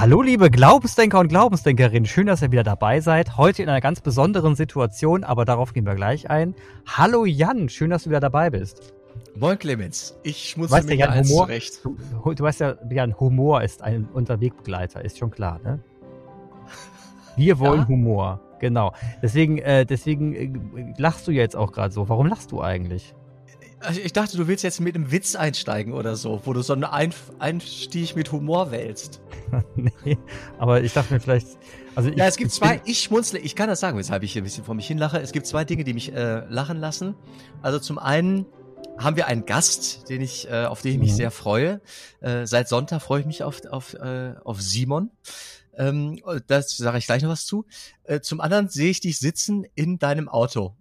Hallo 0.00 0.22
liebe 0.22 0.50
Glaubensdenker 0.50 1.20
und 1.20 1.28
Glaubensdenkerinnen, 1.28 2.06
schön, 2.06 2.26
dass 2.26 2.40
ihr 2.40 2.50
wieder 2.50 2.62
dabei 2.62 3.00
seid. 3.00 3.36
Heute 3.36 3.62
in 3.62 3.68
einer 3.68 3.82
ganz 3.82 4.00
besonderen 4.00 4.56
Situation, 4.56 5.24
aber 5.24 5.44
darauf 5.44 5.74
gehen 5.74 5.84
wir 5.84 5.94
gleich 5.94 6.30
ein. 6.30 6.54
Hallo 6.86 7.26
Jan, 7.26 7.68
schön, 7.68 7.90
dass 7.90 8.04
du 8.04 8.08
wieder 8.08 8.20
dabei 8.20 8.48
bist. 8.48 8.94
Moin 9.36 9.58
Clemens, 9.58 10.18
ich 10.22 10.56
muss 10.56 10.70
weißt 10.70 10.88
mir 10.88 10.94
ja, 10.94 11.14
Jan, 11.14 11.24
Humor, 11.26 11.44
zurecht. 11.44 11.84
Du, 11.84 11.98
du 12.32 12.42
weißt 12.42 12.60
ja, 12.60 12.76
Jan, 12.88 13.20
Humor 13.20 13.62
ist 13.62 13.82
ein 13.82 14.08
Unterwegbegleiter, 14.10 15.04
ist 15.04 15.18
schon 15.18 15.30
klar, 15.30 15.60
ne? 15.62 15.80
Wir 17.36 17.58
wollen 17.58 17.82
ja? 17.82 17.88
Humor, 17.88 18.40
genau. 18.58 18.94
Deswegen, 19.22 19.58
äh, 19.58 19.84
deswegen 19.84 20.34
äh, 20.34 20.94
lachst 20.96 21.28
du 21.28 21.30
jetzt 21.30 21.54
auch 21.54 21.72
gerade 21.72 21.92
so. 21.92 22.08
Warum 22.08 22.26
lachst 22.26 22.52
du 22.52 22.62
eigentlich? 22.62 23.14
Also 23.80 24.00
ich 24.00 24.12
dachte, 24.12 24.36
du 24.36 24.46
willst 24.46 24.62
jetzt 24.62 24.80
mit 24.80 24.94
einem 24.94 25.10
Witz 25.10 25.34
einsteigen 25.34 25.94
oder 25.94 26.14
so, 26.14 26.42
wo 26.44 26.52
du 26.52 26.60
so 26.60 26.74
einen 26.74 26.84
Einstieg 26.84 28.14
mit 28.14 28.30
Humor 28.30 28.70
wählst. 28.70 29.20
nee, 30.04 30.18
aber 30.58 30.82
ich 30.82 30.92
dachte 30.92 31.14
mir 31.14 31.20
vielleicht. 31.20 31.46
Also 31.94 32.10
ich, 32.10 32.16
ja, 32.16 32.26
es 32.26 32.36
gibt 32.36 32.52
zwei, 32.52 32.82
ich 32.84 33.00
schmunzle, 33.00 33.38
ich 33.38 33.56
kann 33.56 33.68
das 33.68 33.80
sagen, 33.80 33.96
weshalb 33.96 34.22
ich 34.22 34.32
hier 34.32 34.42
ein 34.42 34.44
bisschen 34.44 34.64
vor 34.64 34.74
mich 34.74 34.86
hin 34.86 34.98
lache. 34.98 35.18
Es 35.18 35.32
gibt 35.32 35.46
zwei 35.46 35.64
Dinge, 35.64 35.84
die 35.84 35.94
mich 35.94 36.12
äh, 36.12 36.44
lachen 36.48 36.78
lassen. 36.78 37.14
Also 37.62 37.78
zum 37.78 37.98
einen 37.98 38.44
haben 38.98 39.16
wir 39.16 39.26
einen 39.26 39.46
Gast, 39.46 40.10
den 40.10 40.20
ich, 40.20 40.48
äh, 40.48 40.66
auf 40.66 40.82
den 40.82 40.92
ich 40.92 40.98
mich 40.98 41.12
mhm. 41.12 41.16
sehr 41.16 41.30
freue. 41.30 41.80
Äh, 42.20 42.46
seit 42.46 42.68
Sonntag 42.68 43.00
freue 43.00 43.20
ich 43.20 43.26
mich 43.26 43.42
auf, 43.42 43.64
auf, 43.64 43.94
äh, 43.94 44.34
auf 44.44 44.60
Simon. 44.60 45.10
Ähm, 45.74 46.20
das 46.46 46.76
sage 46.76 46.98
ich 46.98 47.06
gleich 47.06 47.22
noch 47.22 47.30
was 47.30 47.46
zu. 47.46 47.64
Äh, 48.04 48.20
zum 48.20 48.42
anderen 48.42 48.68
sehe 48.68 48.90
ich 48.90 49.00
dich 49.00 49.18
sitzen 49.18 49.64
in 49.74 49.98
deinem 49.98 50.28
Auto. 50.28 50.76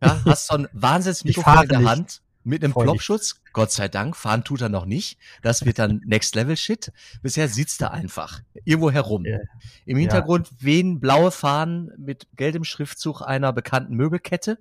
Ja, 0.00 0.20
hast 0.24 0.46
so 0.46 0.54
ein 0.54 0.68
Wahnsinnsmikrofon 0.72 1.64
in 1.64 1.68
der 1.68 1.78
nicht. 1.80 1.88
Hand 1.88 2.22
mit 2.48 2.64
einem 2.64 2.72
Plopschutz. 2.72 3.42
Gott 3.52 3.70
sei 3.70 3.88
Dank, 3.88 4.16
fahren 4.16 4.44
tut 4.44 4.62
er 4.62 4.68
noch 4.68 4.86
nicht. 4.86 5.18
Das 5.42 5.64
wird 5.64 5.78
dann 5.78 6.00
Next 6.06 6.34
Level 6.34 6.56
Shit. 6.56 6.92
Bisher 7.22 7.48
sitzt 7.48 7.80
er 7.82 7.92
einfach 7.92 8.40
irgendwo 8.64 8.90
herum. 8.90 9.24
Ja. 9.24 9.38
Im 9.84 9.98
Hintergrund 9.98 10.48
ja. 10.50 10.56
wehen 10.60 11.00
blaue 11.00 11.30
Fahnen 11.30 11.90
mit 11.98 12.26
gelbem 12.36 12.64
Schriftzug 12.64 13.22
einer 13.22 13.52
bekannten 13.52 13.94
Möbelkette. 13.94 14.58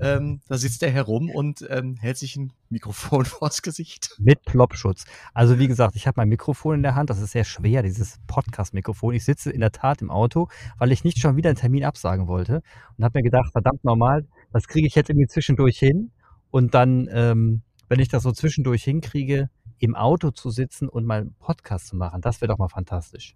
Ähm, 0.00 0.40
da 0.48 0.56
sitzt 0.56 0.82
er 0.82 0.90
herum 0.90 1.30
und 1.30 1.66
ähm, 1.68 1.96
hält 1.96 2.16
sich 2.16 2.36
ein 2.36 2.52
Mikrofon 2.70 3.24
vors 3.26 3.62
Gesicht. 3.62 4.16
Mit 4.18 4.42
Plopschutz. 4.44 5.04
Also 5.34 5.58
wie 5.58 5.68
gesagt, 5.68 5.96
ich 5.96 6.06
habe 6.06 6.20
mein 6.20 6.28
Mikrofon 6.28 6.76
in 6.76 6.82
der 6.82 6.94
Hand. 6.94 7.10
Das 7.10 7.20
ist 7.20 7.32
sehr 7.32 7.44
schwer, 7.44 7.82
dieses 7.82 8.18
Podcast-Mikrofon. 8.26 9.14
Ich 9.14 9.24
sitze 9.24 9.50
in 9.50 9.60
der 9.60 9.72
Tat 9.72 10.00
im 10.02 10.10
Auto, 10.10 10.48
weil 10.78 10.92
ich 10.92 11.04
nicht 11.04 11.18
schon 11.18 11.36
wieder 11.36 11.50
einen 11.50 11.58
Termin 11.58 11.84
absagen 11.84 12.26
wollte 12.26 12.62
und 12.96 13.04
habe 13.04 13.18
mir 13.18 13.22
gedacht, 13.22 13.52
verdammt 13.52 13.84
normal, 13.84 14.26
das 14.52 14.66
kriege 14.66 14.86
ich 14.86 14.94
jetzt 14.94 15.10
irgendwie 15.10 15.28
zwischendurch 15.28 15.78
hin. 15.78 16.10
Und 16.52 16.74
dann, 16.74 17.08
ähm, 17.10 17.62
wenn 17.88 17.98
ich 17.98 18.08
das 18.08 18.22
so 18.22 18.30
zwischendurch 18.30 18.84
hinkriege, 18.84 19.48
im 19.78 19.96
Auto 19.96 20.30
zu 20.30 20.50
sitzen 20.50 20.88
und 20.88 21.04
mal 21.06 21.22
einen 21.22 21.34
Podcast 21.34 21.88
zu 21.88 21.96
machen, 21.96 22.20
das 22.20 22.40
wäre 22.40 22.52
doch 22.52 22.58
mal 22.58 22.68
fantastisch. 22.68 23.34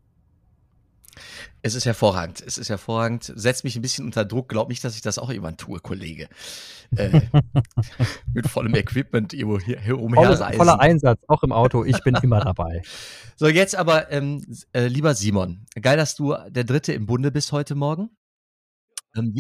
Es 1.62 1.74
ist 1.74 1.86
hervorragend. 1.86 2.42
Es 2.46 2.58
ist 2.58 2.68
hervorragend. 2.68 3.32
Setzt 3.34 3.64
mich 3.64 3.74
ein 3.74 3.80
bisschen 3.80 4.04
unter 4.04 4.26
Druck. 4.26 4.50
Glaub 4.50 4.68
nicht, 4.68 4.84
dass 4.84 4.94
ich 4.96 5.00
das 5.00 5.18
auch 5.18 5.30
irgendwann 5.30 5.56
tue, 5.56 5.80
Kollege. 5.80 6.28
Äh, 6.94 7.22
mit 8.34 8.46
vollem 8.48 8.74
Equipment 8.74 9.32
irgendwo 9.32 9.58
hier, 9.58 9.80
hier 9.80 9.98
umherreisen. 9.98 10.52
Voller 10.52 10.78
Einsatz, 10.78 11.18
auch 11.26 11.42
im 11.42 11.52
Auto. 11.52 11.84
Ich 11.84 12.02
bin 12.02 12.14
immer 12.22 12.40
dabei. 12.40 12.82
So, 13.38 13.48
jetzt 13.48 13.76
aber, 13.76 14.10
ähm, 14.10 14.42
äh, 14.72 14.86
lieber 14.86 15.14
Simon, 15.14 15.66
geil, 15.82 15.98
dass 15.98 16.14
du 16.14 16.34
der 16.48 16.64
Dritte 16.64 16.94
im 16.94 17.04
Bunde 17.04 17.30
bist 17.30 17.52
heute 17.52 17.74
Morgen. 17.74 18.08
Ähm, 19.14 19.34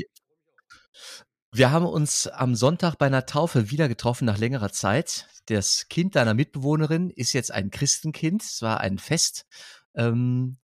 wir 1.56 1.70
haben 1.70 1.86
uns 1.86 2.26
am 2.26 2.54
Sonntag 2.54 2.96
bei 2.96 3.06
einer 3.06 3.24
Taufe 3.24 3.70
wieder 3.70 3.88
getroffen 3.88 4.26
nach 4.26 4.36
längerer 4.36 4.72
Zeit. 4.72 5.26
Das 5.46 5.88
Kind 5.88 6.14
deiner 6.14 6.34
Mitbewohnerin 6.34 7.08
ist 7.08 7.32
jetzt 7.32 7.50
ein 7.50 7.70
Christenkind. 7.70 8.42
Es 8.42 8.60
war 8.60 8.80
ein 8.80 8.98
Fest. 8.98 9.46
Ähm, 9.94 10.58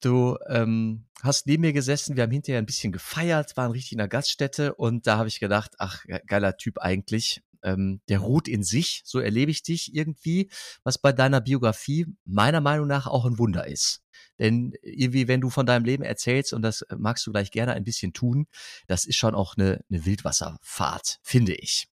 du 0.00 0.36
ähm, 0.48 1.06
hast 1.22 1.46
neben 1.46 1.62
mir 1.62 1.72
gesessen. 1.72 2.16
Wir 2.16 2.24
haben 2.24 2.32
hinterher 2.32 2.58
ein 2.60 2.66
bisschen 2.66 2.92
gefeiert, 2.92 3.56
waren 3.56 3.70
richtig 3.70 3.92
in 3.92 3.98
der 3.98 4.08
Gaststätte. 4.08 4.74
Und 4.74 5.06
da 5.06 5.16
habe 5.16 5.28
ich 5.28 5.40
gedacht, 5.40 5.72
ach, 5.78 6.04
geiler 6.26 6.58
Typ 6.58 6.78
eigentlich 6.78 7.42
ähm, 7.62 8.00
der 8.08 8.20
ruht 8.20 8.48
in 8.48 8.62
sich, 8.62 9.02
so 9.04 9.18
erlebe 9.18 9.50
ich 9.50 9.62
dich 9.62 9.94
irgendwie, 9.94 10.50
was 10.84 10.98
bei 10.98 11.12
deiner 11.12 11.40
Biografie 11.40 12.06
meiner 12.24 12.60
Meinung 12.60 12.86
nach 12.86 13.06
auch 13.06 13.24
ein 13.24 13.38
Wunder 13.38 13.66
ist. 13.66 14.02
Denn 14.38 14.72
irgendwie, 14.82 15.28
wenn 15.28 15.40
du 15.40 15.50
von 15.50 15.66
deinem 15.66 15.84
Leben 15.84 16.02
erzählst, 16.02 16.52
und 16.52 16.62
das 16.62 16.84
magst 16.96 17.26
du 17.26 17.32
gleich 17.32 17.50
gerne 17.50 17.72
ein 17.72 17.84
bisschen 17.84 18.12
tun, 18.12 18.46
das 18.86 19.04
ist 19.04 19.16
schon 19.16 19.34
auch 19.34 19.56
eine, 19.56 19.84
eine 19.90 20.04
Wildwasserfahrt, 20.04 21.18
finde 21.22 21.54
ich. 21.54 21.88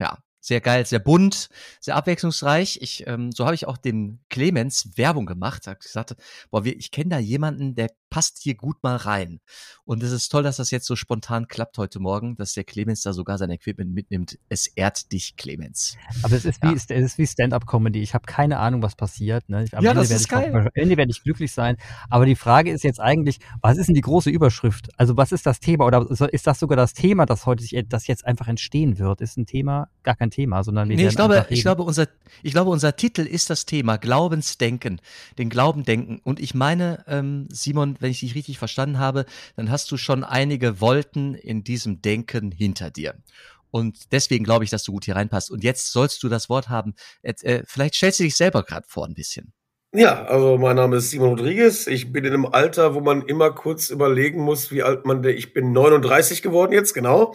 Ja, 0.00 0.18
sehr 0.40 0.60
geil, 0.60 0.84
sehr 0.84 0.98
bunt, 0.98 1.48
sehr 1.80 1.96
abwechslungsreich. 1.96 2.78
Ich, 2.82 3.06
ähm, 3.06 3.32
so 3.32 3.46
habe 3.46 3.54
ich 3.54 3.66
auch 3.66 3.78
dem 3.78 4.18
Clemens 4.28 4.90
Werbung 4.96 5.24
gemacht. 5.24 5.66
Hab 5.66 5.80
gesagt, 5.80 6.16
boah, 6.50 6.64
wir, 6.64 6.76
ich 6.76 6.90
kenne 6.90 7.10
da 7.10 7.18
jemanden, 7.18 7.74
der 7.74 7.90
passt 8.14 8.38
hier 8.40 8.54
gut 8.54 8.80
mal 8.84 8.94
rein. 8.94 9.40
Und 9.84 10.04
es 10.04 10.12
ist 10.12 10.28
toll, 10.28 10.44
dass 10.44 10.58
das 10.58 10.70
jetzt 10.70 10.86
so 10.86 10.94
spontan 10.94 11.48
klappt 11.48 11.78
heute 11.78 11.98
Morgen, 11.98 12.36
dass 12.36 12.52
der 12.52 12.62
Clemens 12.62 13.02
da 13.02 13.12
sogar 13.12 13.38
sein 13.38 13.50
Equipment 13.50 13.92
mitnimmt. 13.92 14.38
Es 14.48 14.68
ehrt 14.68 15.10
dich, 15.10 15.34
Clemens. 15.34 15.96
Aber 16.22 16.36
es 16.36 16.44
ist 16.44 16.62
ja. 16.62 16.70
wie, 16.70 16.74
es 16.76 16.88
ist 16.88 17.18
wie 17.18 17.26
Stand-up-Comedy. 17.26 18.00
Ich 18.00 18.14
habe 18.14 18.24
keine 18.24 18.60
Ahnung, 18.60 18.82
was 18.82 18.94
passiert. 18.94 19.48
Ne? 19.48 19.66
Am 19.72 19.82
ja, 19.82 19.90
Ende 19.90 20.02
das 20.02 20.12
ist 20.12 20.28
geil. 20.28 20.54
am 20.54 20.68
Ende 20.74 20.96
werde 20.96 21.10
ich 21.10 21.24
glücklich 21.24 21.50
sein. 21.50 21.76
Aber 22.08 22.24
die 22.24 22.36
Frage 22.36 22.70
ist 22.70 22.84
jetzt 22.84 23.00
eigentlich, 23.00 23.40
was 23.60 23.78
ist 23.78 23.88
denn 23.88 23.96
die 23.96 24.00
große 24.00 24.30
Überschrift? 24.30 24.90
Also 24.96 25.16
was 25.16 25.32
ist 25.32 25.44
das 25.44 25.58
Thema? 25.58 25.84
Oder 25.84 26.08
ist 26.08 26.46
das 26.46 26.60
sogar 26.60 26.76
das 26.76 26.92
Thema, 26.92 27.26
das 27.26 27.46
heute 27.46 27.64
sich, 27.64 27.84
das 27.88 28.06
jetzt 28.06 28.24
einfach 28.24 28.46
entstehen 28.46 29.00
wird? 29.00 29.22
Ist 29.22 29.36
ein 29.36 29.46
Thema 29.46 29.88
gar 30.04 30.14
kein 30.14 30.30
Thema, 30.30 30.62
sondern 30.62 30.88
wir 30.88 30.96
nee, 30.96 31.08
ich 31.08 31.16
glaube, 31.16 31.46
ich 31.48 31.62
glaube, 31.62 31.82
unser, 31.82 32.06
ich 32.44 32.52
glaube, 32.52 32.70
unser 32.70 32.94
Titel 32.94 33.22
ist 33.22 33.50
das 33.50 33.66
Thema 33.66 33.96
Glaubensdenken, 33.96 35.00
den 35.36 35.48
Glauben 35.48 35.82
denken. 35.82 36.20
Und 36.22 36.38
ich 36.38 36.54
meine, 36.54 37.02
ähm, 37.08 37.48
Simon, 37.50 37.96
wenn 38.04 38.10
ich 38.10 38.20
dich 38.20 38.34
richtig 38.34 38.58
verstanden 38.58 38.98
habe, 38.98 39.24
dann 39.56 39.70
hast 39.70 39.90
du 39.90 39.96
schon 39.96 40.22
einige 40.22 40.80
Wolten 40.80 41.34
in 41.34 41.64
diesem 41.64 42.02
Denken 42.02 42.52
hinter 42.52 42.90
dir. 42.90 43.14
Und 43.70 44.12
deswegen 44.12 44.44
glaube 44.44 44.62
ich, 44.62 44.70
dass 44.70 44.84
du 44.84 44.92
gut 44.92 45.06
hier 45.06 45.16
reinpasst. 45.16 45.50
Und 45.50 45.64
jetzt 45.64 45.90
sollst 45.90 46.22
du 46.22 46.28
das 46.28 46.48
Wort 46.48 46.68
haben. 46.68 46.94
Äh, 47.22 47.62
vielleicht 47.66 47.96
stellst 47.96 48.20
du 48.20 48.24
dich 48.24 48.36
selber 48.36 48.62
gerade 48.62 48.86
vor 48.86 49.06
ein 49.06 49.14
bisschen. 49.14 49.52
Ja, 49.92 50.24
also 50.26 50.58
mein 50.58 50.76
Name 50.76 50.96
ist 50.96 51.10
Simon 51.10 51.30
Rodriguez. 51.30 51.86
Ich 51.86 52.12
bin 52.12 52.24
in 52.24 52.34
einem 52.34 52.46
Alter, 52.46 52.94
wo 52.94 53.00
man 53.00 53.22
immer 53.22 53.52
kurz 53.52 53.90
überlegen 53.90 54.40
muss, 54.40 54.70
wie 54.70 54.82
alt 54.82 55.06
man 55.06 55.22
der. 55.22 55.36
Ich 55.36 55.54
bin 55.54 55.72
39 55.72 56.42
geworden 56.42 56.72
jetzt, 56.72 56.94
genau. 56.94 57.34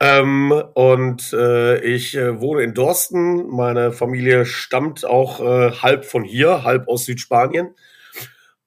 Ähm, 0.00 0.52
und 0.74 1.32
äh, 1.32 1.80
ich 1.80 2.16
äh, 2.16 2.40
wohne 2.40 2.62
in 2.62 2.72
Dorsten. 2.72 3.46
Meine 3.48 3.92
Familie 3.92 4.46
stammt 4.46 5.04
auch 5.04 5.40
äh, 5.40 5.72
halb 5.72 6.04
von 6.04 6.24
hier, 6.24 6.64
halb 6.64 6.88
aus 6.88 7.04
Südspanien. 7.04 7.74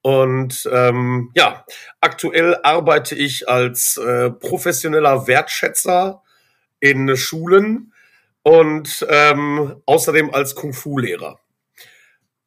Und 0.02 0.68
ähm, 0.72 1.32
ja, 1.36 1.66
aktuell 2.00 2.58
arbeite 2.64 3.16
ich 3.16 3.50
als 3.50 3.98
äh, 3.98 4.32
professioneller 4.32 5.28
Wertschätzer 5.28 6.24
in 6.80 7.16
Schulen 7.18 7.94
und 8.44 9.06
ähm, 9.10 9.82
außerdem 9.86 10.34
als 10.34 10.56
Kung-Fu-Lehrer. 10.56 11.40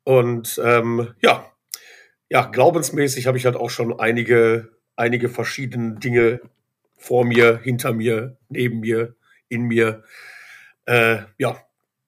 Und 0.04 0.60
ähm, 0.64 1.14
ja, 1.20 1.52
ja, 2.30 2.46
glaubensmäßig 2.46 3.26
habe 3.26 3.36
ich 3.36 3.44
halt 3.44 3.56
auch 3.56 3.68
schon 3.68 4.00
einige, 4.00 4.70
einige 4.96 5.28
verschiedene 5.28 5.98
Dinge 5.98 6.40
vor 6.96 7.24
mir, 7.24 7.58
hinter 7.58 7.92
mir, 7.92 8.38
neben 8.48 8.80
mir, 8.80 9.14
in 9.48 9.64
mir. 9.64 10.04
Äh, 10.86 11.18
ja, 11.36 11.60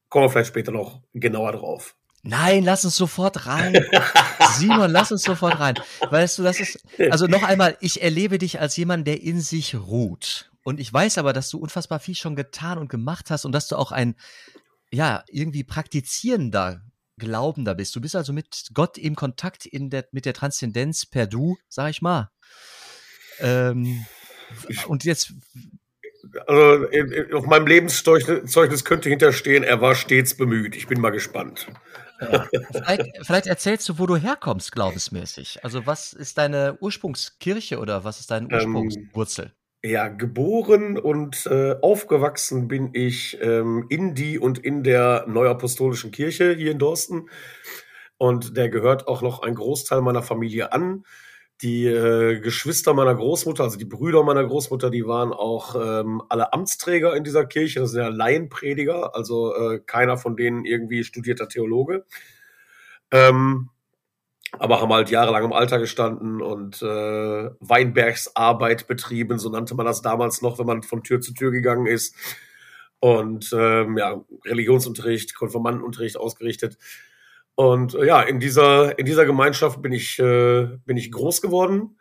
kommen 0.09 0.25
wir 0.25 0.31
vielleicht 0.31 0.49
später 0.49 0.72
noch 0.72 1.03
genauer 1.12 1.53
drauf. 1.53 1.94
Nein, 2.26 2.64
lass 2.64 2.86
uns 2.86 2.96
sofort 2.96 3.46
rein. 3.46 3.74
Simon, 4.56 4.90
lass 4.90 5.12
uns 5.12 5.22
sofort 5.22 5.60
rein. 5.60 5.74
Weißt 6.10 6.38
du, 6.38 6.42
das 6.42 6.58
ist, 6.58 6.78
also 7.10 7.26
noch 7.26 7.42
einmal, 7.42 7.76
ich 7.80 8.02
erlebe 8.02 8.38
dich 8.38 8.60
als 8.60 8.76
jemand, 8.78 9.06
der 9.06 9.22
in 9.22 9.42
sich 9.42 9.74
ruht. 9.74 10.50
Und 10.64 10.80
ich 10.80 10.90
weiß 10.90 11.18
aber, 11.18 11.34
dass 11.34 11.50
du 11.50 11.58
unfassbar 11.58 12.00
viel 12.00 12.14
schon 12.14 12.34
getan 12.34 12.78
und 12.78 12.88
gemacht 12.88 13.31
hast 13.31 13.44
und 13.44 13.52
dass 13.52 13.69
du 13.69 13.76
auch 13.76 13.93
ein, 13.93 14.16
ja, 14.90 15.22
irgendwie 15.28 15.64
praktizierender 15.64 16.81
Glaubender 17.19 17.75
bist. 17.75 17.94
Du 17.94 18.00
bist 18.00 18.16
also 18.16 18.32
mit 18.32 18.70
Gott 18.72 18.96
im 18.96 19.16
Kontakt 19.16 19.66
in 19.66 19.90
der, 19.90 20.06
mit 20.10 20.25
der 20.25 20.32
Transzendenz 20.32 21.04
per 21.04 21.26
Du, 21.26 21.58
sag 21.69 21.90
ich 21.90 22.00
mal. 22.00 22.31
Ähm, 23.38 24.06
und 24.87 25.04
jetzt 25.04 25.34
also 26.46 26.87
auf 27.34 27.46
meinem 27.46 27.66
Lebenszeugnis 27.66 28.84
könnte 28.84 29.10
hinterstehen, 29.10 29.62
er 29.62 29.82
war 29.82 29.94
stets 29.94 30.34
bemüht. 30.34 30.75
Ich 30.75 30.87
bin 30.87 30.99
mal 31.00 31.10
gespannt. 31.10 31.69
Ja. 32.20 32.46
Vielleicht, 32.70 33.19
vielleicht, 33.22 33.46
erzählst 33.46 33.88
du, 33.88 33.99
wo 33.99 34.06
du 34.06 34.16
herkommst, 34.16 34.72
glaubensmäßig. 34.72 35.64
Also 35.64 35.87
was 35.87 36.12
ist 36.12 36.38
deine 36.38 36.78
Ursprungskirche 36.81 37.78
oder 37.78 38.05
was 38.05 38.20
ist 38.20 38.31
deine 38.31 38.46
ähm, 38.50 38.75
Ursprungswurzel? 38.75 39.46
Ähm, 39.82 39.90
ja, 39.90 40.08
geboren 40.08 40.96
und 40.96 41.46
äh, 41.46 41.75
aufgewachsen 41.82 42.69
bin 42.69 42.90
ich 42.94 43.38
ähm, 43.43 43.84
in 43.90 44.14
die 44.14 44.38
und 44.38 44.58
in 44.58 44.82
der 44.82 45.26
Neuapostolischen 45.28 46.11
Kirche 46.11 46.55
hier 46.55 46.70
in 46.70 46.78
Dorsten. 46.78 47.28
Und 48.16 48.56
der 48.56 48.70
gehört 48.70 49.08
auch 49.08 49.20
noch 49.20 49.43
ein 49.43 49.55
Großteil 49.55 50.00
meiner 50.00 50.22
Familie 50.22 50.72
an. 50.72 51.05
Die 51.62 51.86
äh, 51.86 52.40
Geschwister 52.40 52.94
meiner 52.94 53.14
Großmutter, 53.14 53.62
also 53.62 53.78
die 53.78 53.84
Brüder 53.84 54.24
meiner 54.24 54.44
Großmutter, 54.44 54.90
die 54.90 55.06
waren 55.06 55.32
auch 55.32 55.76
ähm, 55.76 56.22
alle 56.28 56.52
Amtsträger 56.52 57.14
in 57.16 57.24
dieser 57.24 57.46
Kirche. 57.46 57.80
Das 57.80 57.92
sind 57.92 58.00
ja 58.02 58.08
Laienprediger, 58.08 59.14
also 59.14 59.54
äh, 59.54 59.80
keiner 59.80 60.18
von 60.18 60.36
denen 60.36 60.64
irgendwie 60.64 61.04
studierter 61.04 61.48
Theologe. 61.48 62.04
Ähm, 63.12 63.70
aber 64.58 64.80
haben 64.80 64.92
halt 64.92 65.10
jahrelang 65.10 65.44
im 65.44 65.52
Alter 65.52 65.78
gestanden 65.78 66.40
und 66.40 66.80
äh, 66.82 67.50
Weinbergsarbeit 67.60 68.86
betrieben, 68.86 69.38
so 69.38 69.48
nannte 69.48 69.74
man 69.74 69.86
das 69.86 70.02
damals 70.02 70.42
noch, 70.42 70.58
wenn 70.58 70.66
man 70.66 70.82
von 70.82 71.02
Tür 71.02 71.20
zu 71.20 71.34
Tür 71.34 71.50
gegangen 71.50 71.86
ist. 71.86 72.14
Und 73.00 73.52
ähm, 73.56 73.98
ja, 73.98 74.24
Religionsunterricht, 74.44 75.34
Konformantenunterricht 75.34 76.16
ausgerichtet. 76.16 76.78
Und 77.56 77.94
äh, 77.94 78.06
ja, 78.06 78.22
in 78.22 78.40
dieser, 78.40 78.98
in 78.98 79.06
dieser 79.06 79.26
Gemeinschaft 79.26 79.80
bin 79.82 79.92
ich, 79.92 80.18
äh, 80.18 80.66
bin 80.84 80.96
ich 80.96 81.12
groß 81.12 81.40
geworden, 81.40 81.98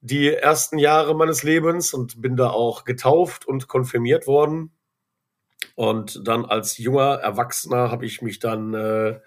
die 0.00 0.28
ersten 0.28 0.78
Jahre 0.78 1.14
meines 1.14 1.42
Lebens 1.42 1.94
und 1.94 2.20
bin 2.20 2.36
da 2.36 2.50
auch 2.50 2.84
getauft 2.84 3.46
und 3.46 3.68
konfirmiert 3.68 4.26
worden. 4.26 4.72
Und 5.76 6.26
dann 6.26 6.44
als 6.44 6.76
junger 6.78 7.14
Erwachsener 7.14 7.90
habe 7.90 8.04
ich 8.04 8.20
mich 8.20 8.38
dann, 8.38 8.74
äh, 8.74 9.20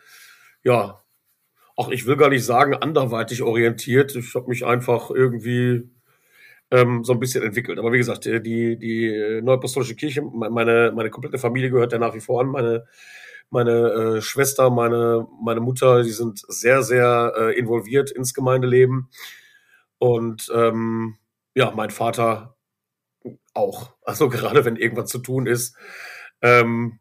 ja, 0.64 1.02
auch 1.78 1.90
ich 1.90 2.06
will 2.06 2.18
gar 2.18 2.30
nicht 2.30 2.46
sagen, 2.46 2.76
anderweitig 2.76 3.42
orientiert. 3.42 4.16
Ich 4.16 4.36
habe 4.36 4.48
mich 4.48 4.66
einfach 4.66 5.10
irgendwie 5.10 5.90
ähm, 6.72 7.04
so 7.04 7.14
ein 7.14 7.20
bisschen 7.20 7.44
entwickelt. 7.44 7.80
Aber 7.80 7.92
wie 7.92 7.98
gesagt, 7.98 8.26
die, 8.26 8.78
die 8.78 9.42
Neuapostolische 9.42 9.96
Kirche, 9.96 10.22
meine, 10.22 10.92
meine 10.96 11.10
komplette 11.10 11.38
Familie 11.38 11.70
gehört 11.72 11.92
ja 11.94 12.00
nach 12.00 12.16
wie 12.16 12.22
vor 12.22 12.42
an. 12.42 12.48
Meine, 12.48 12.86
meine 13.50 14.18
äh, 14.18 14.22
Schwester, 14.22 14.70
meine, 14.70 15.28
meine 15.42 15.62
Mutter, 15.62 16.04
die 16.04 16.12
sind 16.12 16.40
sehr, 16.48 16.84
sehr 16.84 17.34
äh, 17.38 17.58
involviert 17.58 18.12
ins 18.12 18.34
Gemeindeleben. 18.34 19.10
Und 19.98 20.52
ähm, 20.54 21.18
ja, 21.54 21.72
mein 21.72 21.90
Vater 21.90 22.56
auch. 23.54 23.94
Also 24.06 24.30
gerade 24.30 24.66
wenn 24.66 24.76
irgendwas 24.76 25.10
zu 25.10 25.20
tun 25.20 25.48
ist. 25.48 25.76
Ähm, 26.42 27.00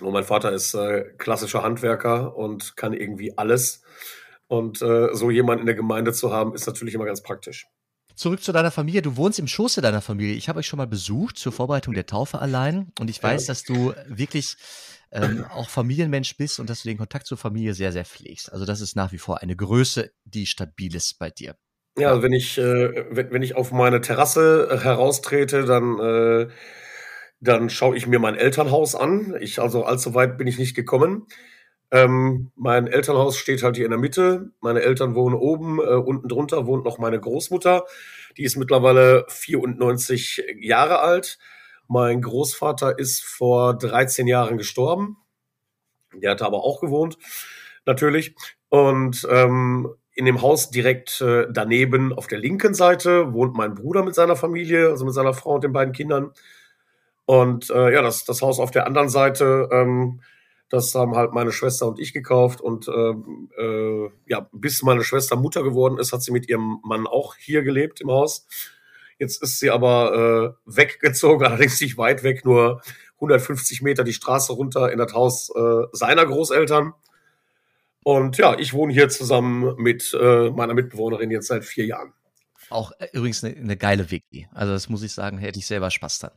und 0.00 0.12
mein 0.12 0.24
Vater 0.24 0.52
ist 0.52 0.74
äh, 0.74 1.04
klassischer 1.16 1.62
Handwerker 1.62 2.36
und 2.36 2.76
kann 2.76 2.92
irgendwie 2.92 3.36
alles. 3.38 3.82
Und 4.46 4.82
äh, 4.82 5.14
so 5.14 5.30
jemand 5.30 5.60
in 5.60 5.66
der 5.66 5.74
Gemeinde 5.74 6.12
zu 6.12 6.32
haben, 6.32 6.54
ist 6.54 6.66
natürlich 6.66 6.94
immer 6.94 7.04
ganz 7.04 7.22
praktisch. 7.22 7.66
Zurück 8.14 8.42
zu 8.42 8.52
deiner 8.52 8.70
Familie. 8.70 9.00
Du 9.00 9.16
wohnst 9.16 9.38
im 9.38 9.46
Schoße 9.46 9.80
deiner 9.80 10.00
Familie. 10.00 10.34
Ich 10.34 10.48
habe 10.48 10.58
euch 10.58 10.66
schon 10.66 10.78
mal 10.78 10.86
besucht 10.86 11.38
zur 11.38 11.52
Vorbereitung 11.52 11.94
der 11.94 12.06
Taufe 12.06 12.40
allein. 12.40 12.92
Und 12.98 13.10
ich 13.10 13.22
weiß, 13.22 13.46
ja. 13.46 13.52
dass 13.52 13.62
du 13.62 13.94
wirklich 14.08 14.56
ähm, 15.10 15.44
auch 15.50 15.70
Familienmensch 15.70 16.36
bist 16.36 16.60
und 16.60 16.68
dass 16.68 16.82
du 16.82 16.88
den 16.88 16.98
Kontakt 16.98 17.26
zur 17.26 17.38
Familie 17.38 17.74
sehr, 17.74 17.92
sehr 17.92 18.04
pflegst. 18.04 18.52
Also 18.52 18.64
das 18.64 18.80
ist 18.80 18.96
nach 18.96 19.12
wie 19.12 19.18
vor 19.18 19.42
eine 19.42 19.56
Größe, 19.56 20.10
die 20.24 20.46
stabil 20.46 20.94
ist 20.94 21.18
bei 21.18 21.30
dir. 21.30 21.56
Ja, 21.96 22.10
also 22.10 22.22
wenn 22.22 22.32
ich, 22.32 22.58
äh, 22.58 23.06
wenn, 23.10 23.30
wenn 23.32 23.42
ich 23.42 23.56
auf 23.56 23.72
meine 23.72 24.00
Terrasse 24.00 24.68
äh, 24.70 24.78
heraustrete, 24.78 25.64
dann 25.64 25.98
äh, 25.98 26.48
dann 27.40 27.70
schaue 27.70 27.96
ich 27.96 28.06
mir 28.06 28.18
mein 28.18 28.34
Elternhaus 28.34 28.94
an. 28.94 29.36
Ich, 29.40 29.60
also 29.60 29.84
allzu 29.84 30.14
weit 30.14 30.38
bin 30.38 30.46
ich 30.46 30.58
nicht 30.58 30.74
gekommen. 30.74 31.26
Ähm, 31.90 32.50
mein 32.56 32.86
Elternhaus 32.86 33.38
steht 33.38 33.62
halt 33.62 33.76
hier 33.76 33.86
in 33.86 33.92
der 33.92 34.00
Mitte. 34.00 34.50
Meine 34.60 34.82
Eltern 34.82 35.14
wohnen 35.14 35.36
oben. 35.36 35.78
Äh, 35.78 35.94
unten 35.94 36.28
drunter 36.28 36.66
wohnt 36.66 36.84
noch 36.84 36.98
meine 36.98 37.20
Großmutter. 37.20 37.84
Die 38.36 38.42
ist 38.42 38.56
mittlerweile 38.56 39.24
94 39.28 40.42
Jahre 40.60 41.00
alt. 41.00 41.38
Mein 41.88 42.22
Großvater 42.22 42.98
ist 42.98 43.24
vor 43.24 43.76
13 43.76 44.26
Jahren 44.26 44.58
gestorben. 44.58 45.16
Der 46.14 46.30
hatte 46.32 46.46
aber 46.46 46.64
auch 46.64 46.80
gewohnt, 46.80 47.18
natürlich. 47.86 48.34
Und 48.68 49.26
ähm, 49.30 49.94
in 50.14 50.26
dem 50.26 50.42
Haus 50.42 50.70
direkt 50.70 51.20
äh, 51.20 51.46
daneben 51.50 52.12
auf 52.12 52.26
der 52.26 52.38
linken 52.38 52.74
Seite 52.74 53.32
wohnt 53.32 53.54
mein 53.56 53.74
Bruder 53.74 54.02
mit 54.04 54.14
seiner 54.14 54.36
Familie, 54.36 54.88
also 54.88 55.04
mit 55.04 55.14
seiner 55.14 55.32
Frau 55.32 55.54
und 55.54 55.64
den 55.64 55.72
beiden 55.72 55.94
Kindern. 55.94 56.32
Und 57.24 57.70
äh, 57.70 57.92
ja, 57.94 58.02
das, 58.02 58.24
das 58.24 58.42
Haus 58.42 58.58
auf 58.58 58.70
der 58.70 58.86
anderen 58.86 59.08
Seite, 59.08 59.68
ähm, 59.70 60.20
das 60.70 60.94
haben 60.94 61.14
halt 61.14 61.32
meine 61.32 61.52
Schwester 61.52 61.86
und 61.86 62.00
ich 62.00 62.12
gekauft. 62.12 62.60
Und 62.60 62.88
ähm, 62.88 63.50
äh, 63.58 64.10
ja, 64.26 64.48
bis 64.52 64.82
meine 64.82 65.04
Schwester 65.04 65.36
Mutter 65.36 65.62
geworden 65.62 65.98
ist, 65.98 66.12
hat 66.12 66.22
sie 66.22 66.32
mit 66.32 66.48
ihrem 66.48 66.80
Mann 66.82 67.06
auch 67.06 67.36
hier 67.36 67.62
gelebt 67.62 68.00
im 68.00 68.10
Haus. 68.10 68.46
Jetzt 69.18 69.42
ist 69.42 69.58
sie 69.58 69.70
aber 69.70 70.56
äh, 70.66 70.76
weggezogen, 70.76 71.46
allerdings 71.46 71.80
nicht 71.80 71.98
weit 71.98 72.22
weg, 72.22 72.44
nur 72.44 72.82
150 73.16 73.82
Meter 73.82 74.04
die 74.04 74.12
Straße 74.12 74.52
runter 74.52 74.92
in 74.92 74.98
das 74.98 75.12
Haus 75.12 75.50
äh, 75.54 75.84
seiner 75.92 76.24
Großeltern. 76.24 76.94
Und 78.04 78.38
ja, 78.38 78.58
ich 78.58 78.72
wohne 78.72 78.92
hier 78.92 79.08
zusammen 79.08 79.74
mit 79.76 80.16
äh, 80.18 80.50
meiner 80.50 80.74
Mitbewohnerin 80.74 81.30
jetzt 81.30 81.48
seit 81.48 81.64
vier 81.64 81.84
Jahren. 81.84 82.12
Auch 82.70 82.92
äh, 82.98 83.08
übrigens 83.12 83.42
eine, 83.44 83.56
eine 83.56 83.76
geile 83.76 84.10
Wiki. 84.10 84.48
Also 84.54 84.72
das 84.72 84.88
muss 84.88 85.02
ich 85.02 85.12
sagen, 85.12 85.38
hätte 85.38 85.58
ich 85.58 85.66
selber 85.66 85.90
Spaß 85.90 86.20
dran. 86.20 86.30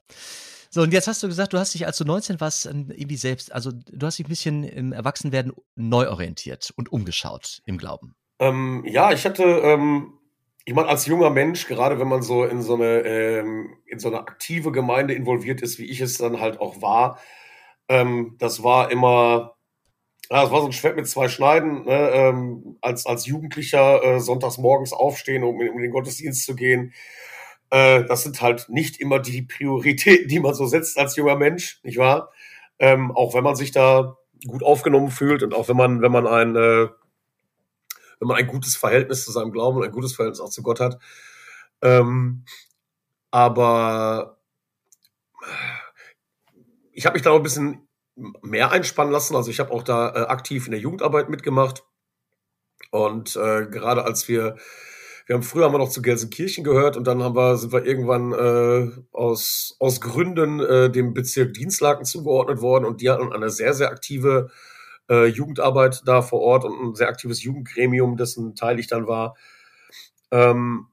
So, 0.74 0.82
und 0.82 0.94
jetzt 0.94 1.08
hast 1.08 1.22
du 1.22 1.28
gesagt, 1.28 1.52
du 1.52 1.60
hast 1.60 1.74
dich, 1.74 1.86
als 1.86 1.98
du 1.98 2.06
19 2.06 2.40
warst, 2.40 2.66
irgendwie 2.66 3.18
selbst, 3.18 3.52
also 3.52 3.72
du 3.74 4.06
hast 4.06 4.18
dich 4.20 4.26
ein 4.26 4.30
bisschen 4.30 4.64
im 4.64 4.94
Erwachsenwerden 4.94 5.52
neu 5.76 6.10
orientiert 6.10 6.72
und 6.78 6.92
umgeschaut 6.92 7.62
im 7.66 7.78
Glauben. 7.78 8.16
Ähm, 8.40 8.86
ja, 8.88 9.12
ich 9.12 9.26
hatte, 9.26 9.44
ähm, 9.44 10.14
ich 10.66 10.74
meine, 10.74 10.88
als 10.90 11.06
junger 11.06 11.30
Mensch, 11.30 11.68
gerade 11.68 12.00
wenn 12.00 12.08
man 12.08 12.22
so 12.22 12.44
in 12.46 12.62
so 12.62 12.76
eine, 12.76 13.02
ähm, 13.02 13.78
in 13.86 14.00
so 14.00 14.10
eine 14.10 14.20
aktive 14.20 14.72
Gemeinde 14.72 15.14
involviert 15.14 15.62
ist, 15.62 15.80
wie 15.80 15.86
ich 15.86 16.02
es 16.02 16.18
dann 16.18 16.40
halt 16.40 16.60
auch 16.60 16.82
war, 16.82 17.20
ähm, 17.90 18.36
das 18.40 18.64
war 18.64 18.92
immer, 18.92 19.56
ja, 20.30 20.44
das 20.44 20.52
war 20.52 20.62
so 20.62 20.68
ein 20.68 20.74
Schwert 20.74 20.96
mit 20.98 21.08
zwei 21.08 21.30
Schneiden, 21.30 21.86
ne? 21.86 22.12
ähm, 22.14 22.78
als, 22.82 23.06
als 23.06 23.26
Jugendlicher 23.26 24.04
äh, 24.04 24.20
sonntags 24.20 24.58
morgens 24.58 24.94
aufstehen, 24.94 25.44
um 25.44 25.56
um 25.58 25.62
in 25.62 25.82
den 25.82 25.92
Gottesdienst 25.92 26.46
zu 26.46 26.56
gehen 26.56 26.94
äh, 27.72 28.04
das 28.06 28.24
sind 28.24 28.42
halt 28.42 28.68
nicht 28.70 29.00
immer 29.00 29.20
die 29.20 29.42
Prioritäten, 29.42 30.28
die 30.28 30.40
man 30.40 30.54
so 30.54 30.66
setzt 30.68 30.98
als 31.00 31.16
junger 31.16 31.36
Mensch, 31.36 31.80
nicht 31.84 31.98
wahr? 31.98 32.32
Ähm, 32.80 33.12
auch 33.12 33.34
wenn 33.34 33.44
man 33.44 33.56
sich 33.56 33.72
da 33.72 34.18
gut 34.48 34.64
aufgenommen 34.64 35.10
fühlt 35.10 35.44
und 35.44 35.54
auch 35.54 35.70
wenn 35.70 35.78
man, 35.78 36.02
wenn 36.02 36.12
man 36.12 36.28
ein, 36.28 36.56
äh, 36.56 36.88
wenn 38.22 38.28
man 38.28 38.38
ein 38.38 38.48
gutes 38.48 38.78
Verhältnis 38.78 39.26
zu 39.26 39.32
seinem 39.32 39.52
Glauben 39.52 39.78
und 39.78 39.84
ein 39.84 39.92
gutes 39.92 40.14
Verhältnis 40.14 40.40
auch 40.40 40.50
zu 40.50 40.62
Gott 40.64 40.80
hat. 40.80 41.00
Ähm, 41.82 42.46
aber 43.32 44.38
ich 46.94 47.06
habe 47.06 47.16
mich 47.16 47.24
da 47.24 47.36
ein 47.36 47.44
bisschen 47.44 47.88
mehr 48.42 48.72
einspannen 48.72 49.12
lassen. 49.12 49.36
Also 49.36 49.50
ich 49.50 49.60
habe 49.60 49.72
auch 49.72 49.84
da 49.84 50.10
äh, 50.10 50.28
aktiv 50.28 50.68
in 50.68 50.72
der 50.72 50.80
Jugendarbeit 50.80 51.30
mitgemacht. 51.30 51.84
Und 52.92 53.36
äh, 53.36 53.66
gerade 53.66 54.06
als 54.06 54.28
wir 54.28 54.56
wir 55.28 55.36
haben 55.36 55.44
früher 55.44 55.66
haben 55.66 55.74
wir 55.74 55.78
noch 55.78 55.90
zu 55.90 56.02
Gelsenkirchen 56.02 56.64
gehört 56.66 56.98
und 56.98 57.08
dann 57.08 57.24
haben 57.24 57.38
wir, 57.38 57.56
sind 57.56 57.72
wir 57.72 57.86
irgendwann 57.86 58.34
äh, 58.34 58.92
aus, 59.12 59.78
aus 59.80 60.02
Gründen 60.02 60.60
äh, 60.60 60.90
dem 60.90 61.14
Bezirk 61.14 61.54
Dienstlaken 61.54 62.06
zugeordnet 62.06 62.60
worden 62.60 62.84
und 62.84 63.00
die 63.00 63.10
hatten 63.10 63.32
eine 63.32 63.50
sehr, 63.50 63.74
sehr 63.74 63.92
aktive 63.92 64.50
äh, 65.12 65.26
Jugendarbeit 65.26 66.02
da 66.06 66.22
vor 66.22 66.40
Ort 66.42 66.66
und 66.66 66.82
ein 66.82 66.96
sehr 66.96 67.10
aktives 67.10 67.44
Jugendgremium, 67.44 68.18
dessen 68.18 68.56
Teil 68.56 68.80
ich 68.80 68.88
dann 68.88 69.08
war. 69.08 69.36
Ähm, 70.32 70.88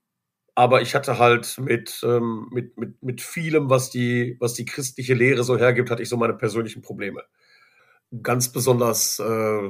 aber 0.55 0.83
ich 0.83 0.95
hatte 0.95 1.19
halt 1.19 1.57
mit, 1.59 2.01
ähm, 2.03 2.49
mit, 2.51 2.77
mit, 2.77 3.03
mit 3.03 3.21
vielem, 3.21 3.71
was 3.71 3.91
die, 3.91 4.37
was 4.41 4.55
die 4.55 4.65
christliche 4.65 5.15
Lehre 5.15 5.45
so 5.45 5.57
hergibt, 5.57 5.91
hatte 5.91 6.03
ich 6.03 6.09
so 6.09 6.17
meine 6.17 6.35
persönlichen 6.35 6.83
Probleme. 6.83 7.23
Ganz 8.23 8.51
besonders, 8.51 9.21
äh, 9.21 9.69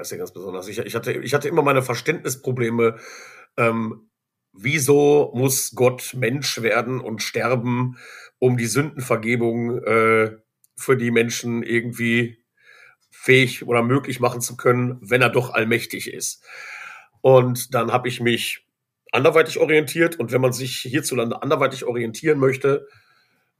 ist 0.00 0.10
ja 0.10 0.18
ganz 0.18 0.32
besonders. 0.32 0.66
Ich, 0.66 0.78
ich, 0.78 0.94
hatte, 0.94 1.12
ich 1.12 1.32
hatte 1.32 1.48
immer 1.48 1.62
meine 1.62 1.82
Verständnisprobleme 1.82 2.96
ähm, 3.56 4.08
wieso 4.52 5.32
muss 5.34 5.72
Gott 5.74 6.14
Mensch 6.16 6.62
werden 6.62 7.00
und 7.00 7.22
sterben, 7.22 7.96
um 8.38 8.56
die 8.56 8.66
Sündenvergebung 8.66 9.82
äh, 9.82 10.36
für 10.76 10.96
die 10.96 11.10
Menschen 11.10 11.62
irgendwie 11.62 12.38
fähig 13.28 13.66
oder 13.66 13.82
möglich 13.82 14.20
machen 14.20 14.40
zu 14.40 14.56
können, 14.56 14.96
wenn 15.02 15.20
er 15.20 15.28
doch 15.28 15.52
allmächtig 15.52 16.10
ist. 16.10 16.42
Und 17.20 17.74
dann 17.74 17.92
habe 17.92 18.08
ich 18.08 18.20
mich 18.22 18.66
anderweitig 19.12 19.58
orientiert 19.58 20.18
und 20.18 20.32
wenn 20.32 20.40
man 20.40 20.54
sich 20.54 20.76
hierzulande 20.78 21.42
anderweitig 21.42 21.84
orientieren 21.84 22.38
möchte 22.38 22.88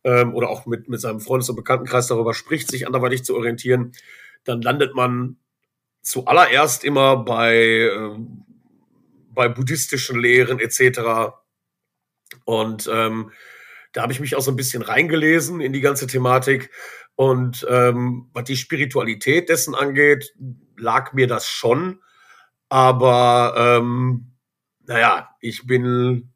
ähm, 0.05 0.35
oder 0.35 0.49
auch 0.49 0.65
mit, 0.65 0.89
mit 0.89 1.03
seinem 1.03 1.21
Freundes- 1.21 1.51
und 1.51 1.57
Bekanntenkreis 1.57 2.07
darüber 2.07 2.33
spricht, 2.33 2.71
sich 2.71 2.87
anderweitig 2.87 3.25
zu 3.25 3.37
orientieren, 3.37 3.93
dann 4.45 4.63
landet 4.63 4.95
man 4.95 5.37
zuallererst 6.01 6.83
immer 6.83 7.19
bei 7.19 7.55
äh, 7.55 8.17
bei 9.35 9.51
buddhistischen 9.51 10.19
Lehren 10.19 10.61
etc. 10.61 11.35
Und 12.47 12.89
ähm, 12.91 13.33
da 13.93 14.01
habe 14.01 14.13
ich 14.13 14.21
mich 14.21 14.35
auch 14.35 14.41
so 14.41 14.51
ein 14.51 14.57
bisschen 14.57 14.83
reingelesen 14.83 15.61
in 15.61 15.75
die 15.75 15.83
ganze 15.83 16.07
Thematik. 16.07 16.71
Und 17.19 17.67
ähm, 17.69 18.31
was 18.33 18.45
die 18.45 18.57
Spiritualität 18.57 19.49
dessen 19.49 19.75
angeht, 19.75 20.37
lag 20.77 21.15
mir 21.15 21.27
das 21.27 21.49
schon. 21.49 22.01
Aber 22.69 23.55
ähm, 23.59 24.37
naja, 24.87 25.29
ich 25.41 25.67
bin, 25.67 26.33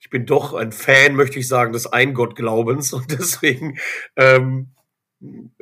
ich 0.00 0.10
bin 0.10 0.26
doch 0.26 0.54
ein 0.54 0.72
Fan, 0.72 1.14
möchte 1.14 1.38
ich 1.38 1.46
sagen, 1.46 1.72
des 1.72 1.86
Eingottglaubens. 1.86 2.92
Und 2.94 3.12
deswegen 3.12 3.78
ähm, 4.16 4.72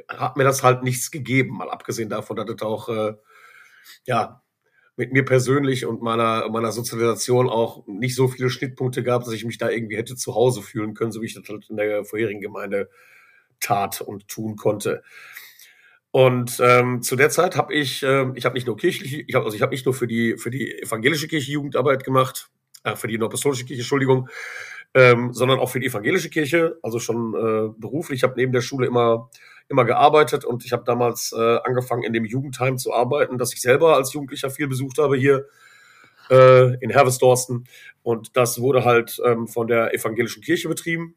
hat 0.08 0.38
mir 0.38 0.44
das 0.44 0.62
halt 0.62 0.84
nichts 0.84 1.10
gegeben, 1.10 1.58
mal 1.58 1.68
abgesehen 1.68 2.08
davon, 2.08 2.36
dass 2.36 2.48
es 2.48 2.62
auch 2.62 2.88
äh, 2.88 3.12
ja, 4.06 4.42
mit 4.96 5.12
mir 5.12 5.26
persönlich 5.26 5.84
und 5.84 6.00
meiner, 6.00 6.48
meiner 6.48 6.72
Sozialisation 6.72 7.50
auch 7.50 7.86
nicht 7.86 8.14
so 8.14 8.28
viele 8.28 8.48
Schnittpunkte 8.48 9.02
gab, 9.02 9.24
dass 9.24 9.34
ich 9.34 9.44
mich 9.44 9.58
da 9.58 9.68
irgendwie 9.68 9.98
hätte 9.98 10.16
zu 10.16 10.34
Hause 10.34 10.62
fühlen 10.62 10.94
können, 10.94 11.12
so 11.12 11.20
wie 11.20 11.26
ich 11.26 11.34
das 11.34 11.46
halt 11.46 11.68
in 11.68 11.76
der 11.76 12.06
vorherigen 12.06 12.40
Gemeinde 12.40 12.88
tat 13.64 14.00
und 14.00 14.28
tun 14.28 14.56
konnte. 14.56 15.02
Und 16.10 16.60
ähm, 16.62 17.02
zu 17.02 17.16
der 17.16 17.30
Zeit 17.30 17.56
habe 17.56 17.74
ich, 17.74 18.02
äh, 18.02 18.26
ich 18.34 18.44
habe 18.44 18.54
nicht 18.54 18.66
nur 18.66 18.76
kirchliche, 18.76 19.24
ich 19.26 19.34
habe 19.34 19.44
also 19.46 19.56
ich 19.56 19.62
habe 19.62 19.72
nicht 19.72 19.84
nur 19.84 19.94
für 19.94 20.06
die 20.06 20.36
für 20.38 20.50
die 20.50 20.80
evangelische 20.80 21.26
Kirche 21.26 21.50
Jugendarbeit 21.50 22.04
gemacht, 22.04 22.50
äh, 22.84 22.94
für 22.94 23.08
die 23.08 23.20
apostolische 23.20 23.64
Kirche, 23.64 23.80
Entschuldigung, 23.80 24.28
ähm, 24.94 25.32
sondern 25.32 25.58
auch 25.58 25.70
für 25.70 25.80
die 25.80 25.86
evangelische 25.86 26.30
Kirche, 26.30 26.78
also 26.82 27.00
schon 27.00 27.34
äh, 27.34 27.74
beruflich. 27.80 28.18
Ich 28.18 28.22
habe 28.22 28.34
neben 28.36 28.52
der 28.52 28.60
Schule 28.60 28.86
immer 28.86 29.30
immer 29.68 29.84
gearbeitet 29.84 30.44
und 30.44 30.64
ich 30.64 30.72
habe 30.72 30.84
damals 30.84 31.32
äh, 31.32 31.58
angefangen 31.64 32.02
in 32.04 32.12
dem 32.12 32.26
Jugendheim 32.26 32.78
zu 32.78 32.92
arbeiten, 32.92 33.38
das 33.38 33.54
ich 33.54 33.62
selber 33.62 33.96
als 33.96 34.12
Jugendlicher 34.12 34.50
viel 34.50 34.68
besucht 34.68 34.98
habe 34.98 35.16
hier 35.16 35.46
äh, 36.30 36.74
in 36.80 36.90
Hervesdorsten 36.90 37.66
und 38.02 38.36
das 38.36 38.60
wurde 38.60 38.84
halt 38.84 39.20
ähm, 39.24 39.48
von 39.48 39.66
der 39.66 39.94
evangelischen 39.94 40.42
Kirche 40.42 40.68
betrieben 40.68 41.16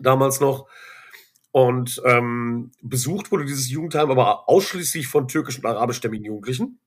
damals 0.00 0.40
noch 0.40 0.66
und 1.56 2.02
ähm, 2.04 2.70
besucht 2.82 3.32
wurde 3.32 3.46
dieses 3.46 3.70
Jugendheim 3.70 4.10
aber 4.10 4.46
ausschließlich 4.46 5.08
von 5.08 5.26
türkischen 5.26 5.64
und 5.64 5.70
arabischstämmigen 5.70 6.26
Jugendlichen. 6.26 6.80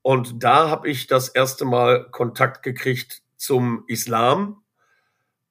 Und 0.00 0.44
da 0.44 0.70
habe 0.70 0.88
ich 0.88 1.08
das 1.08 1.28
erste 1.28 1.64
Mal 1.64 2.08
Kontakt 2.12 2.62
gekriegt 2.62 3.22
zum 3.36 3.82
Islam. 3.88 4.62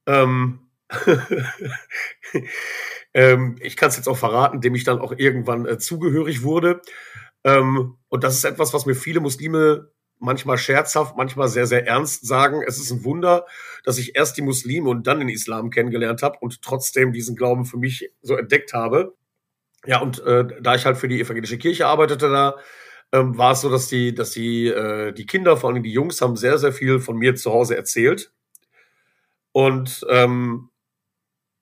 Ähm, 0.06 0.70
ähm, 3.14 3.58
ich 3.60 3.76
kann 3.76 3.90
es 3.90 3.98
jetzt 3.98 4.08
auch 4.08 4.18
verraten, 4.18 4.62
dem 4.62 4.74
ich 4.74 4.86
dann 4.86 5.00
auch 5.00 5.12
irgendwann 5.12 5.66
äh, 5.66 5.78
zugehörig 5.78 6.44
wurde. 6.44 6.82
Ähm, 7.44 7.98
und 8.08 8.24
das 8.24 8.36
ist 8.36 8.46
etwas, 8.46 8.74
was 8.74 8.86
mir 8.86 8.96
viele 8.96 9.20
Muslime 9.20 9.92
manchmal 10.20 10.58
scherzhaft, 10.58 11.18
manchmal 11.18 11.48
sehr, 11.48 11.68
sehr 11.68 11.86
ernst 11.86 12.26
sagen, 12.26 12.64
es 12.66 12.78
ist 12.78 12.92
ein 12.92 13.04
Wunder, 13.04 13.46
dass 13.84 13.98
ich 13.98 14.16
erst 14.16 14.38
die 14.38 14.42
Muslime 14.42 14.90
und 14.90 15.06
dann 15.08 15.20
den 15.20 15.30
Islam 15.30 15.70
kennengelernt 15.70 16.24
habe 16.24 16.38
und 16.40 16.62
trotzdem 16.62 17.12
diesen 17.12 17.36
Glauben 17.36 17.66
für 17.66 17.78
mich 17.78 18.12
so 18.22 18.36
entdeckt 18.36 18.74
habe. 18.74 19.16
Ja, 19.86 20.00
und 20.00 20.20
äh, 20.22 20.46
da 20.62 20.76
ich 20.76 20.86
halt 20.86 20.98
für 20.98 21.08
die 21.10 21.20
evangelische 21.20 21.58
Kirche 21.58 21.88
arbeitete 21.88 22.30
da, 22.30 22.56
ähm, 23.12 23.38
war 23.38 23.52
es 23.52 23.62
so, 23.62 23.70
dass 23.70 23.88
die, 23.88 24.16
dass 24.16 24.32
die, 24.32 24.68
äh, 24.68 25.12
die 25.14 25.26
Kinder, 25.26 25.58
vor 25.58 25.70
allem 25.70 25.84
die 25.84 25.92
Jungs, 25.92 26.22
haben 26.22 26.36
sehr, 26.36 26.58
sehr 26.58 26.74
viel 26.74 27.00
von 27.00 27.18
mir 27.18 27.36
zu 27.36 27.52
Hause 27.52 27.76
erzählt. 27.76 28.34
Und 29.52 30.06
ähm, 30.10 30.70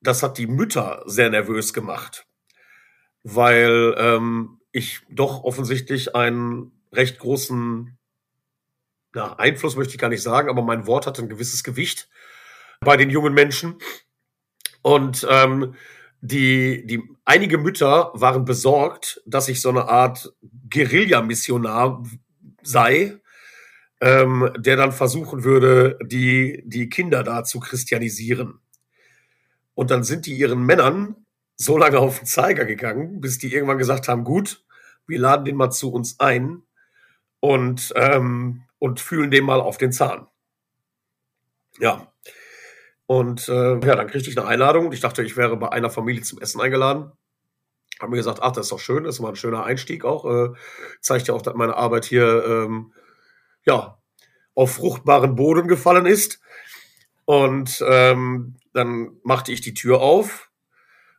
das 0.01 0.23
hat 0.23 0.37
die 0.37 0.47
Mütter 0.47 1.03
sehr 1.05 1.29
nervös 1.29 1.73
gemacht, 1.73 2.25
weil 3.23 3.95
ähm, 3.97 4.59
ich 4.71 5.01
doch 5.09 5.43
offensichtlich 5.43 6.15
einen 6.15 6.71
recht 6.93 7.19
großen 7.19 7.97
na, 9.13 9.33
Einfluss 9.37 9.75
möchte 9.75 9.93
ich 9.93 9.99
gar 9.99 10.09
nicht 10.09 10.23
sagen, 10.23 10.49
aber 10.49 10.61
mein 10.61 10.87
Wort 10.87 11.07
hat 11.07 11.19
ein 11.19 11.29
gewisses 11.29 11.63
Gewicht 11.63 12.09
bei 12.79 12.97
den 12.97 13.09
jungen 13.09 13.33
Menschen. 13.33 13.75
Und 14.81 15.27
ähm, 15.29 15.75
die, 16.21 16.85
die, 16.85 17.03
einige 17.25 17.57
Mütter 17.57 18.11
waren 18.13 18.45
besorgt, 18.45 19.21
dass 19.25 19.49
ich 19.49 19.61
so 19.61 19.69
eine 19.69 19.87
Art 19.87 20.33
Guerilla-Missionar 20.69 22.03
sei, 22.63 23.17
ähm, 23.99 24.49
der 24.57 24.77
dann 24.77 24.91
versuchen 24.91 25.43
würde, 25.43 25.97
die, 26.03 26.63
die 26.65 26.89
Kinder 26.89 27.23
da 27.23 27.43
zu 27.43 27.59
christianisieren. 27.59 28.59
Und 29.73 29.91
dann 29.91 30.03
sind 30.03 30.25
die 30.25 30.33
ihren 30.33 30.63
Männern 30.63 31.15
so 31.55 31.77
lange 31.77 31.99
auf 31.99 32.19
den 32.19 32.25
Zeiger 32.25 32.65
gegangen, 32.65 33.21
bis 33.21 33.37
die 33.37 33.53
irgendwann 33.53 33.77
gesagt 33.77 34.07
haben, 34.07 34.23
gut, 34.23 34.63
wir 35.07 35.19
laden 35.19 35.45
den 35.45 35.55
mal 35.55 35.71
zu 35.71 35.91
uns 35.91 36.19
ein 36.19 36.63
und 37.39 37.93
ähm, 37.95 38.63
und 38.81 38.99
fühlen 38.99 39.29
dem 39.29 39.45
mal 39.45 39.61
auf 39.61 39.77
den 39.77 39.91
Zahn. 39.91 40.27
Ja. 41.77 42.11
Und 43.05 43.47
äh, 43.47 43.73
ja, 43.73 43.95
dann 43.95 44.07
kriegte 44.07 44.31
ich 44.31 44.37
eine 44.39 44.47
Einladung. 44.47 44.91
Ich 44.91 45.01
dachte, 45.01 45.21
ich 45.21 45.37
wäre 45.37 45.55
bei 45.55 45.69
einer 45.69 45.91
Familie 45.91 46.23
zum 46.23 46.41
Essen 46.41 46.59
eingeladen. 46.59 47.11
Haben 47.99 48.09
mir 48.09 48.17
gesagt, 48.17 48.39
ach, 48.41 48.53
das 48.53 48.65
ist 48.65 48.71
doch 48.71 48.79
schön, 48.79 49.03
das 49.03 49.15
ist 49.15 49.21
mal 49.21 49.29
ein 49.29 49.35
schöner 49.35 49.65
Einstieg 49.65 50.03
auch. 50.03 50.25
Äh, 50.25 50.53
zeigt 50.99 51.27
ja 51.27 51.35
auch, 51.35 51.43
dass 51.43 51.53
meine 51.53 51.75
Arbeit 51.75 52.05
hier 52.05 52.43
ähm, 52.43 52.91
ja 53.67 53.99
auf 54.55 54.73
fruchtbaren 54.73 55.35
Boden 55.35 55.67
gefallen 55.67 56.07
ist. 56.07 56.41
Und 57.25 57.85
ähm, 57.87 58.57
dann 58.73 59.11
machte 59.23 59.51
ich 59.51 59.61
die 59.61 59.75
Tür 59.75 60.01
auf 60.01 60.49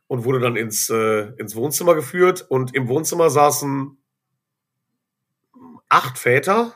und 0.07 0.25
wurde 0.25 0.41
dann 0.41 0.57
ins, 0.57 0.89
äh, 0.89 1.31
ins 1.37 1.55
Wohnzimmer 1.55 1.95
geführt. 1.95 2.45
Und 2.49 2.75
im 2.75 2.89
Wohnzimmer 2.89 3.29
saßen 3.29 3.97
acht 5.87 6.17
Väter 6.17 6.75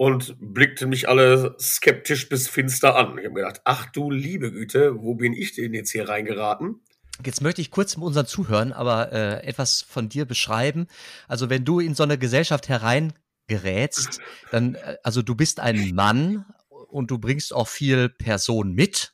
und 0.00 0.34
blickten 0.40 0.88
mich 0.88 1.10
alle 1.10 1.54
skeptisch 1.60 2.30
bis 2.30 2.48
finster 2.48 2.96
an. 2.96 3.18
Ich 3.18 3.26
habe 3.26 3.34
gedacht, 3.34 3.60
ach 3.66 3.84
du 3.84 4.10
liebe 4.10 4.50
Güte, 4.50 4.94
wo 5.02 5.14
bin 5.14 5.34
ich 5.34 5.52
denn 5.52 5.74
jetzt 5.74 5.90
hier 5.90 6.08
reingeraten? 6.08 6.80
Jetzt 7.22 7.42
möchte 7.42 7.60
ich 7.60 7.70
kurz 7.70 7.98
mit 7.98 8.06
unseren 8.06 8.24
Zuhörern 8.24 8.72
aber 8.72 9.12
äh, 9.12 9.46
etwas 9.46 9.82
von 9.82 10.08
dir 10.08 10.24
beschreiben. 10.24 10.86
Also 11.28 11.50
wenn 11.50 11.66
du 11.66 11.80
in 11.80 11.94
so 11.94 12.02
eine 12.02 12.16
Gesellschaft 12.16 12.70
hereingerätst, 12.70 14.20
dann, 14.50 14.76
äh, 14.76 14.96
also 15.02 15.20
du 15.20 15.34
bist 15.34 15.60
ein 15.60 15.94
Mann 15.94 16.46
und 16.70 17.10
du 17.10 17.18
bringst 17.18 17.52
auch 17.52 17.68
viel 17.68 18.08
Person 18.08 18.72
mit. 18.72 19.12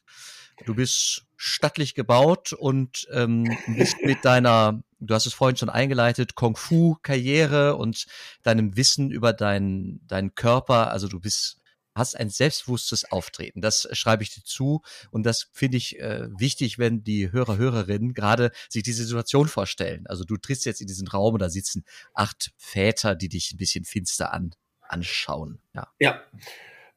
Du 0.66 0.76
bist 0.76 1.26
stattlich 1.36 1.96
gebaut 1.96 2.52
und 2.52 3.08
ähm, 3.10 3.58
bist 3.76 3.96
mit 4.04 4.24
deiner 4.24 4.84
du 4.98 5.14
hast 5.14 5.26
es 5.26 5.34
vorhin 5.34 5.56
schon 5.56 5.68
eingeleitet, 5.68 6.34
Kung-Fu-Karriere 6.34 7.76
und 7.76 8.06
deinem 8.42 8.76
Wissen 8.76 9.10
über 9.10 9.32
deinen, 9.32 10.06
deinen 10.06 10.34
Körper. 10.34 10.90
Also 10.90 11.08
du 11.08 11.20
bist, 11.20 11.60
hast 11.94 12.16
ein 12.16 12.28
selbstbewusstes 12.28 13.10
Auftreten. 13.10 13.60
Das 13.60 13.88
schreibe 13.92 14.22
ich 14.22 14.34
dir 14.34 14.44
zu. 14.44 14.82
Und 15.10 15.24
das 15.24 15.48
finde 15.52 15.78
ich 15.78 15.98
äh, 15.98 16.28
wichtig, 16.38 16.78
wenn 16.78 17.02
die 17.02 17.32
Hörer, 17.32 17.56
Hörerinnen 17.56 18.14
gerade 18.14 18.52
sich 18.68 18.82
diese 18.82 19.04
Situation 19.04 19.48
vorstellen. 19.48 20.06
Also 20.06 20.24
du 20.24 20.36
trittst 20.36 20.66
jetzt 20.66 20.80
in 20.80 20.86
diesen 20.86 21.08
Raum 21.08 21.34
und 21.34 21.40
da 21.40 21.48
sitzen 21.48 21.84
acht 22.14 22.52
Väter, 22.56 23.14
die 23.14 23.28
dich 23.28 23.52
ein 23.52 23.58
bisschen 23.58 23.84
finster 23.84 24.32
an, 24.32 24.54
anschauen. 24.80 25.60
Ja. 25.74 25.88
Ja. 25.98 26.20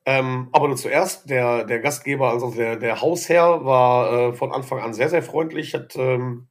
Ähm, 0.05 0.49
aber 0.53 0.67
nur 0.67 0.77
zuerst, 0.77 1.29
der, 1.29 1.65
der 1.65 1.79
Gastgeber, 1.79 2.31
also 2.31 2.51
der, 2.51 2.77
der 2.77 3.01
Hausherr, 3.01 3.65
war 3.65 4.11
äh, 4.11 4.33
von 4.33 4.51
Anfang 4.51 4.79
an 4.79 4.93
sehr, 4.93 5.09
sehr 5.09 5.21
freundlich, 5.21 5.75
hat 5.75 5.95
ähm, 5.97 6.47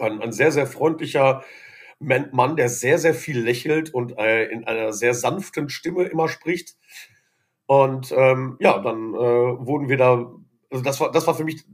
ein, 0.00 0.20
ein 0.22 0.32
sehr, 0.32 0.52
sehr 0.52 0.66
freundlicher 0.66 1.44
Mann, 2.00 2.56
der 2.56 2.68
sehr, 2.68 2.98
sehr 2.98 3.14
viel 3.14 3.40
lächelt 3.40 3.92
und 3.92 4.16
äh, 4.18 4.46
in 4.46 4.64
einer 4.64 4.92
sehr 4.92 5.14
sanften 5.14 5.68
Stimme 5.68 6.04
immer 6.04 6.28
spricht. 6.28 6.76
Und 7.66 8.12
ähm, 8.16 8.56
ja, 8.60 8.78
dann 8.78 9.14
äh, 9.14 9.18
wurden 9.18 9.88
wir 9.88 9.96
da, 9.96 10.32
also 10.70 10.82
das 10.84 11.00
war, 11.00 11.10
das 11.10 11.26
war 11.26 11.34
für 11.34 11.44
mich 11.44 11.64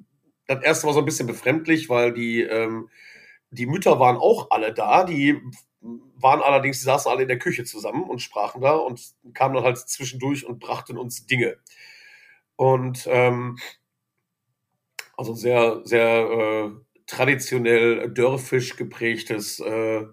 das 0.46 0.62
erste 0.62 0.86
Mal 0.86 0.92
so 0.92 0.98
ein 1.00 1.04
bisschen 1.04 1.26
befremdlich, 1.26 1.88
weil 1.88 2.12
die, 2.12 2.40
ähm, 2.42 2.88
die 3.50 3.66
Mütter 3.66 4.00
waren 4.00 4.16
auch 4.16 4.50
alle 4.50 4.72
da, 4.72 5.04
die 5.04 5.40
waren 5.80 6.40
allerdings, 6.40 6.78
die 6.78 6.84
saßen 6.84 7.10
alle 7.10 7.22
in 7.22 7.28
der 7.28 7.38
Küche 7.38 7.64
zusammen 7.64 8.04
und 8.04 8.20
sprachen 8.20 8.62
da 8.62 8.74
und 8.74 9.14
kamen 9.34 9.54
dann 9.54 9.64
halt 9.64 9.78
zwischendurch 9.78 10.46
und 10.46 10.58
brachten 10.58 10.96
uns 10.96 11.26
Dinge. 11.26 11.58
Und 12.56 13.06
ähm, 13.10 13.58
also 15.16 15.34
sehr, 15.34 15.82
sehr 15.84 16.00
äh, 16.00 16.70
traditionell 17.06 18.10
dörfisch 18.10 18.76
geprägtes 18.76 19.60
äh, 19.60 20.04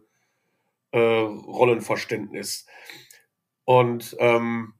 äh, 0.91 1.00
Rollenverständnis. 1.00 2.65
Und 3.65 4.15
ähm, 4.19 4.74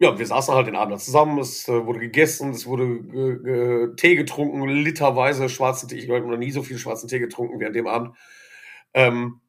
ja, 0.00 0.18
wir 0.18 0.26
saßen 0.26 0.54
halt 0.54 0.66
den 0.66 0.76
Abend 0.76 1.00
zusammen, 1.00 1.38
es 1.38 1.68
äh, 1.68 1.86
wurde 1.86 2.00
gegessen, 2.00 2.50
es 2.50 2.66
wurde 2.66 3.94
Tee 3.96 4.16
getrunken, 4.16 4.68
literweise 4.68 5.48
schwarzen 5.48 5.88
Tee. 5.88 5.96
Ich 5.96 6.10
habe 6.10 6.20
noch 6.26 6.36
nie 6.36 6.50
so 6.50 6.62
viel 6.62 6.78
schwarzen 6.78 7.08
Tee 7.08 7.20
getrunken 7.20 7.60
wie 7.60 7.66
an 7.66 7.72
dem 7.72 7.86
Abend. 7.86 8.16
Ähm, 8.92 9.40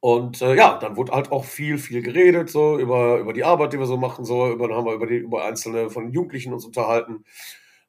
und 0.00 0.42
äh, 0.42 0.54
ja, 0.54 0.78
dann 0.78 0.96
wurde 0.96 1.12
halt 1.12 1.32
auch 1.32 1.44
viel, 1.44 1.78
viel 1.78 2.02
geredet, 2.02 2.50
so 2.50 2.78
über, 2.78 3.18
über 3.18 3.32
die 3.32 3.44
Arbeit, 3.44 3.72
die 3.72 3.78
wir 3.78 3.86
so 3.86 3.96
machen, 3.96 4.24
so, 4.24 4.50
über, 4.52 4.68
dann 4.68 4.76
haben 4.76 4.86
wir 4.86 4.94
über, 4.94 5.06
die, 5.06 5.16
über 5.16 5.44
einzelne 5.44 5.88
von 5.90 6.12
Jugendlichen 6.12 6.52
uns 6.52 6.66
unterhalten. 6.66 7.24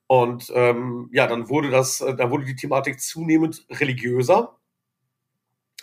Und 0.08 0.52
ähm, 0.54 1.10
ja, 1.12 1.28
dann 1.28 1.50
wurde 1.50 1.70
das, 1.70 2.02
äh, 2.02 2.16
da 2.16 2.30
wurde 2.30 2.46
die 2.46 2.56
Thematik 2.56 3.00
zunehmend 3.00 3.66
religiöser. 3.70 4.58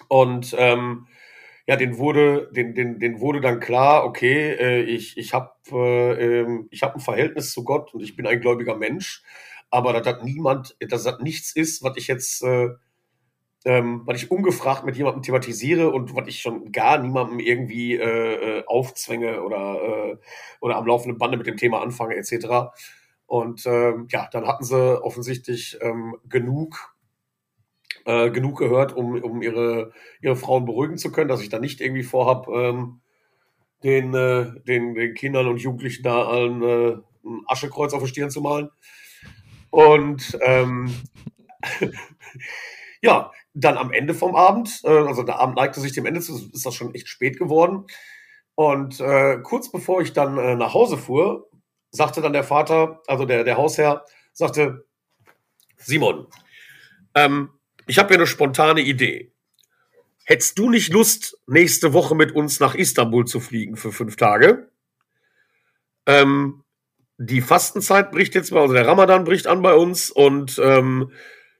Und 0.08 0.54
ähm, 0.58 1.06
ja, 1.66 1.76
den 1.76 1.98
wurde, 1.98 2.50
den, 2.52 2.74
den, 2.74 2.98
den 2.98 3.20
wurde 3.20 3.40
dann 3.40 3.60
klar, 3.60 4.04
okay, 4.04 4.52
äh, 4.52 4.82
ich, 4.82 5.16
ich 5.16 5.32
habe 5.32 5.52
äh, 5.70 6.40
ähm, 6.40 6.68
ich 6.70 6.82
hab 6.82 6.94
ein 6.94 7.00
Verhältnis 7.00 7.52
zu 7.52 7.64
Gott 7.64 7.94
und 7.94 8.02
ich 8.02 8.16
bin 8.16 8.26
ein 8.26 8.40
gläubiger 8.40 8.76
Mensch, 8.76 9.22
aber 9.70 9.92
dass 9.92 10.02
das 10.02 10.24
niemand, 10.24 10.76
dass 10.80 11.04
das 11.04 11.20
nichts 11.20 11.52
ist, 11.52 11.82
was 11.82 11.96
ich 11.96 12.08
jetzt, 12.08 12.42
äh, 12.42 12.70
ähm, 13.64 14.02
was 14.06 14.22
ich 14.22 14.30
ungefragt 14.30 14.84
mit 14.84 14.96
jemandem 14.96 15.22
thematisiere 15.22 15.90
und 15.90 16.16
was 16.16 16.26
ich 16.26 16.40
schon 16.40 16.72
gar 16.72 16.98
niemandem 16.98 17.38
irgendwie 17.38 17.94
äh, 17.94 18.58
äh 18.58 18.64
aufzwänge 18.66 19.42
oder, 19.42 19.80
äh, 19.82 20.16
oder 20.60 20.76
am 20.76 20.86
laufenden 20.86 21.18
Bande 21.18 21.36
mit 21.36 21.46
dem 21.46 21.56
Thema 21.56 21.80
anfange, 21.80 22.16
etc. 22.16 22.72
Und 23.32 23.64
ähm, 23.64 24.08
ja, 24.10 24.28
dann 24.30 24.46
hatten 24.46 24.62
sie 24.62 25.02
offensichtlich 25.02 25.78
ähm, 25.80 26.18
genug, 26.28 26.94
äh, 28.04 28.30
genug 28.30 28.58
gehört, 28.58 28.94
um, 28.94 29.14
um 29.22 29.40
ihre, 29.40 29.92
ihre 30.20 30.36
Frauen 30.36 30.66
beruhigen 30.66 30.98
zu 30.98 31.10
können, 31.10 31.30
dass 31.30 31.40
ich 31.40 31.48
da 31.48 31.58
nicht 31.58 31.80
irgendwie 31.80 32.02
vorhab, 32.02 32.46
ähm, 32.48 33.00
den, 33.84 34.12
äh, 34.12 34.52
den, 34.64 34.94
den 34.94 35.14
Kindern 35.14 35.48
und 35.48 35.62
Jugendlichen 35.62 36.02
da 36.02 36.26
allen 36.26 36.62
äh, 36.62 36.96
ein 37.24 37.40
Aschekreuz 37.46 37.94
auf 37.94 38.02
die 38.02 38.10
Stirn 38.10 38.30
zu 38.30 38.42
malen. 38.42 38.68
Und 39.70 40.38
ähm, 40.42 40.94
ja, 43.00 43.32
dann 43.54 43.78
am 43.78 43.92
Ende 43.92 44.12
vom 44.12 44.36
Abend, 44.36 44.82
äh, 44.84 44.90
also 44.90 45.22
der 45.22 45.40
Abend 45.40 45.56
neigte 45.56 45.80
sich 45.80 45.92
dem 45.92 46.04
Ende 46.04 46.20
zu, 46.20 46.34
ist 46.52 46.66
das 46.66 46.74
schon 46.74 46.94
echt 46.94 47.08
spät 47.08 47.38
geworden. 47.38 47.86
Und 48.56 49.00
äh, 49.00 49.38
kurz 49.42 49.72
bevor 49.72 50.02
ich 50.02 50.12
dann 50.12 50.36
äh, 50.36 50.54
nach 50.54 50.74
Hause 50.74 50.98
fuhr, 50.98 51.48
sagte 51.92 52.20
dann 52.22 52.32
der 52.32 52.42
Vater, 52.42 53.00
also 53.06 53.24
der, 53.26 53.44
der 53.44 53.56
Hausherr, 53.56 54.04
sagte, 54.32 54.84
Simon, 55.76 56.26
ähm, 57.14 57.50
ich 57.86 57.98
habe 57.98 58.08
hier 58.08 58.16
eine 58.16 58.26
spontane 58.26 58.80
Idee. 58.80 59.32
Hättest 60.24 60.58
du 60.58 60.70
nicht 60.70 60.92
Lust, 60.92 61.38
nächste 61.46 61.92
Woche 61.92 62.14
mit 62.14 62.32
uns 62.32 62.60
nach 62.60 62.74
Istanbul 62.74 63.26
zu 63.26 63.40
fliegen 63.40 63.76
für 63.76 63.92
fünf 63.92 64.16
Tage? 64.16 64.70
Ähm, 66.06 66.64
die 67.18 67.40
Fastenzeit 67.40 68.10
bricht 68.10 68.34
jetzt 68.34 68.52
mal, 68.52 68.62
also 68.62 68.74
der 68.74 68.86
Ramadan 68.86 69.24
bricht 69.24 69.46
an 69.46 69.62
bei 69.62 69.74
uns 69.74 70.10
und 70.10 70.60
ähm, 70.62 71.12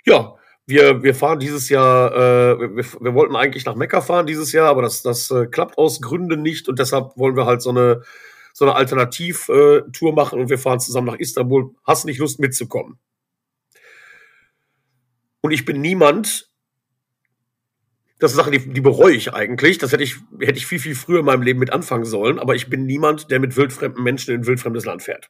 ja, 0.05 0.35
wir, 0.67 1.03
wir 1.03 1.15
fahren 1.15 1.41
dieses 1.41 1.69
Jahr, 1.69 2.13
äh, 2.13 2.77
wir, 2.77 2.85
wir 3.01 3.15
wollten 3.15 3.37
eigentlich 3.37 3.65
nach 3.65 3.75
Mekka 3.75 4.01
fahren 4.01 4.27
dieses 4.27 4.53
Jahr, 4.53 4.69
aber 4.69 4.83
das, 4.83 5.03
das 5.03 5.31
äh, 5.31 5.47
klappt 5.47 5.77
aus 5.77 6.01
Gründen 6.01 6.41
nicht 6.41 6.69
und 6.69 6.79
deshalb 6.79 7.17
wollen 7.17 7.37
wir 7.37 7.47
halt 7.47 7.63
so 7.63 7.71
eine, 7.71 8.03
so 8.53 8.65
eine 8.65 8.75
Alternativtour 8.75 10.11
äh, 10.11 10.13
machen 10.13 10.41
und 10.41 10.51
wir 10.51 10.59
fahren 10.59 10.81
zusammen 10.81 11.07
nach 11.07 11.19
Istanbul. 11.19 11.75
Hast 11.85 12.05
nicht 12.05 12.19
Lust 12.19 12.39
mitzukommen? 12.41 12.99
Und 15.41 15.51
ich 15.51 15.65
bin 15.65 15.81
niemand, 15.81 16.51
das 18.19 18.33
ist 18.33 18.39
eine 18.39 18.45
Sache, 18.45 18.59
die, 18.59 18.73
die 18.73 18.81
bereue 18.81 19.15
ich 19.15 19.35
eigentlich. 19.35 19.79
Das 19.79 19.93
hätte 19.93 20.05
ich, 20.05 20.17
hätte 20.41 20.57
ich 20.57 20.67
viel, 20.67 20.79
viel 20.79 20.95
früher 20.95 21.21
in 21.21 21.25
meinem 21.25 21.43
Leben 21.43 21.59
mit 21.59 21.73
anfangen 21.73 22.05
sollen, 22.05 22.39
aber 22.39 22.55
ich 22.55 22.71
bin 22.71 22.87
niemand, 22.87 23.31
der 23.31 23.41
mit 23.41 23.57
wildfremden 23.57 24.03
Menschen 24.03 24.35
in 24.35 24.43
ein 24.43 24.47
wildfremdes 24.47 24.85
Land 24.85 25.03
fährt. 25.03 25.29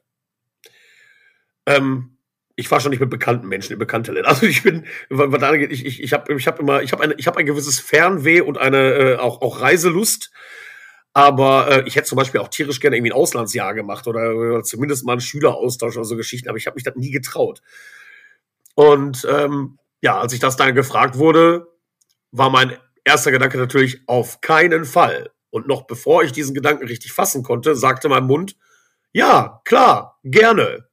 Ähm, 1.64 2.18
ich 2.56 2.68
fahre 2.68 2.82
schon 2.82 2.90
nicht 2.90 3.00
mit 3.00 3.08
bekannten 3.08 3.48
Menschen 3.48 3.72
in 3.72 3.78
bekannte 3.78 4.12
Länder. 4.12 4.28
Also 4.28 4.46
ich 4.46 4.62
bin, 4.62 4.84
ich, 5.08 5.86
ich, 5.86 6.02
ich 6.02 6.12
habe 6.12 6.34
ich 6.34 6.46
hab 6.46 6.60
immer, 6.60 6.82
habe 6.82 7.14
ich 7.16 7.26
habe 7.26 7.38
ein 7.38 7.46
gewisses 7.46 7.80
Fernweh 7.80 8.42
und 8.42 8.58
eine 8.58 8.92
äh, 8.92 9.16
auch, 9.16 9.40
auch 9.40 9.60
Reiselust. 9.60 10.30
Aber 11.14 11.70
äh, 11.70 11.86
ich 11.86 11.96
hätte 11.96 12.08
zum 12.08 12.16
Beispiel 12.16 12.40
auch 12.40 12.48
tierisch 12.48 12.80
gerne 12.80 12.96
irgendwie 12.96 13.12
ein 13.12 13.16
Auslandsjahr 13.16 13.74
gemacht 13.74 14.06
oder, 14.06 14.34
oder 14.34 14.62
zumindest 14.62 15.04
mal 15.04 15.12
einen 15.12 15.20
Schüleraustausch 15.20 15.96
oder 15.96 16.04
so 16.04 16.16
Geschichten, 16.16 16.48
aber 16.48 16.58
ich 16.58 16.66
habe 16.66 16.74
mich 16.74 16.84
das 16.84 16.96
nie 16.96 17.10
getraut. 17.10 17.62
Und 18.74 19.26
ähm, 19.30 19.78
ja, 20.00 20.18
als 20.18 20.32
ich 20.32 20.40
das 20.40 20.56
dann 20.56 20.74
gefragt 20.74 21.18
wurde, 21.18 21.68
war 22.30 22.48
mein 22.48 22.76
erster 23.04 23.30
Gedanke 23.30 23.58
natürlich 23.58 24.02
auf 24.06 24.40
keinen 24.40 24.84
Fall. 24.84 25.30
Und 25.50 25.68
noch 25.68 25.82
bevor 25.82 26.22
ich 26.22 26.32
diesen 26.32 26.54
Gedanken 26.54 26.86
richtig 26.86 27.12
fassen 27.12 27.42
konnte, 27.42 27.76
sagte 27.76 28.08
mein 28.08 28.24
Mund, 28.24 28.56
ja, 29.12 29.60
klar, 29.64 30.18
gerne. 30.24 30.88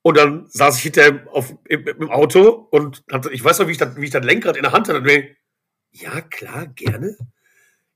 Und 0.00 0.16
dann 0.16 0.46
saß 0.48 0.78
ich 0.78 0.82
hinter 0.84 1.26
auf, 1.32 1.54
im, 1.68 1.86
im, 1.86 2.10
Auto 2.10 2.68
und 2.70 3.04
hatte, 3.12 3.30
ich 3.30 3.44
weiß 3.44 3.58
noch, 3.58 3.66
wie 3.66 3.72
ich, 3.72 3.78
das, 3.78 3.96
wie 3.96 4.04
ich 4.04 4.10
das 4.10 4.24
Lenkrad 4.24 4.56
in 4.56 4.62
der 4.62 4.72
Hand 4.72 4.88
hatte. 4.88 4.98
Und 4.98 5.04
mir, 5.04 5.36
ja, 5.90 6.22
klar, 6.22 6.68
gerne. 6.68 7.18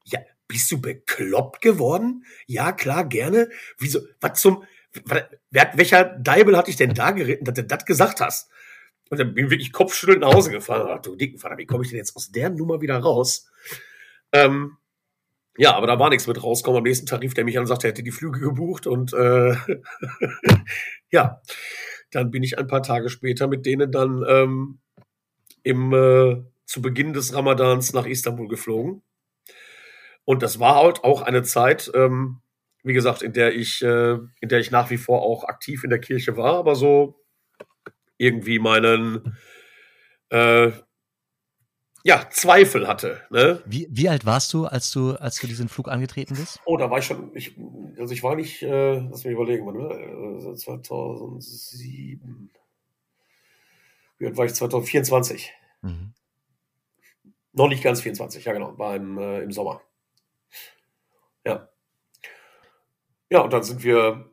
Ja, 0.04 0.20
bist 0.52 0.70
du 0.70 0.80
bekloppt 0.80 1.62
geworden? 1.62 2.24
Ja, 2.46 2.72
klar, 2.72 3.04
gerne. 3.04 3.48
Wieso, 3.78 4.00
was 4.20 4.40
zum, 4.40 4.64
wer, 5.04 5.72
welcher 5.74 6.04
Deibel 6.04 6.56
hatte 6.56 6.70
ich 6.70 6.76
denn 6.76 6.94
da 6.94 7.10
geritten, 7.10 7.44
dass 7.44 7.54
du 7.54 7.64
das 7.64 7.84
gesagt 7.84 8.20
hast? 8.20 8.50
Und 9.10 9.18
dann 9.18 9.34
bin 9.34 9.46
ich 9.46 9.50
wirklich 9.50 9.72
kopfschüttelnd 9.72 10.20
nach 10.20 10.32
Hause 10.32 10.50
gefahren. 10.50 10.88
Ach 10.90 11.02
du 11.02 11.16
dicken 11.16 11.38
Vater, 11.38 11.58
wie 11.58 11.66
komme 11.66 11.84
ich 11.84 11.90
denn 11.90 11.98
jetzt 11.98 12.16
aus 12.16 12.30
der 12.30 12.50
Nummer 12.50 12.80
wieder 12.80 12.98
raus? 12.98 13.50
Ähm, 14.32 14.76
ja, 15.56 15.74
aber 15.74 15.86
da 15.86 15.98
war 15.98 16.10
nichts 16.10 16.26
mit 16.26 16.42
rauskommen. 16.42 16.78
Am 16.78 16.84
nächsten 16.84 17.06
Tarif, 17.06 17.34
der 17.34 17.44
mich 17.44 17.58
an 17.58 17.66
sagte, 17.66 17.86
er 17.86 17.90
hätte 17.90 18.02
die 18.02 18.10
Flüge 18.10 18.40
gebucht 18.40 18.86
und 18.86 19.12
äh, 19.12 19.54
ja 21.10 21.40
dann 22.12 22.30
bin 22.30 22.42
ich 22.42 22.58
ein 22.58 22.66
paar 22.68 22.82
Tage 22.82 23.08
später 23.08 23.48
mit 23.48 23.66
denen 23.66 23.90
dann 23.90 24.24
ähm, 24.28 24.78
im, 25.62 25.92
äh, 25.92 26.42
zu 26.64 26.82
Beginn 26.82 27.12
des 27.12 27.34
Ramadans 27.34 27.92
nach 27.92 28.06
Istanbul 28.06 28.48
geflogen. 28.48 29.02
Und 30.24 30.42
das 30.42 30.60
war 30.60 30.76
halt 30.76 31.04
auch 31.04 31.22
eine 31.22 31.42
Zeit, 31.42 31.90
ähm, 31.94 32.40
wie 32.82 32.94
gesagt, 32.94 33.22
in 33.22 33.32
der 33.32 33.54
ich, 33.54 33.82
äh, 33.82 34.12
in 34.40 34.48
der 34.48 34.60
ich 34.60 34.70
nach 34.70 34.90
wie 34.90 34.96
vor 34.96 35.22
auch 35.22 35.44
aktiv 35.44 35.84
in 35.84 35.90
der 35.90 36.00
Kirche 36.00 36.36
war, 36.36 36.56
aber 36.56 36.74
so 36.74 37.20
irgendwie 38.18 38.58
meinen, 38.58 39.36
äh, 40.30 40.72
ja, 42.04 42.28
Zweifel 42.30 42.88
hatte. 42.88 43.22
Ne? 43.30 43.62
Wie, 43.64 43.86
wie 43.90 44.08
alt 44.08 44.26
warst 44.26 44.52
du, 44.52 44.66
als 44.66 44.90
du, 44.90 45.12
als 45.12 45.38
du 45.40 45.46
diesen 45.46 45.68
Flug 45.68 45.88
angetreten 45.88 46.34
bist? 46.34 46.60
Oh, 46.64 46.76
da 46.76 46.90
war 46.90 46.98
ich 46.98 47.04
schon, 47.06 47.30
ich, 47.34 47.56
also 47.98 48.12
ich 48.12 48.22
war 48.22 48.34
nicht, 48.34 48.62
äh, 48.62 48.98
lass 48.98 49.24
mich 49.24 49.34
überlegen, 49.34 49.66
wann, 49.66 50.56
2007. 50.56 52.50
Äh, 52.52 52.58
wie 54.18 54.26
alt 54.26 54.36
war 54.36 54.44
ich? 54.44 54.54
2024. 54.54 55.52
Mhm. 55.82 56.14
Noch 57.52 57.68
nicht 57.68 57.84
ganz 57.84 58.00
24, 58.00 58.44
ja 58.44 58.52
genau, 58.52 58.76
war 58.78 58.96
im, 58.96 59.18
äh, 59.18 59.40
im 59.42 59.52
Sommer. 59.52 59.82
Ja. 61.44 61.68
Ja, 63.32 63.40
und 63.40 63.52
dann 63.54 63.62
sind 63.62 63.82
wir, 63.82 64.30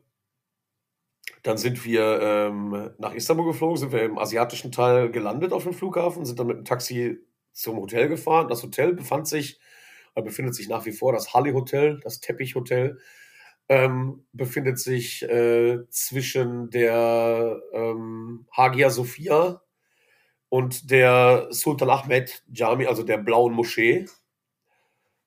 dann 1.42 1.56
sind 1.58 1.84
wir 1.84 2.20
ähm, 2.22 2.90
nach 2.98 3.14
Istanbul 3.14 3.46
geflogen, 3.46 3.76
sind 3.76 3.92
wir 3.92 4.02
im 4.02 4.18
asiatischen 4.18 4.72
Teil 4.72 5.10
gelandet 5.10 5.52
auf 5.52 5.62
dem 5.64 5.72
Flughafen, 5.72 6.24
sind 6.24 6.38
dann 6.38 6.46
mit 6.46 6.58
dem 6.58 6.64
Taxi 6.64 7.18
zum 7.52 7.76
Hotel 7.78 8.08
gefahren. 8.08 8.48
Das 8.48 8.62
Hotel 8.62 8.92
befand 8.94 9.26
sich, 9.26 9.58
äh, 10.14 10.22
befindet 10.22 10.54
sich 10.54 10.68
nach 10.68 10.84
wie 10.86 10.92
vor, 10.92 11.12
das 11.12 11.32
Halle 11.34 11.54
Hotel, 11.54 12.00
das 12.04 12.20
Teppichhotel, 12.20 12.98
ähm, 13.68 14.26
befindet 14.32 14.78
sich 14.78 15.22
äh, 15.24 15.78
zwischen 15.90 16.70
der 16.70 17.60
ähm, 17.72 18.46
Hagia 18.52 18.90
Sophia 18.90 19.62
und 20.50 20.90
der 20.90 21.48
Sultan 21.50 21.90
Ahmed 21.90 22.44
Jami, 22.52 22.86
also 22.86 23.02
der 23.04 23.18
blauen 23.18 23.54
Moschee, 23.54 24.06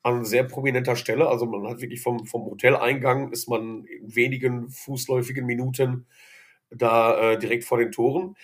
an 0.04 0.26
sehr 0.26 0.44
prominenter 0.44 0.96
Stelle. 0.96 1.28
Also 1.28 1.46
man 1.46 1.68
hat 1.68 1.82
wirklich 1.82 2.02
vom, 2.02 2.26
vom 2.26 2.46
Hoteleingang 2.46 3.32
ist 3.32 3.48
man 3.50 3.86
in 3.86 4.16
wenigen 4.16 4.70
fußläufigen 4.70 5.46
Minuten 5.46 6.08
da 6.70 7.32
äh, 7.32 7.39
direkt 7.39 7.63
vor 7.63 7.78
den 7.78 7.92
Toren. 7.92 8.36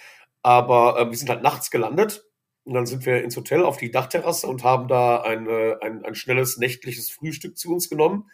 Aber 0.41 0.99
äh, 0.99 1.09
wir 1.09 1.17
sind 1.17 1.29
halt 1.29 1.43
nachts 1.43 1.69
gelandet 1.69 2.25
und 2.63 2.73
dann 2.73 2.85
sind 2.85 3.05
wir 3.05 3.23
ins 3.23 3.35
Hotel 3.35 3.63
auf 3.63 3.77
die 3.77 3.91
Dachterrasse 3.91 4.47
und 4.47 4.63
haben 4.63 4.87
da 4.87 5.21
ein, 5.21 5.47
äh, 5.47 5.75
ein, 5.81 6.05
ein 6.05 6.15
schnelles 6.15 6.57
nächtliches 6.57 7.09
Frühstück 7.09 7.57
zu 7.57 7.73
uns 7.73 7.89
genommen. 7.89 8.29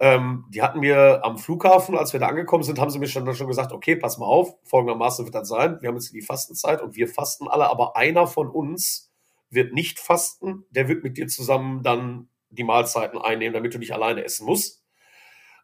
Ähm, 0.00 0.44
die 0.50 0.62
hatten 0.62 0.78
mir 0.78 1.24
am 1.24 1.38
Flughafen, 1.38 1.98
als 1.98 2.12
wir 2.12 2.20
da 2.20 2.28
angekommen 2.28 2.62
sind, 2.62 2.78
haben 2.78 2.90
sie 2.90 3.00
mir 3.00 3.08
schon, 3.08 3.24
dann 3.24 3.34
schon 3.34 3.48
gesagt, 3.48 3.72
okay, 3.72 3.96
pass 3.96 4.18
mal 4.18 4.26
auf, 4.26 4.54
folgendermaßen 4.62 5.24
wird 5.24 5.34
das 5.34 5.48
sein. 5.48 5.78
Wir 5.80 5.88
haben 5.88 5.96
jetzt 5.96 6.14
die 6.14 6.22
Fastenzeit 6.22 6.82
und 6.82 6.94
wir 6.94 7.08
fasten 7.08 7.48
alle, 7.48 7.68
aber 7.68 7.96
einer 7.96 8.28
von 8.28 8.48
uns 8.48 9.07
wird 9.50 9.72
nicht 9.72 9.98
fasten, 9.98 10.64
der 10.70 10.88
wird 10.88 11.02
mit 11.02 11.16
dir 11.16 11.28
zusammen 11.28 11.82
dann 11.82 12.28
die 12.50 12.64
Mahlzeiten 12.64 13.18
einnehmen, 13.18 13.54
damit 13.54 13.74
du 13.74 13.78
nicht 13.78 13.92
alleine 13.92 14.24
essen 14.24 14.46
musst. 14.46 14.84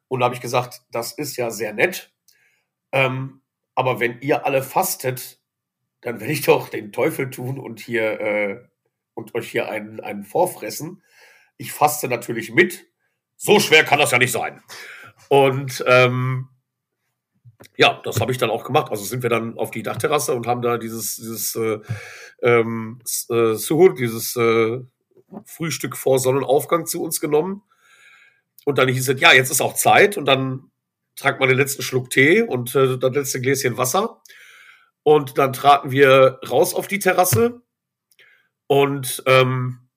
Und 0.09 0.20
da 0.20 0.27
habe 0.27 0.35
ich 0.35 0.40
gesagt, 0.40 0.83
das 0.90 1.12
ist 1.12 1.37
ja 1.37 1.51
sehr 1.51 1.73
nett. 1.73 2.12
Ähm, 2.92 3.42
aber 3.75 4.01
wenn 4.01 4.20
ihr 4.20 4.47
alle 4.47 4.62
fastet, 4.62 5.40
dann 6.01 6.20
werde 6.20 6.33
ich 6.33 6.42
doch 6.42 6.68
den 6.68 6.92
Teufel 6.92 7.31
tun 7.31 7.59
und 7.59 7.81
hier 7.81 8.20
äh, 8.20 8.61
und 9.14 9.35
euch 9.35 9.51
hier 9.51 9.68
einen, 9.68 10.01
einen 10.01 10.25
vorfressen. 10.25 11.03
Ich 11.57 11.73
faste 11.73 12.09
natürlich 12.09 12.53
mit. 12.53 12.87
So 13.37 13.61
schwer 13.61 13.85
kann 13.85 13.99
das 13.99 14.11
ja 14.11 14.18
nicht 14.18 14.33
sein. 14.33 14.62
Und 15.29 15.85
ähm, 15.87 16.49
ja, 17.77 18.00
das 18.05 18.20
habe 18.20 18.33
ich 18.33 18.38
dann 18.38 18.50
auch 18.50 18.64
gemacht. 18.64 18.90
Also 18.90 19.05
sind 19.05 19.22
wir 19.22 19.31
dann 19.31 19.59
auf 19.59 19.70
die 19.70 19.83
Dachterrasse 19.83 20.35
und 20.35 20.46
haben 20.46 20.62
da 20.62 20.79
dieses, 20.79 21.16
dieses 21.16 21.55
äh, 21.57 21.81
ähm, 22.42 23.00
äh, 23.31 23.55
Suhur, 23.55 23.94
dieses 23.94 24.37
äh, 24.37 24.81
Frühstück 25.44 25.96
vor 25.96 26.18
Sonnenaufgang 26.18 26.87
zu 26.87 27.03
uns 27.03 27.20
genommen. 27.20 27.62
Und 28.64 28.79
dann 28.79 28.88
hieß 28.88 29.09
es, 29.09 29.20
ja, 29.20 29.33
jetzt 29.33 29.50
ist 29.50 29.61
auch 29.61 29.74
Zeit. 29.74 30.16
Und 30.16 30.27
dann 30.27 30.70
trank 31.16 31.40
man 31.40 31.48
den 31.48 31.59
letzten 31.59 31.83
Schluck 31.83 32.11
Tee 32.11 32.42
und 32.42 32.74
äh, 32.74 32.98
das 32.98 33.12
letzte 33.12 33.40
Gläschen 33.40 33.77
Wasser. 33.77 34.22
Und 35.03 35.38
dann 35.38 35.53
traten 35.53 35.90
wir 35.90 36.40
raus 36.48 36.74
auf 36.74 36.88
die 36.88 36.98
Terrasse. 36.98 37.62
Und 38.66 39.22
ähm, 39.27 39.88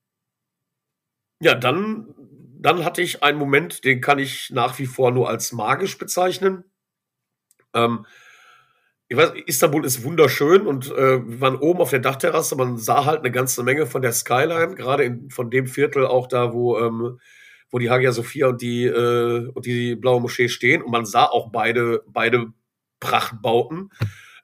ja, 1.39 1.55
dann, 1.55 2.13
dann 2.59 2.83
hatte 2.83 3.01
ich 3.01 3.23
einen 3.23 3.37
Moment, 3.37 3.85
den 3.85 4.01
kann 4.01 4.19
ich 4.19 4.49
nach 4.49 4.79
wie 4.79 4.85
vor 4.85 5.11
nur 5.11 5.29
als 5.29 5.51
magisch 5.51 5.97
bezeichnen. 5.97 6.65
Ähm, 7.73 8.05
ich 9.09 9.15
weiß, 9.15 9.31
Istanbul 9.45 9.85
ist 9.85 10.03
wunderschön 10.03 10.67
und 10.67 10.91
äh, 10.91 11.25
wir 11.25 11.39
waren 11.39 11.55
oben 11.55 11.79
auf 11.79 11.91
der 11.91 11.99
Dachterrasse. 11.99 12.57
Man 12.57 12.77
sah 12.77 13.05
halt 13.05 13.19
eine 13.19 13.31
ganze 13.31 13.63
Menge 13.63 13.85
von 13.85 14.01
der 14.01 14.11
Skyline, 14.11 14.75
gerade 14.75 15.05
in, 15.05 15.29
von 15.29 15.49
dem 15.49 15.67
Viertel 15.67 16.05
auch 16.05 16.27
da, 16.27 16.53
wo, 16.53 16.77
ähm, 16.77 17.19
wo 17.69 17.79
die 17.79 17.89
Hagia 17.89 18.11
Sophia 18.11 18.47
und 18.47 18.61
die, 18.61 18.83
äh, 18.83 19.47
und 19.47 19.65
die 19.65 19.95
blaue 19.95 20.19
Moschee 20.19 20.49
stehen. 20.49 20.81
Und 20.81 20.91
man 20.91 21.05
sah 21.05 21.23
auch 21.23 21.51
beide, 21.51 22.03
beide 22.07 22.51
Prachtbauten 22.99 23.91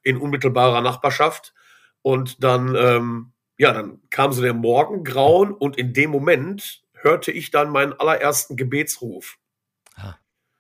in 0.02 0.18
unmittelbarer 0.18 0.82
Nachbarschaft. 0.82 1.54
Und 2.02 2.42
dann, 2.42 2.76
ähm, 2.76 3.34
ja, 3.58 3.74
dann 3.74 4.02
kam 4.12 4.32
so 4.32 4.42
der 4.42 4.54
Morgengrauen 4.54 5.52
und 5.52 5.78
in 5.78 5.94
dem 5.94 6.10
Moment 6.10 6.84
hörte 6.94 7.32
ich 7.32 7.52
dann 7.52 7.70
meinen 7.70 7.94
allerersten 7.94 8.56
Gebetsruf. 8.56 9.38
Ah, 9.96 10.16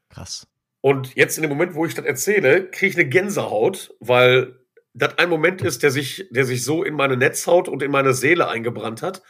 krass. 0.09 0.45
Und 0.85 1.15
jetzt 1.15 1.37
in 1.37 1.43
dem 1.43 1.49
Moment, 1.49 1.75
wo 1.75 1.85
ich 1.85 1.95
das 1.95 2.03
erzähle, 2.03 2.69
kriege 2.69 2.87
ich 2.87 2.97
eine 2.97 3.07
Gänsehaut, 3.07 3.95
weil 4.01 4.59
das 4.93 5.17
ein 5.17 5.29
Moment 5.29 5.61
ist, 5.61 5.81
der 5.81 5.91
sich, 5.91 6.27
der 6.29 6.43
sich 6.43 6.65
so 6.65 6.83
in 6.83 6.93
meine 6.93 7.15
Netzhaut 7.15 7.69
und 7.69 7.81
in 7.81 7.89
meine 7.89 8.13
Seele 8.13 8.49
eingebrannt 8.49 9.01
hat. 9.01 9.23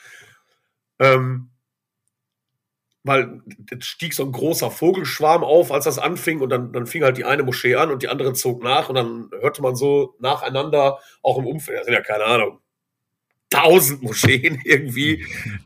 Ähm, 0.97 1.51
weil 3.03 3.43
es 3.69 3.85
stieg 3.85 4.15
so 4.15 4.25
ein 4.25 4.31
großer 4.31 4.71
Vogelschwarm 4.71 5.43
auf, 5.43 5.71
als 5.71 5.85
das 5.85 5.99
anfing, 5.99 6.41
und 6.41 6.49
dann, 6.49 6.73
dann 6.73 6.87
fing 6.87 7.03
halt 7.03 7.17
die 7.17 7.25
eine 7.25 7.43
Moschee 7.43 7.75
an 7.75 7.91
und 7.91 8.01
die 8.01 8.07
andere 8.07 8.33
zog 8.33 8.63
nach, 8.63 8.89
und 8.89 8.95
dann 8.95 9.29
hörte 9.39 9.61
man 9.61 9.75
so 9.75 10.15
nacheinander, 10.17 10.97
auch 11.21 11.37
im 11.37 11.45
Umfeld, 11.45 11.77
das 11.77 11.85
sind 11.85 11.93
ja 11.93 12.01
keine 12.01 12.25
Ahnung, 12.25 12.61
tausend 13.51 14.01
Moscheen 14.01 14.59
irgendwie 14.65 15.23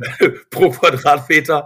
pro 0.50 0.70
Quadratmeter. 0.70 1.66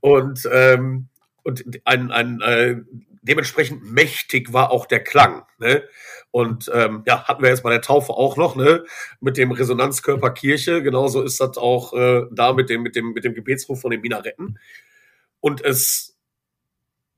Und, 0.00 0.40
ähm, 0.50 1.06
und 1.44 1.62
ein, 1.84 2.10
ein 2.10 2.40
äh, 2.40 2.76
dementsprechend 3.24 3.82
mächtig 3.82 4.52
war 4.52 4.70
auch 4.70 4.86
der 4.86 5.02
Klang. 5.02 5.44
Ne? 5.58 5.82
Und 6.30 6.70
ähm, 6.72 7.02
ja, 7.06 7.24
hatten 7.24 7.42
wir 7.42 7.50
jetzt 7.50 7.62
bei 7.62 7.70
der 7.70 7.80
Taufe 7.80 8.12
auch 8.12 8.36
noch, 8.36 8.54
ne, 8.54 8.84
mit 9.20 9.36
dem 9.36 9.50
Resonanzkörper 9.50 10.30
Kirche. 10.30 10.82
Genauso 10.82 11.22
ist 11.22 11.40
das 11.40 11.56
auch 11.56 11.94
äh, 11.94 12.26
da 12.30 12.52
mit 12.52 12.70
dem, 12.70 12.82
mit 12.82 12.96
dem, 12.96 13.12
mit 13.12 13.24
dem 13.24 13.34
Gebetsruf 13.34 13.80
von 13.80 13.90
den 13.90 14.00
Minaretten. 14.00 14.58
Und 15.40 15.64
es, 15.64 16.18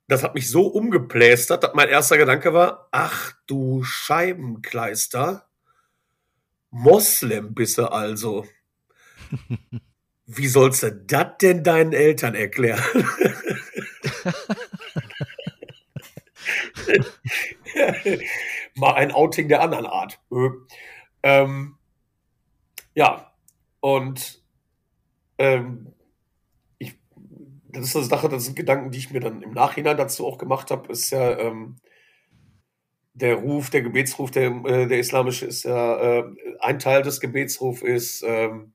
das 0.07 0.23
hat 0.23 0.35
mich 0.35 0.49
so 0.49 0.67
umgeplästert, 0.67 1.65
dass 1.65 1.75
mein 1.75 1.89
erster 1.89 2.19
Gedanke 2.19 2.55
war, 2.55 2.89
ach 2.93 3.33
du 3.47 3.83
Scheibenkleister, 3.83 5.49
Moslem 6.71 7.55
bist 7.55 7.79
du 7.79 7.91
also. 7.91 8.47
Wie 10.27 10.49
sollst 10.49 10.83
du 10.83 10.93
das 10.93 11.39
denn 11.41 11.65
deinen 11.65 11.93
Eltern 11.93 12.35
erklären? 12.35 12.83
Mal 18.75 18.95
ein 18.95 19.13
Outing 19.13 19.49
der 19.49 19.63
anderen 19.63 19.87
Art. 19.87 20.21
Ähm, 21.23 21.77
ja, 22.95 23.33
und 23.81 24.43
ähm, 25.39 25.93
ich, 26.79 26.99
das 27.69 27.85
ist 27.87 27.97
eine 27.97 28.05
Sache, 28.05 28.29
das 28.29 28.45
sind 28.45 28.57
Gedanken, 28.57 28.91
die 28.91 28.99
ich 28.99 29.11
mir 29.11 29.21
dann 29.21 29.43
im 29.43 29.53
Nachhinein 29.53 29.97
dazu 29.97 30.27
auch 30.27 30.39
gemacht 30.39 30.71
habe, 30.71 30.91
ist 30.93 31.11
ja 31.11 31.39
ähm, 31.39 31.77
der 33.15 33.37
Ruf, 33.37 33.71
der 33.71 33.83
Gebetsruf, 33.83 34.31
der, 34.31 34.51
äh, 34.67 34.87
der 34.87 34.99
islamische 34.99 35.47
ist 35.47 35.65
ja, 35.65 36.19
äh, 36.19 36.25
ein 36.61 36.79
Teil 36.79 37.03
des 37.03 37.21
Gebetsrufs 37.21 37.83
ist, 37.83 38.23
ähm, 38.27 38.75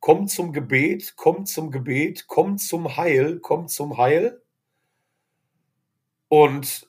komm 0.00 0.28
zum 0.28 0.52
Gebet, 0.52 1.14
komm 1.16 1.46
zum 1.46 1.70
Gebet, 1.70 2.26
komm 2.26 2.58
zum 2.58 2.96
Heil, 2.96 3.38
komm 3.40 3.68
zum 3.68 3.96
Heil. 3.96 4.42
Und 6.28 6.87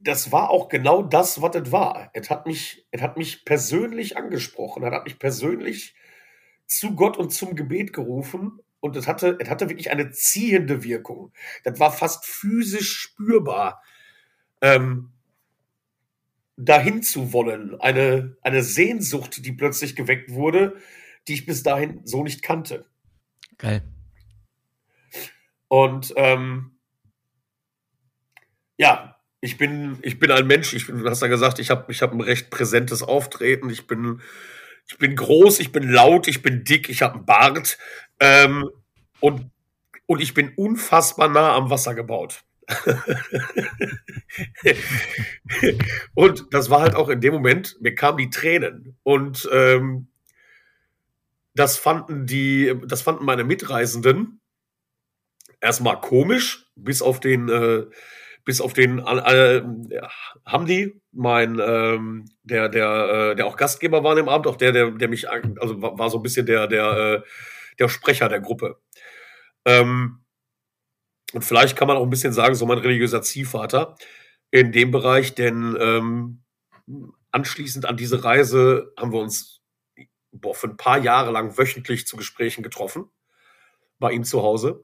das 0.00 0.32
war 0.32 0.50
auch 0.50 0.68
genau 0.68 1.02
das, 1.02 1.42
was 1.42 1.56
es 1.56 1.70
war. 1.72 2.10
Es 2.14 2.30
hat 2.30 2.46
mich, 2.46 2.86
es 2.90 3.02
hat 3.02 3.16
mich 3.16 3.44
persönlich 3.44 4.16
angesprochen. 4.16 4.82
Es 4.82 4.92
hat 4.92 5.04
mich 5.04 5.18
persönlich 5.18 5.94
zu 6.66 6.94
Gott 6.94 7.16
und 7.16 7.30
zum 7.30 7.54
Gebet 7.54 7.92
gerufen. 7.92 8.60
Und 8.80 8.96
es 8.96 9.06
hatte, 9.06 9.36
es 9.40 9.48
hatte 9.48 9.68
wirklich 9.68 9.90
eine 9.90 10.10
ziehende 10.10 10.84
Wirkung. 10.84 11.32
Das 11.64 11.78
war 11.80 11.92
fast 11.92 12.26
physisch 12.26 12.92
spürbar 12.92 13.82
ähm, 14.60 15.12
dahin 16.56 17.02
zu 17.02 17.32
wollen. 17.32 17.78
Eine, 17.80 18.36
eine 18.42 18.62
Sehnsucht, 18.62 19.44
die 19.44 19.52
plötzlich 19.52 19.96
geweckt 19.96 20.32
wurde, 20.32 20.76
die 21.28 21.34
ich 21.34 21.46
bis 21.46 21.62
dahin 21.62 22.00
so 22.04 22.22
nicht 22.22 22.42
kannte. 22.42 22.86
Geil. 23.58 23.82
Und 25.68 26.12
ähm, 26.16 26.78
ja, 28.76 29.13
ich 29.44 29.58
bin, 29.58 29.98
ich 30.00 30.18
bin 30.18 30.30
ein 30.30 30.46
Mensch, 30.46 30.72
ich 30.72 30.86
bin, 30.86 31.00
du 31.00 31.10
hast 31.10 31.20
ja 31.20 31.28
gesagt, 31.28 31.58
ich 31.58 31.68
habe 31.68 31.92
ich 31.92 32.00
hab 32.00 32.12
ein 32.12 32.22
recht 32.22 32.48
präsentes 32.48 33.02
Auftreten. 33.02 33.68
Ich 33.68 33.86
bin, 33.86 34.22
ich 34.88 34.96
bin 34.96 35.14
groß, 35.16 35.60
ich 35.60 35.70
bin 35.70 35.86
laut, 35.90 36.28
ich 36.28 36.40
bin 36.40 36.64
dick, 36.64 36.88
ich 36.88 37.02
habe 37.02 37.16
einen 37.16 37.26
Bart. 37.26 37.76
Ähm, 38.20 38.70
und, 39.20 39.50
und 40.06 40.22
ich 40.22 40.32
bin 40.32 40.54
unfassbar 40.56 41.28
nah 41.28 41.54
am 41.54 41.68
Wasser 41.68 41.94
gebaut. 41.94 42.42
und 46.14 46.46
das 46.50 46.70
war 46.70 46.80
halt 46.80 46.94
auch 46.94 47.10
in 47.10 47.20
dem 47.20 47.34
Moment, 47.34 47.76
mir 47.82 47.94
kamen 47.94 48.16
die 48.16 48.30
Tränen. 48.30 48.96
Und 49.02 49.46
ähm, 49.52 50.06
das 51.52 51.76
fanden 51.76 52.24
die, 52.24 52.74
das 52.86 53.02
fanden 53.02 53.26
meine 53.26 53.44
Mitreisenden 53.44 54.40
erstmal 55.60 56.00
komisch, 56.00 56.70
bis 56.76 57.02
auf 57.02 57.20
den, 57.20 57.50
äh, 57.50 57.84
bis 58.44 58.60
auf 58.60 58.72
den 58.74 58.98
äh, 58.98 59.62
Hamdi, 60.44 61.00
mein, 61.12 61.58
ähm, 61.60 62.26
der, 62.42 62.68
der, 62.68 63.30
äh, 63.32 63.36
der 63.36 63.46
auch 63.46 63.56
Gastgeber 63.56 64.04
war 64.04 64.16
im 64.18 64.28
Abend, 64.28 64.46
auch 64.46 64.56
der, 64.56 64.72
der, 64.72 64.90
der 64.90 65.08
mich, 65.08 65.30
also 65.30 65.80
war, 65.80 66.10
so 66.10 66.18
ein 66.18 66.22
bisschen 66.22 66.46
der, 66.46 66.66
der, 66.66 66.90
äh, 66.92 67.22
der 67.78 67.88
Sprecher 67.88 68.28
der 68.28 68.40
Gruppe. 68.40 68.78
Ähm, 69.64 70.24
und 71.32 71.44
vielleicht 71.44 71.76
kann 71.76 71.88
man 71.88 71.96
auch 71.96 72.02
ein 72.02 72.10
bisschen 72.10 72.32
sagen, 72.32 72.54
so 72.54 72.66
mein 72.66 72.78
religiöser 72.78 73.22
Ziehvater 73.22 73.96
in 74.50 74.72
dem 74.72 74.90
Bereich, 74.90 75.34
denn 75.34 75.76
ähm, 75.80 76.44
anschließend 77.32 77.86
an 77.86 77.96
diese 77.96 78.24
Reise 78.24 78.92
haben 78.96 79.12
wir 79.12 79.20
uns 79.20 79.62
boah, 80.30 80.54
für 80.54 80.68
ein 80.68 80.76
paar 80.76 80.98
Jahre 80.98 81.32
lang 81.32 81.56
wöchentlich 81.56 82.06
zu 82.06 82.16
Gesprächen 82.16 82.62
getroffen 82.62 83.10
bei 83.98 84.12
ihm 84.12 84.24
zu 84.24 84.42
Hause. 84.42 84.82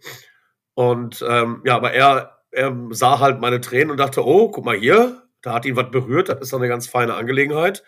Und 0.74 1.24
ähm, 1.28 1.62
ja, 1.64 1.76
aber 1.76 1.92
er, 1.92 2.39
er 2.50 2.76
sah 2.90 3.18
halt 3.20 3.40
meine 3.40 3.60
Tränen 3.60 3.90
und 3.90 3.98
dachte, 3.98 4.24
oh, 4.24 4.50
guck 4.50 4.64
mal 4.64 4.76
hier, 4.76 5.22
da 5.42 5.54
hat 5.54 5.64
ihn 5.64 5.76
was 5.76 5.90
berührt, 5.90 6.28
das 6.28 6.40
ist 6.40 6.52
doch 6.52 6.58
eine 6.58 6.68
ganz 6.68 6.86
feine 6.86 7.14
Angelegenheit. 7.14 7.82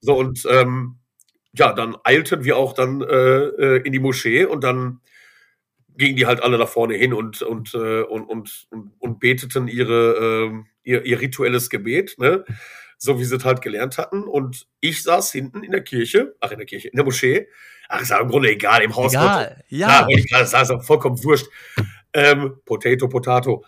So, 0.00 0.14
und 0.16 0.46
ähm, 0.50 0.96
ja, 1.54 1.72
dann 1.72 1.96
eilten 2.04 2.44
wir 2.44 2.56
auch 2.56 2.72
dann 2.72 3.02
äh, 3.02 3.44
äh 3.44 3.82
in 3.84 3.92
die 3.92 3.98
Moschee 3.98 4.44
und 4.44 4.64
dann 4.64 5.00
gingen 5.96 6.16
die 6.16 6.26
halt 6.26 6.42
alle 6.42 6.58
da 6.58 6.66
vorne 6.66 6.94
hin 6.94 7.12
und, 7.12 7.42
und, 7.42 7.74
äh, 7.74 8.02
und, 8.02 8.24
und, 8.24 8.66
und, 8.70 8.92
und 8.98 9.20
beteten 9.20 9.68
ihre, 9.68 10.50
äh, 10.50 10.90
ihr, 10.90 11.04
ihr 11.04 11.20
rituelles 11.20 11.68
Gebet, 11.68 12.16
ne? 12.18 12.44
so 12.96 13.18
wie 13.18 13.24
sie 13.24 13.36
es 13.36 13.44
halt 13.44 13.62
gelernt 13.62 13.98
hatten. 13.98 14.22
Und 14.22 14.66
ich 14.80 15.02
saß 15.02 15.32
hinten 15.32 15.62
in 15.62 15.72
der 15.72 15.82
Kirche, 15.82 16.34
ach 16.40 16.52
in 16.52 16.58
der 16.58 16.66
Kirche, 16.66 16.88
in 16.88 16.96
der 16.96 17.04
Moschee. 17.04 17.48
Ach, 17.88 18.00
ist 18.00 18.10
ja 18.10 18.18
im 18.20 18.28
Grunde 18.28 18.50
egal, 18.50 18.80
im 18.82 18.94
Haus. 18.94 19.12
Egal, 19.12 19.62
ja. 19.68 19.88
ja 19.88 20.06
ich 20.08 20.30
gerade 20.30 20.46
sagen, 20.46 20.80
vollkommen 20.82 21.22
wurscht. 21.24 21.48
Ähm, 22.14 22.60
Potato, 22.64 23.08
Potato. 23.08 23.64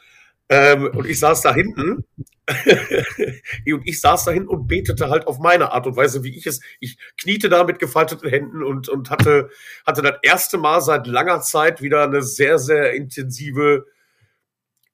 Ähm, 0.54 0.86
und 0.94 1.06
ich 1.06 1.18
saß 1.18 1.40
da 1.40 1.52
hinten 1.52 2.04
und 3.66 3.88
ich 3.88 4.00
saß 4.00 4.24
da 4.24 4.30
hinten 4.30 4.48
und 4.48 4.68
betete 4.68 5.08
halt 5.08 5.26
auf 5.26 5.40
meine 5.40 5.72
Art 5.72 5.88
und 5.88 5.96
Weise, 5.96 6.22
wie 6.22 6.36
ich 6.36 6.46
es. 6.46 6.60
Ich 6.78 6.96
kniete 7.20 7.48
da 7.48 7.64
mit 7.64 7.80
gefalteten 7.80 8.30
Händen 8.30 8.62
und, 8.62 8.88
und 8.88 9.10
hatte, 9.10 9.50
hatte 9.84 10.02
das 10.02 10.18
erste 10.22 10.56
Mal 10.58 10.80
seit 10.80 11.08
langer 11.08 11.40
Zeit 11.40 11.82
wieder 11.82 12.04
eine 12.04 12.22
sehr, 12.22 12.60
sehr 12.60 12.92
intensive 12.92 13.86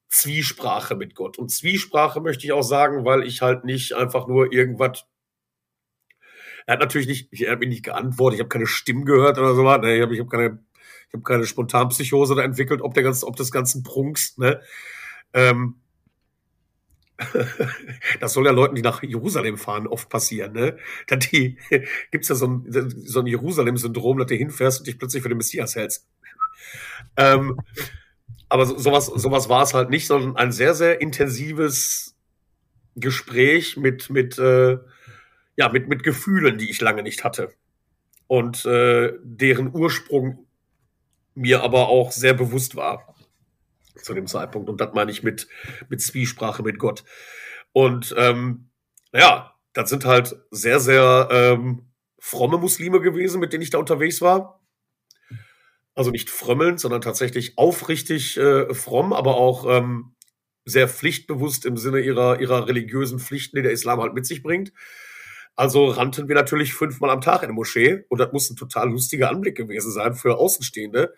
Zwiesprache 0.09 0.95
mit 0.95 1.13
Gott. 1.13 1.37
Und 1.37 1.51
Zwiesprache 1.51 2.21
möchte 2.21 2.43
ich 2.45 2.53
auch 2.53 2.63
sagen, 2.63 3.05
weil 3.05 3.23
ich 3.23 3.43
halt 3.43 3.63
nicht 3.63 3.93
einfach 3.93 4.27
nur 4.27 4.51
irgendwas. 4.51 5.05
Er 6.65 6.73
hat 6.73 6.79
natürlich 6.79 7.07
nicht, 7.07 7.39
er 7.39 7.51
hat 7.51 7.59
mir 7.59 7.67
nicht 7.67 7.83
geantwortet, 7.83 8.37
ich 8.37 8.41
habe 8.41 8.49
keine 8.49 8.67
Stimmen 8.67 9.05
gehört 9.05 9.37
oder 9.37 9.53
so 9.53 9.63
was. 9.63 9.79
Ne? 9.81 9.95
Ich 9.95 10.01
habe 10.01 10.15
ich 10.15 10.21
hab 10.21 10.29
keine, 10.29 10.59
hab 11.13 11.23
keine 11.23 11.45
Spontanpsychose 11.45 12.33
da 12.33 12.41
entwickelt, 12.41 12.81
ob 12.81 12.95
der 12.95 13.03
ganze, 13.03 13.27
ob 13.27 13.35
des 13.35 13.51
ganzen 13.51 13.83
Prunks, 13.83 14.39
ne? 14.39 14.59
Ähm, 15.33 15.75
das 18.19 18.33
soll 18.33 18.45
ja 18.45 18.51
Leuten, 18.51 18.75
die 18.75 18.81
nach 18.81 19.03
Jerusalem 19.03 19.57
fahren, 19.57 19.87
oft 19.87 20.09
passieren. 20.09 20.53
Ne? 20.53 20.77
Dann 21.07 21.19
die, 21.19 21.57
gibt's 22.11 22.29
ja 22.29 22.35
so 22.35 22.47
ein, 22.47 22.65
so 23.05 23.19
ein 23.19 23.27
Jerusalem-Syndrom, 23.27 24.17
dass 24.17 24.27
du 24.27 24.35
hinfährst 24.35 24.79
und 24.79 24.87
dich 24.87 24.97
plötzlich 24.97 25.23
für 25.23 25.29
den 25.29 25.37
Messias 25.37 25.75
hältst. 25.75 26.07
Ähm, 27.17 27.59
aber 28.49 28.65
so, 28.65 28.77
sowas, 28.77 29.05
sowas 29.07 29.49
war 29.49 29.63
es 29.63 29.73
halt 29.73 29.89
nicht, 29.89 30.07
sondern 30.07 30.35
ein 30.35 30.51
sehr, 30.51 30.73
sehr 30.73 31.01
intensives 31.01 32.15
Gespräch 32.95 33.77
mit, 33.77 34.09
mit, 34.09 34.37
äh, 34.37 34.77
ja, 35.55 35.69
mit, 35.69 35.87
mit 35.87 36.03
Gefühlen, 36.03 36.57
die 36.57 36.69
ich 36.69 36.81
lange 36.81 37.03
nicht 37.03 37.23
hatte. 37.23 37.53
Und 38.27 38.65
äh, 38.65 39.13
deren 39.23 39.73
Ursprung 39.73 40.47
mir 41.33 41.63
aber 41.63 41.87
auch 41.87 42.11
sehr 42.11 42.33
bewusst 42.33 42.75
war 42.75 43.15
zu 44.03 44.13
dem 44.13 44.27
Zeitpunkt. 44.27 44.69
Und 44.69 44.81
das 44.81 44.93
meine 44.93 45.11
ich 45.11 45.23
mit, 45.23 45.47
mit 45.89 46.01
Zwiesprache 46.01 46.63
mit 46.63 46.79
Gott. 46.79 47.03
Und 47.73 48.13
ähm, 48.17 48.69
ja, 49.13 49.55
das 49.73 49.89
sind 49.89 50.05
halt 50.05 50.35
sehr, 50.51 50.79
sehr 50.79 51.29
ähm, 51.31 51.87
fromme 52.19 52.57
Muslime 52.57 53.01
gewesen, 53.01 53.39
mit 53.39 53.53
denen 53.53 53.63
ich 53.63 53.69
da 53.69 53.77
unterwegs 53.77 54.21
war. 54.21 54.61
Also 55.95 56.11
nicht 56.11 56.29
frömmelnd, 56.29 56.79
sondern 56.79 57.01
tatsächlich 57.01 57.57
aufrichtig 57.57 58.37
äh, 58.37 58.73
fromm, 58.73 59.11
aber 59.13 59.35
auch 59.35 59.65
ähm, 59.67 60.15
sehr 60.65 60.87
pflichtbewusst 60.87 61.65
im 61.65 61.77
Sinne 61.77 61.99
ihrer, 61.99 62.39
ihrer 62.39 62.67
religiösen 62.67 63.19
Pflichten, 63.19 63.57
die 63.57 63.63
der 63.63 63.71
Islam 63.71 63.99
halt 63.99 64.13
mit 64.13 64.25
sich 64.25 64.43
bringt. 64.43 64.71
Also 65.55 65.87
rannten 65.87 66.27
wir 66.27 66.35
natürlich 66.35 66.73
fünfmal 66.73 67.09
am 67.09 67.21
Tag 67.21 67.43
in 67.43 67.49
der 67.49 67.55
Moschee 67.55 68.05
und 68.07 68.19
das 68.19 68.31
muss 68.31 68.49
ein 68.49 68.55
total 68.55 68.89
lustiger 68.89 69.29
Anblick 69.29 69.57
gewesen 69.57 69.91
sein 69.91 70.13
für 70.13 70.37
Außenstehende, 70.37 71.13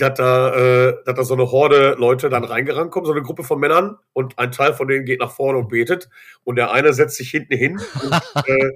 dass 0.00 0.14
da, 0.14 0.54
äh, 0.54 1.04
dass 1.04 1.16
da 1.16 1.24
so 1.24 1.34
eine 1.34 1.50
Horde 1.50 1.96
Leute 1.98 2.28
dann 2.28 2.44
reingerannt 2.44 2.90
kommen, 2.90 3.06
so 3.06 3.12
eine 3.12 3.22
Gruppe 3.22 3.44
von 3.44 3.60
Männern 3.60 3.98
und 4.12 4.38
ein 4.38 4.52
Teil 4.52 4.74
von 4.74 4.88
denen 4.88 5.04
geht 5.04 5.20
nach 5.20 5.32
vorne 5.32 5.58
und 5.58 5.68
betet 5.68 6.08
und 6.44 6.56
der 6.56 6.72
eine 6.72 6.92
setzt 6.92 7.16
sich 7.16 7.30
hinten 7.30 7.56
hin 7.56 7.80
und, 8.02 8.22
äh, 8.46 8.70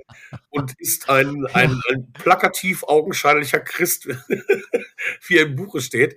und 0.51 0.75
ist 0.79 1.09
ein, 1.09 1.47
ein, 1.53 1.81
ein 1.91 2.13
plakativ 2.13 2.85
augenscheinlicher 2.85 3.61
Christ, 3.61 4.07
wie 5.27 5.37
er 5.37 5.47
im 5.47 5.57
Buche 5.57 5.81
steht. 5.81 6.17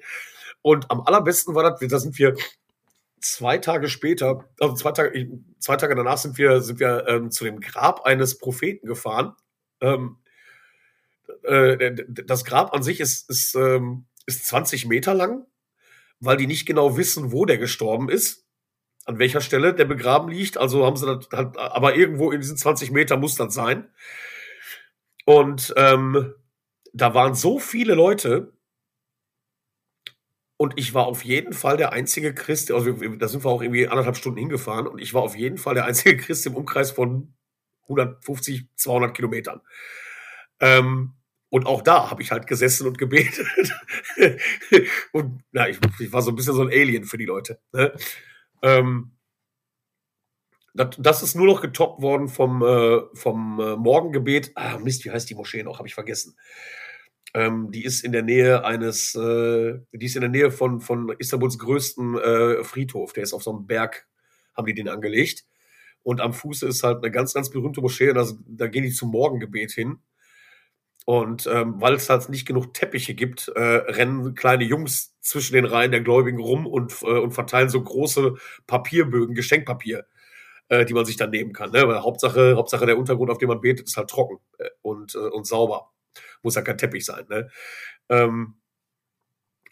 Und 0.62 0.91
am 0.91 1.02
allerbesten 1.02 1.56
war 1.56 1.63
das, 1.63 1.80
da 1.88 2.00
sind 2.00 2.17
wir 2.20 2.36
zwei 3.22 3.58
Tage 3.58 3.89
später, 3.89 4.46
also 4.60 4.76
zwei 4.76 4.91
Tage, 4.91 5.39
zwei 5.60 5.78
Tage 5.78 5.96
danach 5.96 6.17
sind 6.17 6.38
wir, 6.38 6.62
sind 6.62 6.80
wir 6.80 7.08
ähm, 7.08 7.32
zu 7.32 7.46
dem 7.46 7.60
Grab 7.60 8.06
eines 8.06 8.38
Propheten 8.38 8.88
gefahren. 8.88 9.34
Ähm, 9.82 10.17
äh, 11.43 11.96
das 12.26 12.46
Grab 12.46 12.74
an 12.74 12.84
sich 12.84 13.00
ist, 13.00 13.30
ist, 13.30 13.56
ähm, 13.56 14.06
ist 14.28 14.46
20 14.46 14.86
Meter 14.86 15.13
lang, 15.13 15.48
weil 16.20 16.38
die 16.38 16.48
nicht 16.48 16.68
genau 16.68 16.98
wissen, 16.98 17.32
wo 17.32 17.46
der 17.46 17.58
gestorben 17.58 18.10
ist, 18.10 18.46
an 19.06 19.18
welcher 19.20 19.42
Stelle 19.42 19.74
der 19.74 19.86
begraben 19.86 20.30
liegt. 20.30 20.58
Also 20.58 20.86
haben 20.86 20.98
sie 20.98 21.06
das 21.08 21.30
halt, 21.32 21.58
aber 21.58 21.96
irgendwo 21.96 22.32
in 22.32 22.42
diesen 22.42 22.58
20 22.58 22.92
Meter 22.92 23.18
muss 23.18 23.36
das 23.36 23.54
sein. 23.54 23.90
Und 25.26 25.74
ähm, 25.78 26.34
da 26.94 27.13
waren 27.13 27.34
so 27.34 27.60
viele 27.60 27.96
Leute, 27.96 28.54
und 30.58 30.74
ich 30.76 30.96
war 30.96 31.06
auf 31.06 31.24
jeden 31.24 31.54
Fall 31.54 31.78
der 31.78 31.94
einzige 31.94 32.34
Christ, 32.34 32.72
also 32.72 32.92
da 32.92 33.28
sind 33.28 33.46
wir 33.46 33.50
auch 33.50 33.62
irgendwie 33.62 33.88
anderthalb 33.88 34.18
Stunden 34.18 34.40
hingefahren 34.40 34.88
und 34.88 35.00
ich 35.00 35.13
war 35.13 35.22
auf 35.22 35.36
jeden 35.36 35.58
Fall 35.58 35.76
der 35.76 35.86
einzige 35.86 36.18
Christ 36.18 36.48
im 36.48 36.56
Umkreis 36.56 36.92
von 36.92 37.36
150, 37.84 38.68
200 38.76 39.16
Kilometern. 39.16 39.62
Ähm, 40.60 41.13
und 41.49 41.65
auch 41.65 41.81
da 41.81 42.10
habe 42.10 42.21
ich 42.21 42.31
halt 42.31 42.47
gesessen 42.47 42.88
und 42.88 42.97
gebetet. 42.97 43.47
und 45.13 45.43
na, 45.51 45.69
ich, 45.69 45.79
ich, 45.99 46.12
war 46.12 46.21
so 46.21 46.31
ein 46.31 46.36
bisschen 46.36 46.53
so 46.53 46.62
ein 46.62 46.69
Alien 46.69 47.05
für 47.05 47.17
die 47.17 47.25
Leute. 47.25 47.60
Ne? 47.71 47.93
Ähm, 48.62 49.12
das, 50.73 51.23
ist 51.23 51.36
nur 51.36 51.47
noch 51.47 51.62
getoppt 51.62 52.01
worden 52.01 52.27
vom, 52.27 52.62
äh, 52.62 52.99
vom 53.15 53.60
äh, 53.60 53.75
Morgengebet. 53.75 54.51
Ah, 54.55 54.77
Mist, 54.77 55.05
wie 55.05 55.12
heißt 55.12 55.29
die 55.29 55.36
Moschee 55.36 55.63
noch? 55.63 55.79
Habe 55.79 55.88
ich 55.88 55.95
vergessen. 55.95 56.36
Ähm, 57.33 57.71
die 57.71 57.83
ist 57.83 58.03
in 58.03 58.12
der 58.12 58.23
Nähe 58.23 58.63
eines, 58.63 59.15
äh, 59.15 59.79
die 59.91 60.05
ist 60.05 60.15
in 60.15 60.21
der 60.21 60.29
Nähe 60.29 60.51
von, 60.51 60.81
von 60.81 61.13
Istanbuls 61.17 61.57
größten 61.57 62.17
äh, 62.17 62.63
Friedhof. 62.63 63.13
Der 63.13 63.23
ist 63.23 63.33
auf 63.33 63.43
so 63.43 63.51
einem 63.51 63.67
Berg, 63.67 64.07
haben 64.55 64.65
die 64.65 64.73
den 64.73 64.89
angelegt. 64.89 65.45
Und 66.03 66.21
am 66.21 66.33
Fuße 66.33 66.67
ist 66.67 66.83
halt 66.83 66.97
eine 66.97 67.12
ganz, 67.12 67.33
ganz 67.33 67.49
berühmte 67.49 67.81
Moschee. 67.81 68.10
Und 68.10 68.15
das, 68.15 68.38
da 68.45 68.67
gehen 68.67 68.83
die 68.83 68.91
zum 68.91 69.12
Morgengebet 69.12 69.71
hin. 69.71 69.99
Und 71.10 71.48
ähm, 71.48 71.80
weil 71.80 71.93
es 71.93 72.10
halt 72.10 72.28
nicht 72.28 72.46
genug 72.46 72.74
Teppiche 72.74 73.15
gibt, 73.15 73.48
äh, 73.56 73.62
rennen 73.62 74.36
kleine 74.36 74.65
Jungs 74.65 75.15
zwischen 75.22 75.54
den 75.54 75.63
Reihen 75.63 75.91
der 75.91 76.02
Gläubigen 76.02 76.38
rum 76.38 76.67
und, 76.67 77.02
äh, 77.02 77.06
und 77.06 77.32
verteilen 77.32 77.70
so 77.70 77.82
große 77.82 78.34
Papierbögen, 78.67 79.34
Geschenkpapier, 79.34 80.06
äh, 80.67 80.84
die 80.84 80.93
man 80.93 81.06
sich 81.06 81.15
dann 81.15 81.30
nehmen 81.30 81.54
kann. 81.54 81.72
Ne? 81.72 81.88
Weil 81.88 82.02
Hauptsache, 82.04 82.58
Hauptsache 82.58 82.86
der 82.86 82.98
Untergrund, 82.98 83.32
auf 83.32 83.38
dem 83.38 83.48
man 83.48 83.62
betet, 83.62 83.88
ist 83.88 83.96
halt 83.96 84.10
trocken 84.10 84.39
äh, 84.58 84.67
und, 84.82 85.15
äh, 85.15 85.20
und 85.20 85.48
sauber. 85.48 85.91
Muss 86.43 86.56
ja 86.56 86.62
kein 86.62 86.78
Teppich 86.78 87.06
sein. 87.06 87.26
Ne? 87.30 87.50
Ähm, 88.10 88.56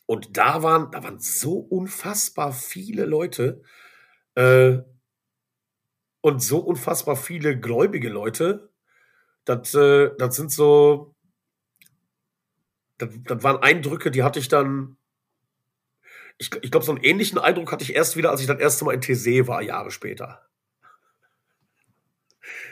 und 0.06 0.38
da 0.38 0.64
waren, 0.64 0.90
da 0.92 1.04
waren 1.04 1.20
so 1.20 1.58
unfassbar 1.58 2.54
viele 2.54 3.04
Leute 3.06 3.62
äh, 4.36 4.78
und 6.22 6.42
so 6.42 6.60
unfassbar 6.60 7.18
viele 7.18 7.60
gläubige 7.60 8.10
Leute. 8.10 8.72
Das, 9.46 9.74
äh, 9.76 10.12
das 10.18 10.36
sind 10.36 10.52
so, 10.52 11.15
das, 12.98 13.10
das 13.24 13.44
waren 13.44 13.62
Eindrücke, 13.62 14.12
die 14.12 14.24
hatte 14.24 14.40
ich 14.40 14.48
dann. 14.48 14.98
Ich, 16.38 16.54
ich 16.62 16.72
glaube, 16.72 16.86
so 16.86 16.92
einen 16.92 17.04
ähnlichen 17.04 17.38
Eindruck 17.38 17.72
hatte 17.72 17.84
ich 17.84 17.96
erst 17.96 18.18
wieder, 18.18 18.30
als 18.30 18.42
ich 18.42 18.48
das 18.48 18.60
erste 18.60 18.84
Mal 18.84 18.94
in 18.94 19.02
TC 19.02 19.48
war, 19.48 19.62
Jahre 19.62 19.92
später. 19.92 20.42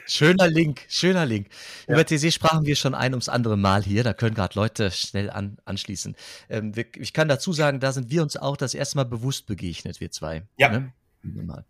Schöner 0.06 0.48
Link, 0.48 0.84
schöner 0.88 1.24
Link. 1.24 1.48
Ja. 1.88 1.94
Über 1.94 2.04
TC 2.04 2.32
sprachen 2.32 2.66
wir 2.66 2.76
schon 2.76 2.94
ein 2.94 3.12
ums 3.12 3.28
andere 3.28 3.56
Mal 3.56 3.82
hier. 3.82 4.04
Da 4.04 4.12
können 4.12 4.34
gerade 4.34 4.54
Leute 4.58 4.90
schnell 4.90 5.30
an, 5.30 5.58
anschließen. 5.64 6.14
Ähm, 6.50 6.76
wir, 6.76 6.86
ich 6.96 7.12
kann 7.12 7.28
dazu 7.28 7.52
sagen, 7.52 7.80
da 7.80 7.92
sind 7.92 8.10
wir 8.10 8.22
uns 8.22 8.36
auch 8.36 8.56
das 8.56 8.74
erste 8.74 8.96
Mal 8.98 9.04
bewusst 9.04 9.46
begegnet, 9.46 10.00
wir 10.00 10.10
zwei. 10.10 10.42
Ja. 10.58 10.68
Ne? 10.70 10.92
Mal. 11.22 11.64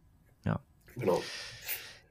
Ja. 0.44 0.60
Genau. 0.96 1.22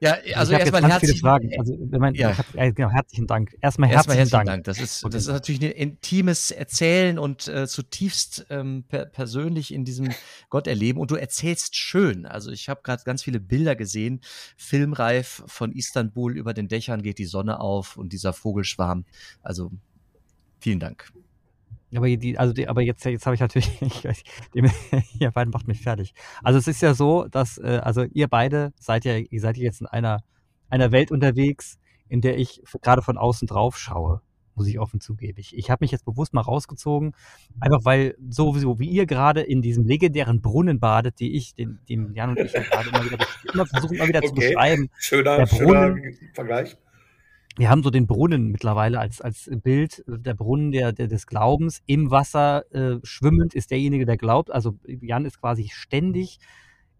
Ja, 0.00 0.16
also 0.34 0.52
erstmal 0.52 0.84
herzlichen 0.90 1.20
Fragen. 1.20 1.50
Also, 1.58 1.76
mein, 1.98 2.14
ja. 2.14 2.36
hab, 2.36 2.54
äh, 2.54 2.72
genau, 2.72 2.90
herzlichen 2.90 3.26
Dank. 3.26 3.56
Erstmal 3.60 3.88
herzlichen, 3.88 4.18
herzlichen 4.18 4.46
Dank. 4.46 4.46
Dank. 4.46 4.64
Das 4.64 4.80
ist, 4.80 5.04
das 5.04 5.14
ist 5.14 5.28
natürlich 5.28 5.64
ein 5.64 5.70
intimes 5.70 6.50
Erzählen 6.50 7.18
und 7.18 7.48
äh, 7.48 7.66
zutiefst 7.66 8.46
ähm, 8.50 8.84
per 8.88 9.06
persönlich 9.06 9.72
in 9.72 9.84
diesem 9.84 10.10
Gott 10.50 10.66
erleben. 10.66 10.98
Und 10.98 11.10
du 11.10 11.16
erzählst 11.16 11.76
schön. 11.76 12.26
Also 12.26 12.50
ich 12.50 12.68
habe 12.68 12.80
gerade 12.82 13.02
ganz 13.04 13.22
viele 13.22 13.40
Bilder 13.40 13.76
gesehen, 13.76 14.20
filmreif 14.56 15.42
von 15.46 15.72
Istanbul 15.72 16.36
über 16.36 16.54
den 16.54 16.68
Dächern 16.68 17.02
geht 17.02 17.18
die 17.18 17.24
Sonne 17.24 17.60
auf 17.60 17.96
und 17.96 18.12
dieser 18.12 18.32
Vogelschwarm. 18.32 19.04
Also 19.42 19.70
vielen 20.60 20.80
Dank. 20.80 21.12
Aber, 21.96 22.08
die, 22.08 22.38
also 22.38 22.52
die, 22.52 22.68
aber 22.68 22.82
jetzt, 22.82 23.04
jetzt 23.04 23.26
habe 23.26 23.34
ich 23.34 23.40
natürlich, 23.40 23.70
ich, 24.04 24.24
ihr 25.20 25.30
beiden 25.30 25.52
macht 25.52 25.68
mich 25.68 25.80
fertig. 25.80 26.14
Also 26.42 26.58
es 26.58 26.68
ist 26.68 26.82
ja 26.82 26.94
so, 26.94 27.26
dass, 27.28 27.58
äh, 27.58 27.80
also 27.82 28.04
ihr 28.12 28.28
beide 28.28 28.72
seid 28.78 29.04
ja, 29.04 29.16
ihr 29.16 29.40
seid 29.40 29.56
jetzt 29.56 29.80
in 29.80 29.86
einer, 29.86 30.22
einer 30.68 30.92
Welt 30.92 31.10
unterwegs, 31.10 31.78
in 32.08 32.20
der 32.20 32.38
ich 32.38 32.62
gerade 32.82 33.02
von 33.02 33.18
außen 33.18 33.46
drauf 33.48 33.78
schaue, 33.78 34.20
muss 34.54 34.68
ich 34.68 34.78
offen 34.78 35.00
zugeben. 35.00 35.38
Ich, 35.38 35.56
ich 35.56 35.70
habe 35.70 35.82
mich 35.82 35.90
jetzt 35.90 36.04
bewusst 36.04 36.32
mal 36.32 36.40
rausgezogen, 36.40 37.12
einfach 37.60 37.84
weil 37.84 38.16
sowieso 38.28 38.78
wie 38.78 38.88
ihr 38.88 39.06
gerade 39.06 39.40
in 39.40 39.62
diesem 39.62 39.84
legendären 39.84 40.40
Brunnen 40.40 40.80
badet, 40.80 41.18
die 41.20 41.36
ich, 41.36 41.54
den, 41.54 41.80
dem 41.88 42.14
Jan 42.14 42.30
und 42.30 42.38
ich 42.38 42.52
gerade 42.52 42.88
immer 42.88 43.04
wieder, 43.04 43.26
immer 43.52 43.66
versuchen 43.66 43.96
immer 43.96 44.08
wieder 44.08 44.20
okay. 44.20 44.28
zu 44.28 44.34
beschreiben. 44.34 44.90
Schöner, 44.98 45.36
der 45.38 45.46
Brunnen, 45.46 45.96
schöner 45.96 46.34
Vergleich 46.34 46.76
wir 47.56 47.70
haben 47.70 47.82
so 47.82 47.90
den 47.90 48.06
Brunnen 48.06 48.48
mittlerweile 48.48 48.98
als, 48.98 49.20
als 49.20 49.48
Bild, 49.62 50.02
der 50.06 50.34
Brunnen 50.34 50.72
der, 50.72 50.92
der 50.92 51.06
des 51.06 51.26
Glaubens. 51.26 51.82
Im 51.86 52.10
Wasser 52.10 52.64
äh, 52.72 52.98
schwimmend 53.04 53.54
ist 53.54 53.70
derjenige, 53.70 54.06
der 54.06 54.16
glaubt. 54.16 54.50
Also 54.50 54.76
Jan 54.86 55.24
ist 55.24 55.40
quasi 55.40 55.70
ständig 55.72 56.38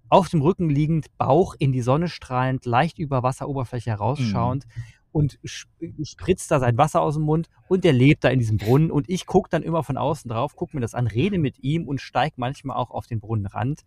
auf 0.09 0.29
dem 0.29 0.43
Rücken 0.43 0.71
liegend, 0.71 1.07
Bauch 1.19 1.57
in 1.59 1.73
die 1.73 1.81
Sonne 1.81 2.09
strahlend, 2.09 2.67
leicht 2.67 2.99
über 2.99 3.25
Wasseroberfläche 3.25 3.91
herausschauend 3.91 4.65
mhm. 4.67 4.83
und 5.11 5.39
spritzt 5.43 6.51
da 6.53 6.61
sein 6.61 6.79
Wasser 6.79 7.01
aus 7.01 7.15
dem 7.15 7.25
Mund 7.25 7.49
und 7.69 7.83
der 7.83 7.93
lebt 7.93 8.23
da 8.23 8.29
in 8.29 8.39
diesem 8.39 8.59
Brunnen. 8.59 8.93
Und 8.93 9.09
ich 9.09 9.27
gucke 9.27 9.51
dann 9.51 9.65
immer 9.65 9.83
von 9.83 9.97
außen 9.97 10.31
drauf, 10.31 10.55
gucke 10.55 10.77
mir 10.77 10.83
das 10.83 10.95
an, 10.95 11.09
rede 11.09 11.39
mit 11.39 11.59
ihm 11.65 11.89
und 11.89 12.01
steige 12.01 12.35
manchmal 12.37 12.77
auch 12.77 12.93
auf 12.93 13.07
den 13.07 13.19
Brunnenrand. 13.19 13.81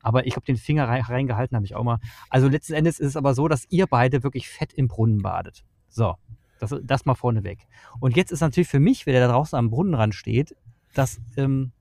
Aber 0.00 0.26
ich 0.26 0.36
habe 0.36 0.46
den 0.46 0.56
Finger 0.56 0.88
reingehalten, 0.88 1.54
habe 1.54 1.66
ich 1.66 1.74
auch 1.74 1.84
mal. 1.84 1.98
Also 2.30 2.48
letzten 2.48 2.72
Endes 2.72 2.98
ist 2.98 3.08
es 3.08 3.16
aber 3.16 3.34
so, 3.34 3.46
dass 3.46 3.66
ihr 3.68 3.86
beide 3.86 4.22
wirklich 4.22 4.48
fett 4.48 4.72
im 4.72 4.88
Brunnen 4.88 5.18
badet. 5.18 5.64
So, 5.88 6.16
das, 6.58 6.74
das 6.82 7.04
mal 7.06 7.14
vorneweg. 7.14 7.66
Und 8.00 8.16
jetzt 8.16 8.32
ist 8.32 8.40
natürlich 8.40 8.68
für 8.68 8.80
mich, 8.80 9.06
wer 9.06 9.20
da 9.20 9.32
draußen 9.32 9.58
am 9.58 9.70
Brunnenrand 9.70 10.14
steht, 10.14 10.56
dass, 10.94 11.20
ähm, 11.36 11.72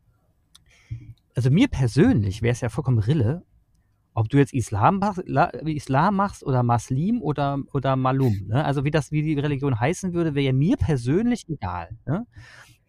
also 1.35 1.49
mir 1.49 1.67
persönlich 1.67 2.41
wäre 2.41 2.53
es 2.53 2.61
ja 2.61 2.69
vollkommen 2.69 2.99
Rille, 2.99 3.43
ob 4.13 4.29
du 4.29 4.37
jetzt 4.37 4.53
Islam, 4.53 4.99
Islam 5.65 6.15
machst 6.15 6.43
oder 6.43 6.63
Maslim 6.63 7.21
oder, 7.21 7.59
oder 7.73 7.95
Malum. 7.95 8.47
Ne? 8.47 8.65
Also 8.65 8.83
wie 8.83 8.89
das, 8.89 9.11
wie 9.11 9.21
die 9.21 9.39
Religion 9.39 9.79
heißen 9.79 10.13
würde, 10.13 10.33
wäre 10.33 10.47
ja 10.47 10.53
mir 10.53 10.75
persönlich 10.75 11.47
egal. 11.47 11.89
Ne? 12.07 12.25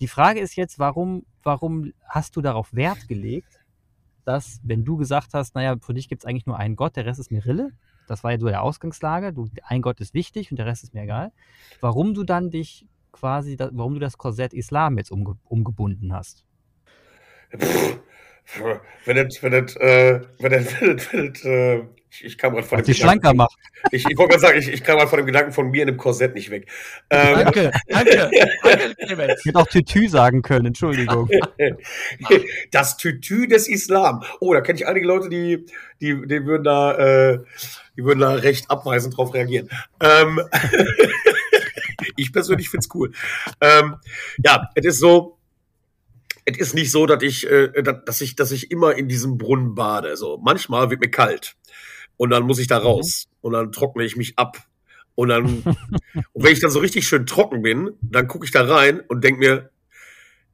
Die 0.01 0.09
Frage 0.09 0.41
ist 0.41 0.57
jetzt, 0.57 0.79
warum, 0.79 1.27
warum 1.43 1.93
hast 2.07 2.37
du 2.37 2.41
darauf 2.41 2.73
Wert 2.73 3.09
gelegt, 3.09 3.61
dass, 4.25 4.61
wenn 4.63 4.85
du 4.85 4.97
gesagt 4.97 5.35
hast, 5.35 5.55
naja, 5.55 5.77
für 5.81 5.93
dich 5.93 6.09
gibt 6.09 6.23
es 6.23 6.27
eigentlich 6.27 6.47
nur 6.47 6.59
einen 6.59 6.77
Gott, 6.77 6.97
der 6.97 7.05
Rest 7.05 7.21
ist 7.21 7.31
mir 7.31 7.45
Rille, 7.45 7.73
das 8.09 8.25
war 8.25 8.33
ja 8.33 8.39
so 8.39 8.47
der 8.47 8.63
Ausgangslage. 8.63 9.33
Du, 9.33 9.49
ein 9.65 9.83
Gott 9.83 10.01
ist 10.01 10.15
wichtig 10.15 10.51
und 10.51 10.59
der 10.59 10.67
Rest 10.67 10.85
ist 10.85 10.95
mir 10.95 11.03
egal. 11.03 11.33
Warum 11.81 12.15
du 12.15 12.25
dann 12.25 12.51
dich 12.51 12.87
quasi, 13.13 13.57
warum 13.59 13.95
du 13.95 14.01
das 14.01 14.19
Korsett 14.19 14.53
Islam 14.53 14.99
jetzt 14.99 15.11
umge, 15.11 15.37
umgebunden 15.45 16.13
hast? 16.13 16.45
wenn 19.05 19.17
das, 19.17 19.43
wenn 19.43 19.53
das, 19.53 19.77
äh, 19.77 20.21
wenn 20.39 20.53
das, 20.53 20.81
wenn 20.81 20.97
das, 20.97 21.13
wenn 21.13 21.33
das 21.33 21.45
äh, 21.45 21.83
ich, 22.11 22.25
ich 22.25 22.39
kam 22.39 22.55
gerade 22.55 22.67
von 22.67 22.79
dem 22.79 22.85
die 22.85 22.95
schlanker 22.95 23.35
macht. 23.35 23.57
Ich, 23.93 24.05
ich 24.09 24.19
wollte 24.19 24.31
gerade 24.31 24.41
sagen, 24.41 24.59
ich, 24.59 24.67
ich 24.67 24.83
kam 24.83 24.97
gerade 24.97 25.09
von 25.09 25.19
dem 25.19 25.27
Gedanken 25.27 25.53
von 25.53 25.71
mir 25.71 25.83
in 25.83 25.87
dem 25.87 25.97
Korsett 25.97 26.35
nicht 26.35 26.51
weg. 26.51 26.69
Ähm, 27.11 27.45
danke, 27.45 27.71
danke, 27.87 28.17
danke, 28.63 29.37
Ich 29.39 29.45
hätte 29.45 29.57
auch 29.57 29.69
Tütü 29.69 30.09
sagen 30.09 30.43
können, 30.43 30.67
Entschuldigung. 30.67 31.31
Das 32.73 32.97
Tütü 32.97 33.47
des 33.47 33.69
Islam. 33.69 34.25
Oh, 34.41 34.53
da 34.53 34.63
kenne 34.63 34.81
ich 34.81 34.87
einige 34.89 35.07
Leute, 35.07 35.29
die, 35.29 35.65
die, 36.01 36.27
die 36.27 36.45
würden 36.45 36.65
da, 36.65 36.99
äh, 36.99 37.39
die 37.97 38.05
würden 38.05 38.19
da 38.19 38.33
recht 38.33 38.69
abweisend 38.69 39.17
drauf 39.17 39.33
reagieren. 39.33 39.71
Ähm, 40.01 40.41
ich 42.17 42.33
persönlich 42.33 42.69
find's 42.71 42.89
cool. 42.95 43.13
Ähm, 43.61 43.95
ja, 44.45 44.69
es 44.75 44.85
ist 44.85 44.99
so, 44.99 45.38
es 46.49 46.69
ist 46.69 46.75
nicht 46.75 46.91
so, 46.91 47.07
dass 47.07 47.23
ich, 47.23 47.49
äh, 47.49 47.83
dass 47.83 48.21
ich, 48.21 48.37
dass 48.37 48.51
ich 48.53 48.71
immer 48.71 48.95
in 48.95 49.09
diesem 49.09 49.39
Brunnen 49.39 49.75
bade. 49.75 50.17
So 50.17 50.39
manchmal 50.43 50.91
wird 50.91 51.01
mir 51.01 51.11
kalt 51.11 51.57
und 52.17 52.31
dann 52.31 52.45
muss 52.45 52.59
ich 52.59 52.67
da 52.67 52.81
mhm. 52.81 52.87
raus 52.87 53.29
und 53.41 53.53
dann 53.53 53.73
trockne 53.73 54.05
ich 54.05 54.17
mich 54.17 54.39
ab 54.39 54.59
und 55.15 55.29
dann 55.29 55.45
und 56.33 56.45
wenn 56.45 56.53
ich 56.53 56.61
dann 56.61 56.71
so 56.71 56.81
richtig 56.81 57.07
schön 57.07 57.27
trocken 57.27 57.63
bin, 57.63 57.91
dann 58.01 58.29
gucke 58.29 58.45
ich 58.45 58.53
da 58.53 58.65
rein 58.65 59.01
und 59.01 59.25
denk 59.25 59.39
mir, 59.39 59.71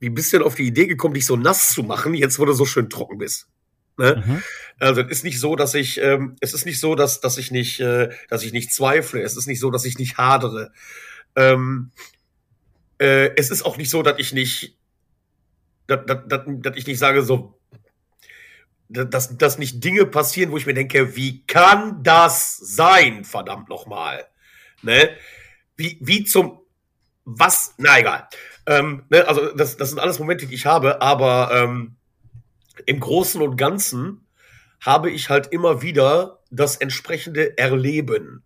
wie 0.00 0.10
bist 0.10 0.32
du 0.32 0.38
denn 0.38 0.46
auf 0.46 0.54
die 0.54 0.66
Idee 0.66 0.86
gekommen, 0.86 1.14
dich 1.14 1.26
so 1.26 1.36
nass 1.36 1.72
zu 1.72 1.82
machen, 1.82 2.14
jetzt 2.14 2.38
wo 2.38 2.44
du 2.44 2.52
so 2.52 2.66
schön 2.66 2.90
trocken 2.90 3.18
bist? 3.18 3.48
Ne? 3.96 4.22
Mhm. 4.26 4.42
Also 4.78 5.02
es 5.02 5.10
ist 5.10 5.24
nicht 5.24 5.38
so, 5.38 5.56
dass 5.56 5.74
ich, 5.74 6.00
ähm, 6.00 6.36
es 6.40 6.52
ist 6.52 6.66
nicht 6.66 6.80
so, 6.80 6.94
dass, 6.94 7.20
dass 7.20 7.38
ich 7.38 7.50
nicht, 7.50 7.80
äh, 7.80 8.10
dass 8.28 8.42
ich 8.42 8.52
nicht 8.52 8.72
zweifle. 8.72 9.22
Es 9.22 9.36
ist 9.36 9.46
nicht 9.46 9.60
so, 9.60 9.70
dass 9.70 9.84
ich 9.84 9.98
nicht 9.98 10.18
hadere. 10.18 10.72
Ähm, 11.36 11.90
äh, 12.98 13.30
es 13.36 13.50
ist 13.50 13.64
auch 13.64 13.76
nicht 13.76 13.90
so, 13.90 14.02
dass 14.02 14.18
ich 14.18 14.32
nicht, 14.32 14.76
dass, 15.86 16.76
ich 16.76 16.86
nicht 16.86 16.98
sage 16.98 17.22
so, 17.22 17.58
dass, 18.88 19.36
dass 19.36 19.58
nicht 19.58 19.82
Dinge 19.82 20.06
passieren, 20.06 20.52
wo 20.52 20.56
ich 20.56 20.66
mir 20.66 20.74
denke, 20.74 21.16
wie 21.16 21.44
kann 21.46 22.02
das 22.02 22.56
sein, 22.56 23.24
verdammt 23.24 23.68
nochmal? 23.68 24.26
Ne? 24.82 25.10
Wie, 25.76 25.98
wie 26.00 26.24
zum, 26.24 26.60
was, 27.24 27.74
na 27.78 27.98
egal. 27.98 28.28
Ähm, 28.66 29.04
ne, 29.10 29.26
also 29.26 29.54
das, 29.54 29.76
das 29.76 29.90
sind 29.90 29.98
alles 29.98 30.18
Momente, 30.18 30.46
die 30.46 30.54
ich 30.54 30.66
habe, 30.66 31.02
aber 31.02 31.50
ähm, 31.52 31.96
im 32.86 33.00
Großen 33.00 33.40
und 33.42 33.56
Ganzen 33.56 34.26
habe 34.80 35.10
ich 35.10 35.30
halt 35.30 35.48
immer 35.48 35.82
wieder 35.82 36.40
das 36.50 36.76
entsprechende 36.76 37.56
Erleben. 37.58 38.44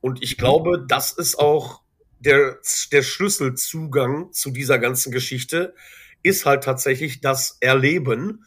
Und 0.00 0.22
ich 0.22 0.36
glaube, 0.36 0.84
das 0.86 1.12
ist 1.12 1.38
auch 1.38 1.82
der, 2.20 2.58
der 2.92 3.02
Schlüsselzugang 3.02 4.32
zu 4.32 4.50
dieser 4.50 4.78
ganzen 4.78 5.12
Geschichte, 5.12 5.74
ist 6.22 6.46
halt 6.46 6.64
tatsächlich 6.64 7.20
das 7.20 7.58
Erleben. 7.60 8.44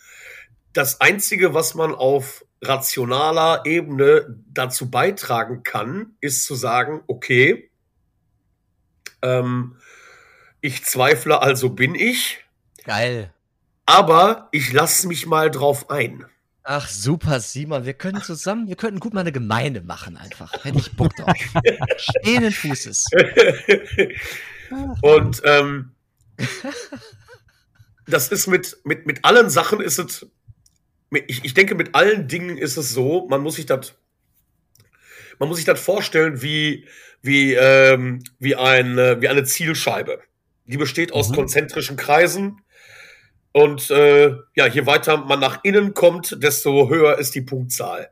Das 0.74 1.02
Einzige, 1.02 1.54
was 1.54 1.76
man 1.76 1.94
auf 1.94 2.46
rationaler 2.62 3.64
Ebene 3.66 4.38
dazu 4.48 4.90
beitragen 4.90 5.64
kann, 5.64 6.16
ist 6.22 6.46
zu 6.46 6.56
sagen, 6.56 7.02
okay, 7.08 7.72
ähm, 9.22 9.78
ich 10.62 10.84
zweifle, 10.86 11.42
also 11.42 11.70
bin 11.70 11.96
ich. 11.96 12.46
Geil. 12.84 13.34
Aber 13.86 14.48
ich 14.52 14.72
lasse 14.72 15.08
mich 15.08 15.26
mal 15.26 15.50
drauf 15.50 15.90
ein. 15.90 16.26
Ach 16.64 16.88
super, 16.88 17.40
Simon, 17.40 17.86
wir 17.86 17.96
können 17.96 18.22
zusammen, 18.22 18.68
wir 18.68 18.76
könnten 18.76 19.00
gut 19.00 19.16
mal 19.16 19.22
eine 19.22 19.32
Gemeinde 19.32 19.82
machen 19.82 20.16
einfach. 20.16 20.64
Hätte 20.64 20.78
ich 20.78 20.96
Bock 20.96 21.16
drauf. 21.16 21.34
Stehenden 21.98 22.52
Fußes. 22.52 23.08
Und 25.02 25.42
ähm, 25.44 25.92
das 28.08 28.30
ist 28.30 28.48
mit, 28.48 28.78
mit, 28.84 29.06
mit 29.06 29.24
allen 29.24 29.50
Sachen 29.50 29.82
ist 29.82 30.00
es, 30.00 30.28
ich, 31.28 31.44
ich 31.44 31.54
denke, 31.54 31.76
mit 31.76 31.96
allen 31.96 32.28
Dingen 32.28 32.58
ist 32.58 32.78
es 32.78 32.92
so, 32.92 33.28
man 33.30 33.42
muss 33.42 33.56
sich 33.56 33.66
das, 33.66 33.96
man 35.40 35.50
muss 35.50 35.58
sich 35.58 35.66
das 35.66 35.80
vorstellen 35.80 36.42
wie, 36.42 36.88
wie, 37.22 37.54
ähm, 37.54 38.24
wie, 38.40 38.56
ein, 38.56 38.98
wie 38.98 39.28
eine 39.28 39.44
Zielscheibe. 39.44 40.22
Die 40.66 40.78
besteht 40.78 41.14
aus 41.14 41.30
mhm. 41.30 41.36
konzentrischen 41.36 41.98
Kreisen. 41.98 42.62
Und 43.52 43.90
äh, 43.92 44.36
ja, 44.56 44.68
je 44.68 44.86
weiter 44.86 45.18
man 45.18 45.40
nach 45.40 45.64
innen 45.64 45.94
kommt, 45.94 46.42
desto 46.42 46.90
höher 46.90 47.18
ist 47.18 47.36
die 47.36 47.42
Punktzahl. 47.42 48.10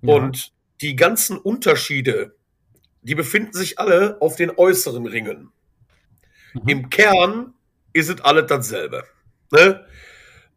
Ja. 0.00 0.14
Und 0.14 0.52
die 0.80 0.96
ganzen 0.96 1.38
Unterschiede, 1.38 2.34
die 3.02 3.14
befinden 3.14 3.52
sich 3.52 3.78
alle 3.78 4.20
auf 4.20 4.36
den 4.36 4.50
äußeren 4.50 5.06
Ringen. 5.06 5.50
Mhm. 6.54 6.68
Im 6.68 6.90
Kern 6.90 7.53
ist 7.94 8.10
es 8.10 8.20
alles 8.20 8.46
dasselbe. 8.46 9.04
Ne? 9.50 9.86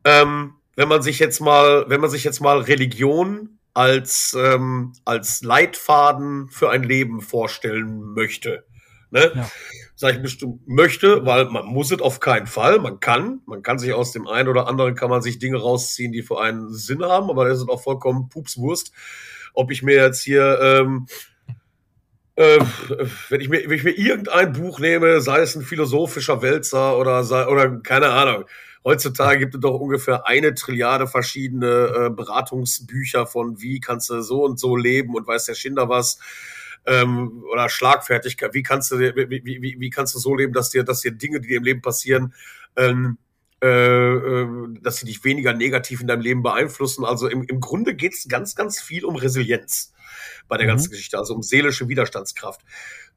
Ähm, 0.03 0.55
wenn 0.75 0.89
man 0.89 1.01
sich 1.01 1.19
jetzt 1.19 1.39
mal, 1.39 1.85
wenn 1.87 2.01
man 2.01 2.09
sich 2.09 2.23
jetzt 2.23 2.41
mal 2.41 2.59
Religion 2.59 3.59
als, 3.73 4.35
ähm, 4.37 4.93
als 5.05 5.43
Leitfaden 5.43 6.49
für 6.49 6.69
ein 6.71 6.83
Leben 6.83 7.21
vorstellen 7.21 8.13
möchte. 8.13 8.65
Ne? 9.11 9.31
Ja. 9.33 9.51
Sag 9.95 10.15
ich 10.15 10.21
bestimmt 10.21 10.67
möchte, 10.67 11.25
weil 11.25 11.45
man 11.45 11.65
muss 11.65 11.91
es 11.91 12.01
auf 12.01 12.19
keinen 12.19 12.47
Fall. 12.47 12.79
Man 12.79 12.99
kann, 12.99 13.41
man 13.45 13.61
kann 13.61 13.79
sich 13.79 13.93
aus 13.93 14.11
dem 14.11 14.27
einen 14.27 14.49
oder 14.49 14.67
anderen 14.67 14.95
kann 14.95 15.09
man 15.09 15.21
sich 15.21 15.39
Dinge 15.39 15.57
rausziehen, 15.57 16.11
die 16.11 16.23
für 16.23 16.41
einen 16.41 16.73
Sinn 16.73 17.03
haben, 17.03 17.29
aber 17.29 17.47
das 17.47 17.59
ist 17.59 17.69
auch 17.69 17.81
vollkommen 17.81 18.29
Pupswurst. 18.29 18.91
Ob 19.53 19.71
ich 19.71 19.83
mir 19.83 19.95
jetzt 19.95 20.23
hier 20.23 20.59
ähm, 20.61 21.07
äh, 22.37 22.59
wenn, 23.29 23.41
ich 23.41 23.49
mir, 23.49 23.63
wenn 23.65 23.75
ich 23.75 23.83
mir 23.83 23.97
irgendein 23.97 24.53
Buch 24.53 24.79
nehme, 24.79 25.21
sei 25.21 25.39
es 25.39 25.55
ein 25.55 25.63
philosophischer 25.63 26.41
Wälzer 26.43 26.97
oder, 26.97 27.23
sei, 27.23 27.47
oder 27.47 27.79
keine 27.79 28.09
Ahnung, 28.09 28.45
heutzutage 28.83 29.39
gibt 29.39 29.55
es 29.55 29.61
doch 29.61 29.79
ungefähr 29.79 30.27
eine 30.27 30.53
Trilliarde 30.53 31.07
verschiedene 31.07 31.65
äh, 31.67 32.09
Beratungsbücher 32.11 33.25
von 33.25 33.59
wie 33.59 33.79
kannst 33.79 34.11
du 34.11 34.21
so 34.21 34.43
und 34.43 34.59
so 34.59 34.75
leben 34.75 35.15
und 35.15 35.25
weiß 35.25 35.45
der 35.45 35.55
Schinder 35.55 35.89
was 35.89 36.19
ähm, 36.85 37.43
oder 37.51 37.69
Schlagfertigkeit, 37.69 38.53
wie 38.53 38.63
kannst 38.63 38.91
du 38.91 38.99
wie, 38.99 39.43
wie, 39.43 39.75
wie, 39.79 39.89
kannst 39.89 40.13
du 40.13 40.19
so 40.19 40.35
leben, 40.35 40.53
dass 40.53 40.69
dir, 40.69 40.83
dass 40.83 41.01
dir 41.01 41.11
Dinge, 41.11 41.41
die 41.41 41.47
dir 41.47 41.57
im 41.57 41.63
Leben 41.63 41.81
passieren, 41.81 42.35
ähm, 42.75 43.17
äh, 43.17 43.17
äh, 43.17 43.26
dass 43.59 44.97
sie 44.97 45.05
dich 45.07 45.23
weniger 45.23 45.53
negativ 45.53 46.01
in 46.01 46.07
deinem 46.07 46.21
Leben 46.21 46.43
beeinflussen. 46.43 47.03
Also 47.05 47.27
im, 47.27 47.43
im 47.43 47.59
Grunde 47.59 47.95
geht 47.95 48.13
es 48.13 48.27
ganz, 48.27 48.55
ganz 48.55 48.79
viel 48.79 49.03
um 49.03 49.15
Resilienz 49.15 49.93
bei 50.47 50.57
der 50.57 50.67
mhm. 50.67 50.71
ganzen 50.71 50.91
Geschichte, 50.91 51.17
also 51.17 51.33
um 51.33 51.41
seelische 51.41 51.87
Widerstandskraft 51.87 52.61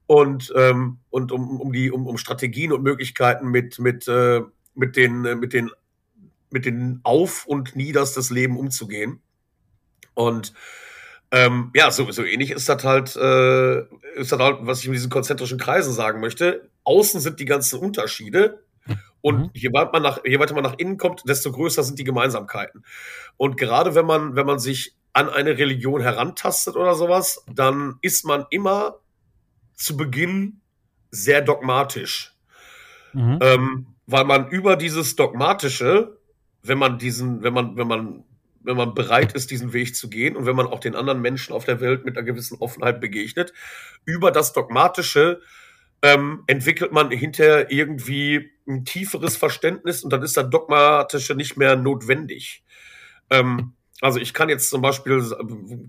und 0.06 0.52
ähm, 0.56 0.98
und 1.10 1.30
um, 1.30 1.60
um 1.60 1.72
die 1.72 1.90
um, 1.90 2.06
um 2.06 2.16
Strategien 2.16 2.72
und 2.72 2.82
Möglichkeiten 2.82 3.48
mit 3.48 3.78
mit 3.78 4.08
äh, 4.08 4.40
mit 4.74 4.96
den 4.96 5.24
äh, 5.26 5.34
mit 5.34 5.52
den 5.52 5.70
mit 6.50 6.64
den 6.64 7.00
Auf 7.02 7.46
und 7.46 7.76
Nieders 7.76 8.14
des 8.14 8.30
Lebens 8.30 8.58
umzugehen 8.58 9.20
und 10.14 10.52
ähm, 11.32 11.70
ja, 11.74 11.90
so, 11.90 12.10
so 12.10 12.24
ähnlich 12.24 12.50
ist 12.50 12.68
das 12.68 12.82
halt, 12.82 13.14
äh, 13.14 13.80
ist 14.16 14.32
das 14.32 14.38
halt, 14.40 14.58
was 14.62 14.80
ich 14.80 14.88
mit 14.88 14.96
diesen 14.96 15.10
konzentrischen 15.10 15.58
Kreisen 15.58 15.92
sagen 15.92 16.20
möchte. 16.20 16.68
Außen 16.82 17.20
sind 17.20 17.38
die 17.38 17.44
ganzen 17.44 17.78
Unterschiede, 17.78 18.64
und 19.22 19.38
mhm. 19.38 19.50
je, 19.54 19.72
weiter 19.72 19.90
man 19.92 20.02
nach, 20.02 20.24
je 20.24 20.38
weiter 20.38 20.54
man 20.54 20.64
nach 20.64 20.78
innen 20.78 20.96
kommt, 20.96 21.28
desto 21.28 21.52
größer 21.52 21.82
sind 21.82 21.98
die 21.98 22.04
Gemeinsamkeiten. 22.04 22.84
Und 23.36 23.56
gerade 23.56 23.94
wenn 23.94 24.06
man, 24.06 24.36
wenn 24.36 24.46
man 24.46 24.58
sich 24.58 24.96
an 25.12 25.28
eine 25.28 25.58
Religion 25.58 26.00
herantastet 26.00 26.76
oder 26.76 26.94
sowas, 26.94 27.44
dann 27.52 27.98
ist 28.00 28.24
man 28.24 28.46
immer 28.50 29.00
zu 29.74 29.96
Beginn 29.96 30.60
sehr 31.10 31.42
dogmatisch. 31.42 32.36
Mhm. 33.12 33.38
Ähm, 33.42 33.86
weil 34.06 34.24
man 34.24 34.48
über 34.48 34.76
dieses 34.76 35.16
Dogmatische, 35.16 36.18
wenn 36.62 36.78
man 36.78 36.98
diesen, 36.98 37.42
wenn 37.42 37.54
man, 37.54 37.76
wenn 37.76 37.88
man, 37.88 38.24
wenn 38.62 38.76
man 38.76 38.94
bereit 38.94 39.32
ist, 39.32 39.50
diesen 39.50 39.72
Weg 39.72 39.96
zu 39.96 40.10
gehen 40.10 40.36
und 40.36 40.46
wenn 40.46 40.56
man 40.56 40.66
auch 40.66 40.80
den 40.80 40.94
anderen 40.94 41.20
Menschen 41.20 41.52
auf 41.54 41.64
der 41.64 41.80
Welt 41.80 42.04
mit 42.04 42.16
einer 42.16 42.26
gewissen 42.26 42.58
Offenheit 42.58 43.00
begegnet, 43.00 43.52
über 44.04 44.30
das 44.30 44.52
Dogmatische 44.52 45.40
ähm, 46.02 46.44
entwickelt 46.46 46.92
man 46.92 47.10
hinterher 47.10 47.70
irgendwie 47.70 48.50
ein 48.66 48.84
tieferes 48.84 49.36
Verständnis 49.36 50.02
und 50.02 50.12
dann 50.12 50.22
ist 50.22 50.36
das 50.36 50.48
Dogmatische 50.48 51.34
nicht 51.34 51.56
mehr 51.56 51.76
notwendig. 51.76 52.64
Ähm, 53.28 53.74
also 54.00 54.18
ich 54.18 54.32
kann 54.32 54.48
jetzt 54.48 54.70
zum 54.70 54.80
Beispiel, 54.80 55.22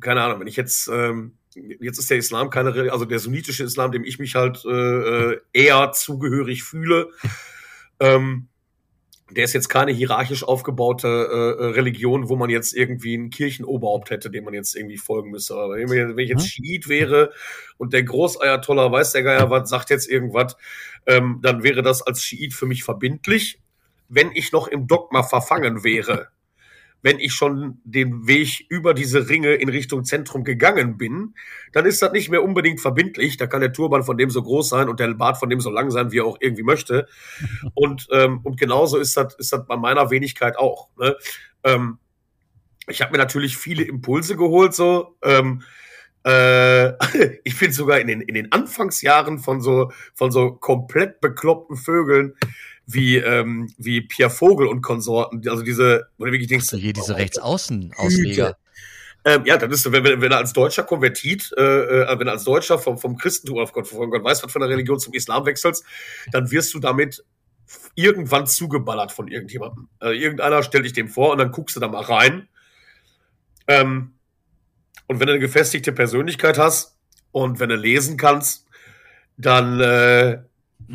keine 0.02 0.22
Ahnung, 0.22 0.42
wenn 0.42 0.48
ich 0.48 0.58
jetzt, 0.58 0.90
ähm, 0.90 1.38
jetzt 1.56 1.98
ist 1.98 2.10
der 2.10 2.18
Islam 2.18 2.50
keine, 2.50 2.92
also 2.92 3.06
der 3.06 3.20
sunnitische 3.20 3.64
Islam, 3.64 3.92
dem 3.92 4.04
ich 4.04 4.20
mich 4.20 4.36
halt 4.36 4.64
äh, 4.66 4.70
äh 5.34 5.42
eher 5.54 5.92
zugehörig 5.94 6.64
fühle, 6.64 7.10
ähm, 8.00 8.50
der 9.36 9.46
ist 9.46 9.54
jetzt 9.54 9.70
keine 9.70 9.92
hierarchisch 9.92 10.44
aufgebaute 10.44 11.08
äh, 11.08 11.64
äh, 11.64 11.66
Religion, 11.72 12.30
wo 12.30 12.36
man 12.36 12.50
jetzt 12.50 12.74
irgendwie 12.74 13.16
ein 13.16 13.30
Kirchenoberhaupt 13.30 14.10
hätte, 14.10 14.30
dem 14.30 14.46
man 14.46 14.54
jetzt 14.54 14.76
irgendwie 14.76 14.98
folgen 14.98 15.32
müsste. 15.32 15.56
Aber 15.56 15.76
wenn 15.76 16.18
ich 16.18 16.30
jetzt 16.30 16.44
hm? 16.44 16.50
Schiit 16.50 16.88
wäre 16.88 17.32
und 17.78 17.94
der 17.94 18.04
Großeiertoller 18.04 18.92
weiß 18.92 19.14
der 19.14 19.24
Geier 19.24 19.50
was, 19.50 19.70
sagt 19.70 19.90
jetzt 19.90 20.10
irgendwas, 20.10 20.58
ähm, 21.06 21.40
dann 21.42 21.64
wäre 21.64 21.82
das 21.82 22.02
als 22.02 22.24
Schiit 22.24 22.54
für 22.54 22.66
mich 22.66 22.84
verbindlich. 22.84 23.60
Wenn 24.10 24.32
ich 24.34 24.52
noch 24.52 24.68
im 24.68 24.88
Dogma 24.88 25.24
verfangen 25.24 25.84
wäre, 25.84 26.28
wenn 27.02 27.20
ich 27.20 27.34
schon 27.34 27.82
den 27.84 28.28
Weg 28.28 28.66
über 28.70 28.94
diese 28.94 29.30
Ringe 29.30 29.54
in 29.54 29.70
Richtung 29.70 30.04
Zentrum 30.04 30.44
gegangen 30.44 30.98
bin, 30.98 31.36
dann 31.74 31.86
ist 31.86 32.02
das 32.02 32.12
nicht 32.12 32.30
mehr 32.30 32.44
unbedingt 32.44 32.80
verbindlich. 32.80 33.38
Da 33.38 33.48
kann 33.48 33.62
der 33.62 33.74
Turban 33.74 34.04
von 34.04 34.18
dem 34.18 34.30
so 34.30 34.44
groß 34.44 34.70
sein 34.70 34.90
und 34.90 35.00
der 35.00 35.14
Bart 35.14 35.38
von 35.38 35.50
dem 35.50 35.62
so 35.62 35.70
lang 35.70 35.90
sein, 35.92 36.12
wie 36.12 36.20
er 36.20 36.26
auch 36.26 36.38
irgendwie 36.40 36.64
möchte. 36.64 37.08
Und, 37.74 38.08
ähm, 38.12 38.42
und 38.44 38.60
genauso 38.60 38.98
ist 38.98 39.16
das, 39.18 39.36
ist 39.36 39.54
das 39.54 39.66
bei 39.66 39.78
meiner 39.78 40.10
Wenigkeit 40.12 40.58
auch. 40.58 40.90
Ne? 40.98 41.16
Ähm, 41.64 41.98
ich 42.88 43.02
habe 43.02 43.12
mir 43.12 43.18
natürlich 43.18 43.58
viele 43.58 43.84
Impulse 43.84 44.36
geholt, 44.36 44.74
so. 44.74 45.18
Ähm, 45.24 45.64
äh, 46.24 46.94
ich 47.44 47.58
bin 47.60 47.72
sogar 47.72 48.00
in 48.00 48.08
den, 48.08 48.22
in 48.22 48.36
den 48.36 48.52
Anfangsjahren 48.52 49.40
von 49.40 49.62
so, 49.62 49.92
von 50.14 50.32
so 50.32 50.54
komplett 50.54 51.22
bekloppten 51.22 51.78
Vögeln 51.78 52.36
wie, 52.86 53.18
ähm, 53.18 53.74
wie 53.78 54.02
Pierre 54.02 54.32
Vogel 54.32 54.68
und 54.68 54.82
Konsorten, 54.82 55.48
also 55.48 55.64
diese, 55.64 56.08
wo 56.18 56.26
du 56.26 56.32
wirklich 56.32 56.50
denkst, 56.50 56.68
also 56.72 56.78
hier 56.78 56.94
diese 56.94 57.16
Rechtsaußen-Ausleger. 57.16 58.58
Ähm, 59.24 59.44
ja, 59.46 59.58
dann 59.58 59.70
ist, 59.70 59.90
wenn, 59.92 60.04
wenn 60.04 60.32
er 60.32 60.38
als 60.38 60.52
Deutscher 60.54 60.84
konvertiert, 60.84 61.52
äh, 61.56 61.62
äh, 61.62 62.20
wenn 62.20 62.28
er 62.28 62.34
als 62.34 62.44
Deutscher 62.44 62.80
vom, 62.80 62.98
vom 62.98 63.18
Christentum 63.18 63.60
auf 63.60 63.72
Gott, 63.72 63.88
von 63.88 64.10
Gott 64.10 64.24
weiß 64.24 64.44
was 64.44 64.52
von 64.52 64.62
der 64.62 64.70
Religion 64.70 65.00
zum 65.00 65.14
Islam 65.14 65.46
wechselst, 65.46 65.86
dann 66.32 66.50
wirst 66.50 66.74
du 66.74 66.80
damit 66.80 67.24
irgendwann 67.96 68.48
zugeballert 68.48 69.12
von 69.12 69.28
irgendjemandem. 69.28 69.90
Äh, 70.02 70.18
irgendeiner 70.18 70.64
stellt 70.64 70.86
dich 70.86 70.94
dem 70.94 71.08
vor 71.08 71.32
und 71.32 71.38
dann 71.38 71.52
guckst 71.52 71.76
du 71.76 71.80
da 71.80 71.88
mal 71.88 72.02
rein. 72.02 72.48
Ähm, 73.68 74.16
und 75.08 75.20
wenn 75.20 75.28
du 75.28 75.34
eine 75.34 75.40
gefestigte 75.40 75.92
Persönlichkeit 75.92 76.58
hast 76.58 76.98
und 77.32 77.60
wenn 77.60 77.70
du 77.70 77.76
lesen 77.76 78.18
kannst, 78.18 78.66
dann, 79.38 79.80
äh, 79.80 80.42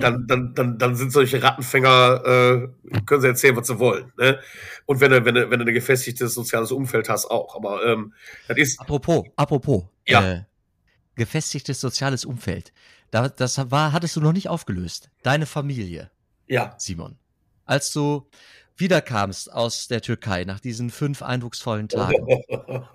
dann, 0.00 0.26
dann, 0.26 0.54
dann, 0.54 0.78
dann 0.78 0.96
sind 0.96 1.12
solche 1.12 1.42
Rattenfänger, 1.42 2.22
äh, 2.24 3.00
können 3.06 3.20
sie 3.20 3.28
erzählen, 3.28 3.56
was 3.56 3.66
sie 3.66 3.78
wollen. 3.78 4.12
Ne? 4.18 4.38
Und 4.86 5.00
wenn 5.00 5.10
du, 5.10 5.24
wenn 5.24 5.34
du, 5.34 5.50
wenn 5.50 5.58
du 5.60 5.64
ein 5.66 5.74
gefestigtes 5.74 6.34
soziales 6.34 6.72
Umfeld 6.72 7.08
hast, 7.08 7.26
auch. 7.26 7.56
Aber 7.56 7.84
ähm, 7.84 8.12
das 8.48 8.56
ist. 8.58 8.80
Apropos, 8.80 9.24
apropos, 9.36 9.84
Ja. 10.06 10.32
äh, 10.32 10.42
gefestigtes 11.14 11.80
soziales 11.80 12.24
Umfeld. 12.24 12.72
Da, 13.10 13.28
das 13.28 13.70
war, 13.70 13.92
hattest 13.92 14.16
du 14.16 14.20
noch 14.20 14.32
nicht 14.32 14.48
aufgelöst. 14.48 15.10
Deine 15.22 15.46
Familie, 15.46 16.10
Ja. 16.46 16.74
Simon. 16.78 17.16
Als 17.64 17.92
du 17.92 18.28
wiederkamst 18.76 19.52
aus 19.52 19.88
der 19.88 20.02
Türkei 20.02 20.44
nach 20.44 20.60
diesen 20.60 20.90
fünf 20.90 21.22
eindrucksvollen 21.22 21.88
Tagen. 21.88 22.26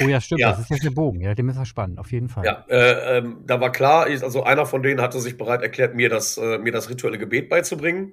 Oh 0.00 0.08
ja, 0.08 0.20
stimmt, 0.20 0.40
Ja. 0.40 0.50
das 0.50 0.60
ist 0.60 0.70
jetzt 0.70 0.84
der 0.84 0.90
Bogen, 0.90 1.20
ja, 1.20 1.34
den 1.34 1.46
müssen 1.46 1.58
wir 1.58 1.66
spannen, 1.66 1.98
auf 1.98 2.12
jeden 2.12 2.28
Fall. 2.28 2.44
Ja, 2.44 2.64
äh, 2.68 3.18
ähm, 3.18 3.42
da 3.46 3.60
war 3.60 3.72
klar, 3.72 4.06
also 4.06 4.42
einer 4.42 4.66
von 4.66 4.82
denen 4.82 5.00
hatte 5.00 5.20
sich 5.20 5.36
bereit 5.36 5.62
erklärt, 5.62 5.94
mir 5.94 6.08
das, 6.08 6.36
äh, 6.36 6.58
mir 6.58 6.72
das 6.72 6.90
rituelle 6.90 7.18
Gebet 7.18 7.48
beizubringen 7.48 8.12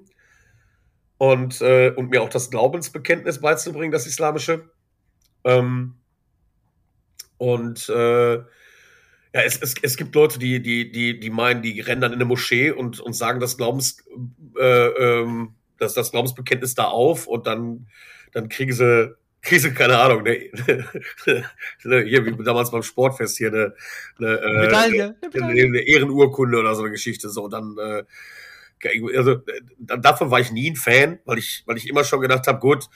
und, 1.18 1.60
äh, 1.60 1.90
und 1.90 2.10
mir 2.10 2.22
auch 2.22 2.28
das 2.28 2.50
Glaubensbekenntnis 2.50 3.40
beizubringen, 3.40 3.92
das 3.92 4.06
islamische. 4.06 4.70
Ähm, 5.44 5.96
und 7.38 7.88
äh, 7.88 8.34
ja, 9.34 9.40
es, 9.42 9.60
es, 9.60 9.74
es 9.82 9.96
gibt 9.96 10.14
Leute, 10.14 10.38
die, 10.38 10.62
die, 10.62 10.90
die, 10.92 11.18
die 11.18 11.30
meinen, 11.30 11.60
die 11.62 11.80
rennen 11.80 12.00
dann 12.00 12.12
in 12.12 12.18
eine 12.18 12.24
Moschee 12.24 12.70
und, 12.70 13.00
und 13.00 13.14
sagen 13.14 13.40
das 13.40 13.56
Glaubens, 13.56 13.98
äh, 14.58 14.86
ähm, 14.86 15.54
das, 15.78 15.94
das 15.94 16.12
Glaubensbekenntnis 16.12 16.74
da 16.74 16.84
auf 16.84 17.26
und 17.26 17.46
dann, 17.46 17.88
dann 18.32 18.48
kriegen 18.48 18.72
sie, 18.72 19.14
kriegen 19.44 19.60
sie, 19.60 19.74
keine 19.74 19.98
Ahnung, 19.98 20.22
ne, 20.22 20.50
ne, 21.84 22.02
hier 22.02 22.24
wie 22.24 22.44
damals 22.44 22.70
beim 22.70 22.82
Sportfest 22.82 23.36
hier 23.36 23.48
eine, 23.48 23.74
eine, 24.18 24.40
äh, 24.40 24.60
Medaille, 24.60 25.16
eine 25.22 25.44
eine, 25.44 25.62
eine 25.62 25.80
Ehrenurkunde 25.80 26.58
oder 26.58 26.74
so 26.74 26.82
eine 26.82 26.90
Geschichte. 26.90 27.28
So, 27.28 27.48
dann, 27.48 27.76
äh, 27.78 28.04
also, 29.16 29.32
äh, 29.32 29.60
davon 29.78 30.30
war 30.30 30.40
ich 30.40 30.50
nie 30.50 30.70
ein 30.70 30.76
Fan, 30.76 31.18
weil 31.24 31.38
ich, 31.38 31.62
weil 31.66 31.76
ich 31.76 31.88
immer 31.88 32.04
schon 32.04 32.20
gedacht 32.20 32.46
habe, 32.46 32.58
gut, 32.58 32.88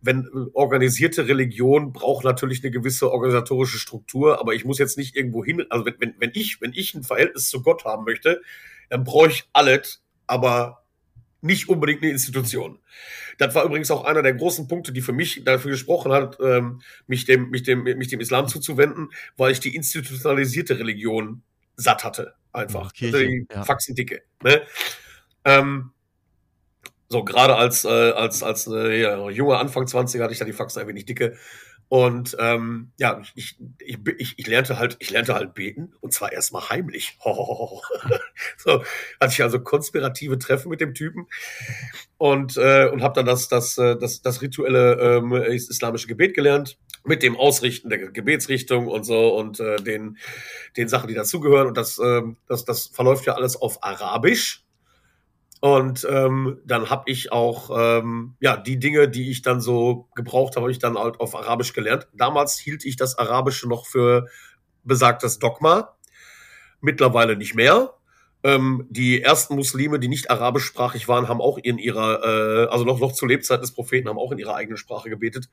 wenn 0.00 0.24
äh, 0.24 0.50
organisierte 0.52 1.26
Religion 1.26 1.92
braucht 1.92 2.24
natürlich 2.24 2.62
eine 2.62 2.70
gewisse 2.70 3.10
organisatorische 3.10 3.78
Struktur, 3.78 4.40
aber 4.40 4.54
ich 4.54 4.64
muss 4.64 4.78
jetzt 4.78 4.98
nicht 4.98 5.16
irgendwo 5.16 5.44
hin, 5.44 5.66
also 5.68 5.84
wenn, 5.84 5.96
wenn, 5.98 6.14
wenn 6.18 6.30
ich, 6.34 6.60
wenn 6.60 6.72
ich 6.74 6.94
ein 6.94 7.02
Verhältnis 7.02 7.48
zu 7.48 7.62
Gott 7.62 7.84
haben 7.84 8.04
möchte, 8.04 8.40
dann 8.88 9.04
brauche 9.04 9.28
ich 9.28 9.48
alles, 9.52 10.02
aber 10.26 10.84
nicht 11.40 11.68
unbedingt 11.68 12.02
eine 12.02 12.12
Institution. 12.12 12.78
Das 13.38 13.54
war 13.54 13.64
übrigens 13.64 13.90
auch 13.90 14.04
einer 14.04 14.22
der 14.22 14.34
großen 14.34 14.66
Punkte, 14.66 14.92
die 14.92 15.00
für 15.00 15.12
mich 15.12 15.44
dafür 15.44 15.70
gesprochen 15.70 16.12
hat, 16.12 16.38
ähm, 16.40 16.82
mich 17.06 17.24
dem, 17.24 17.50
mich 17.50 17.62
dem, 17.62 17.84
mich 17.84 18.08
dem 18.08 18.20
Islam 18.20 18.48
zuzuwenden, 18.48 19.10
weil 19.36 19.52
ich 19.52 19.60
die 19.60 19.74
institutionalisierte 19.74 20.78
Religion 20.78 21.42
satt 21.76 22.02
hatte. 22.04 22.34
Einfach. 22.52 22.92
Kirche, 22.92 23.26
die 23.26 23.46
ja. 23.50 23.64
Faxen 23.64 23.94
dicke. 23.94 24.22
Ne? 24.42 24.62
Ähm, 25.44 25.92
so, 27.08 27.24
gerade 27.24 27.56
als, 27.56 27.84
äh, 27.84 27.88
als, 27.88 28.42
als 28.42 28.66
äh, 28.66 29.00
ja, 29.00 29.30
junger 29.30 29.58
Anfang 29.60 29.86
20 29.86 30.20
hatte 30.20 30.32
ich 30.32 30.38
da 30.38 30.44
die 30.44 30.52
Faxen 30.52 30.80
ein 30.82 30.88
wenig 30.88 31.06
dicke. 31.06 31.36
Und 31.88 32.36
ähm, 32.38 32.92
ja, 32.98 33.22
ich, 33.34 33.56
ich, 33.78 33.98
ich, 34.18 34.34
ich 34.36 34.46
lernte 34.46 34.78
halt, 34.78 34.96
ich 34.98 35.10
lernte 35.10 35.34
halt 35.34 35.54
beten 35.54 35.94
und 36.00 36.12
zwar 36.12 36.32
erstmal 36.32 36.68
heimlich. 36.68 37.18
so, 38.58 38.82
hatte 39.20 39.32
ich 39.32 39.42
also 39.42 39.60
konspirative 39.60 40.38
Treffen 40.38 40.68
mit 40.68 40.82
dem 40.82 40.92
Typen 40.92 41.26
und 42.18 42.58
äh, 42.58 42.88
und 42.92 43.02
habe 43.02 43.14
dann 43.14 43.24
das 43.24 43.48
das 43.48 43.78
äh, 43.78 43.96
das 43.96 44.20
das 44.20 44.42
rituelle 44.42 45.00
ähm, 45.00 45.32
islamische 45.32 46.08
Gebet 46.08 46.34
gelernt 46.34 46.78
mit 47.04 47.22
dem 47.22 47.36
Ausrichten 47.36 47.88
der 47.88 48.10
Gebetsrichtung 48.10 48.88
und 48.88 49.04
so 49.04 49.34
und 49.34 49.58
äh, 49.60 49.76
den 49.76 50.18
den 50.76 50.88
Sachen, 50.88 51.08
die 51.08 51.14
dazugehören 51.14 51.68
und 51.68 51.76
das 51.76 51.98
ähm, 51.98 52.36
das 52.46 52.66
das 52.66 52.88
verläuft 52.88 53.24
ja 53.24 53.34
alles 53.34 53.56
auf 53.56 53.82
Arabisch. 53.82 54.67
Und 55.60 56.06
ähm, 56.08 56.60
dann 56.64 56.88
habe 56.88 57.04
ich 57.06 57.32
auch 57.32 57.70
ähm, 57.74 58.36
ja 58.40 58.56
die 58.56 58.78
Dinge, 58.78 59.08
die 59.08 59.30
ich 59.30 59.42
dann 59.42 59.60
so 59.60 60.08
gebraucht 60.14 60.54
habe, 60.54 60.64
habe 60.64 60.72
ich 60.72 60.78
dann 60.78 60.96
halt 60.96 61.18
auf 61.20 61.34
Arabisch 61.34 61.72
gelernt. 61.72 62.06
Damals 62.14 62.58
hielt 62.58 62.84
ich 62.84 62.96
das 62.96 63.18
Arabische 63.18 63.68
noch 63.68 63.86
für 63.86 64.26
besagtes 64.84 65.38
Dogma, 65.38 65.96
mittlerweile 66.80 67.36
nicht 67.36 67.54
mehr. 67.54 67.94
Ähm, 68.44 68.86
die 68.88 69.20
ersten 69.20 69.56
Muslime, 69.56 69.98
die 69.98 70.06
nicht 70.06 70.30
arabischsprachig 70.30 71.08
waren, 71.08 71.26
haben 71.26 71.40
auch 71.40 71.58
in 71.58 71.76
ihrer, 71.78 72.22
äh, 72.22 72.68
also 72.68 72.84
noch, 72.84 73.00
noch 73.00 73.12
zur 73.12 73.26
Lebzeit 73.26 73.60
des 73.60 73.72
Propheten, 73.72 74.08
haben 74.08 74.18
auch 74.18 74.30
in 74.30 74.38
ihrer 74.38 74.54
eigenen 74.54 74.76
Sprache 74.76 75.10
gebetet. 75.10 75.50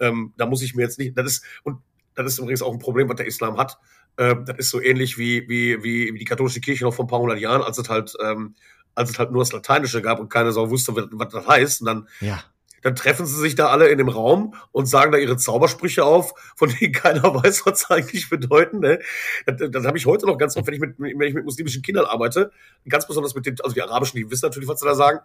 Ähm, 0.00 0.32
da 0.38 0.46
muss 0.46 0.62
ich 0.62 0.74
mir 0.74 0.82
jetzt 0.82 0.98
nicht, 0.98 1.16
das 1.16 1.26
ist, 1.26 1.44
und 1.62 1.82
das 2.14 2.26
ist 2.26 2.38
übrigens 2.38 2.62
auch 2.62 2.72
ein 2.72 2.78
Problem, 2.78 3.08
was 3.10 3.16
der 3.16 3.26
Islam 3.26 3.58
hat. 3.58 3.78
Ähm, 4.16 4.44
das 4.46 4.56
ist 4.58 4.70
so 4.70 4.80
ähnlich 4.80 5.18
wie, 5.18 5.46
wie, 5.48 5.82
wie, 5.84 6.14
wie 6.14 6.18
die 6.18 6.24
katholische 6.24 6.60
Kirche 6.60 6.84
noch 6.84 6.94
vor 6.94 7.04
ein 7.04 7.08
paar 7.08 7.20
hundert 7.20 7.38
Jahren, 7.38 7.62
als 7.62 7.76
es 7.76 7.90
halt, 7.90 8.14
ähm, 8.22 8.54
als 8.94 9.10
es 9.10 9.18
halt 9.18 9.30
nur 9.32 9.42
das 9.42 9.52
Lateinische 9.52 10.02
gab 10.02 10.20
und 10.20 10.28
keine 10.28 10.52
Sau 10.52 10.70
wusste, 10.70 10.94
was, 10.96 11.06
was 11.12 11.32
das 11.32 11.46
heißt. 11.46 11.80
Und 11.82 11.86
dann 11.86 12.08
Ja. 12.20 12.42
dann 12.82 12.96
treffen 12.96 13.26
sie 13.26 13.38
sich 13.38 13.54
da 13.54 13.68
alle 13.68 13.86
in 13.88 13.98
dem 13.98 14.08
Raum 14.08 14.54
und 14.72 14.86
sagen 14.86 15.12
da 15.12 15.18
ihre 15.18 15.36
Zaubersprüche 15.36 16.04
auf, 16.04 16.34
von 16.56 16.68
denen 16.68 16.92
keiner 16.92 17.22
weiß, 17.22 17.64
was 17.64 17.80
sie 17.80 17.90
eigentlich 17.94 18.28
bedeuten. 18.28 18.80
Ne? 18.80 18.98
Das, 19.46 19.70
das 19.70 19.86
habe 19.86 19.96
ich 19.98 20.06
heute 20.06 20.26
noch 20.26 20.36
ganz 20.36 20.56
oft, 20.56 20.66
wenn 20.66 20.74
ich 20.74 20.80
mit, 20.80 20.98
wenn 20.98 21.20
ich 21.22 21.34
mit 21.34 21.44
muslimischen 21.44 21.82
Kindern 21.82 22.06
arbeite, 22.06 22.50
ganz 22.88 23.06
besonders 23.06 23.34
mit 23.36 23.46
den, 23.46 23.56
also 23.62 23.72
die 23.72 23.82
Arabischen, 23.82 24.18
die 24.18 24.28
wissen 24.30 24.46
natürlich, 24.46 24.68
was 24.68 24.80
sie 24.80 24.86
da 24.86 24.94
sagen, 24.96 25.20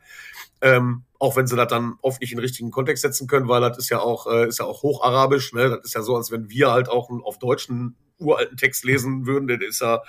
ähm, 0.62 1.04
auch 1.20 1.36
wenn 1.36 1.48
sie 1.48 1.56
das 1.56 1.68
dann 1.68 1.96
oft 2.04 2.22
nicht 2.22 2.32
in 2.32 2.38
den 2.38 2.44
richtigen 2.44 2.70
Kontext 2.70 3.02
setzen 3.02 3.28
können, 3.28 3.48
weil 3.48 3.62
das 3.62 3.78
ist 3.80 3.90
ja 3.90 4.00
auch, 4.00 4.28
äh, 4.28 4.48
ist 4.48 4.60
ja 4.60 4.66
auch 4.66 4.84
Hocharabisch, 4.84 5.54
ne? 5.54 5.70
Das 5.70 5.80
ist 5.84 5.96
ja 5.96 6.02
so, 6.04 6.16
als 6.16 6.32
wenn 6.32 6.50
wir 6.50 6.72
halt 6.72 6.90
auch 6.90 7.10
einen 7.10 7.22
auf 7.24 7.40
deutschen 7.40 7.96
uralten 8.20 8.58
Text 8.58 8.84
lesen 8.86 9.26
würden, 9.28 9.48
der 9.48 9.62
ist 9.62 9.82
ja, 9.82 10.02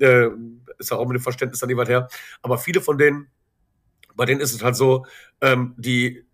äh, 0.00 0.28
ist 0.78 0.90
ja 0.90 0.96
auch 0.96 1.06
mit 1.06 1.16
dem 1.16 1.22
Verständnis 1.22 1.60
dann 1.60 1.76
weit 1.76 1.88
her. 1.88 2.08
Aber 2.42 2.58
viele 2.58 2.80
von 2.80 2.98
denen, 2.98 3.28
bei 4.14 4.24
denen 4.24 4.40
ist 4.40 4.54
es 4.54 4.62
halt 4.62 4.76
so, 4.76 5.06
ähm, 5.40 5.74
die, 5.76 6.24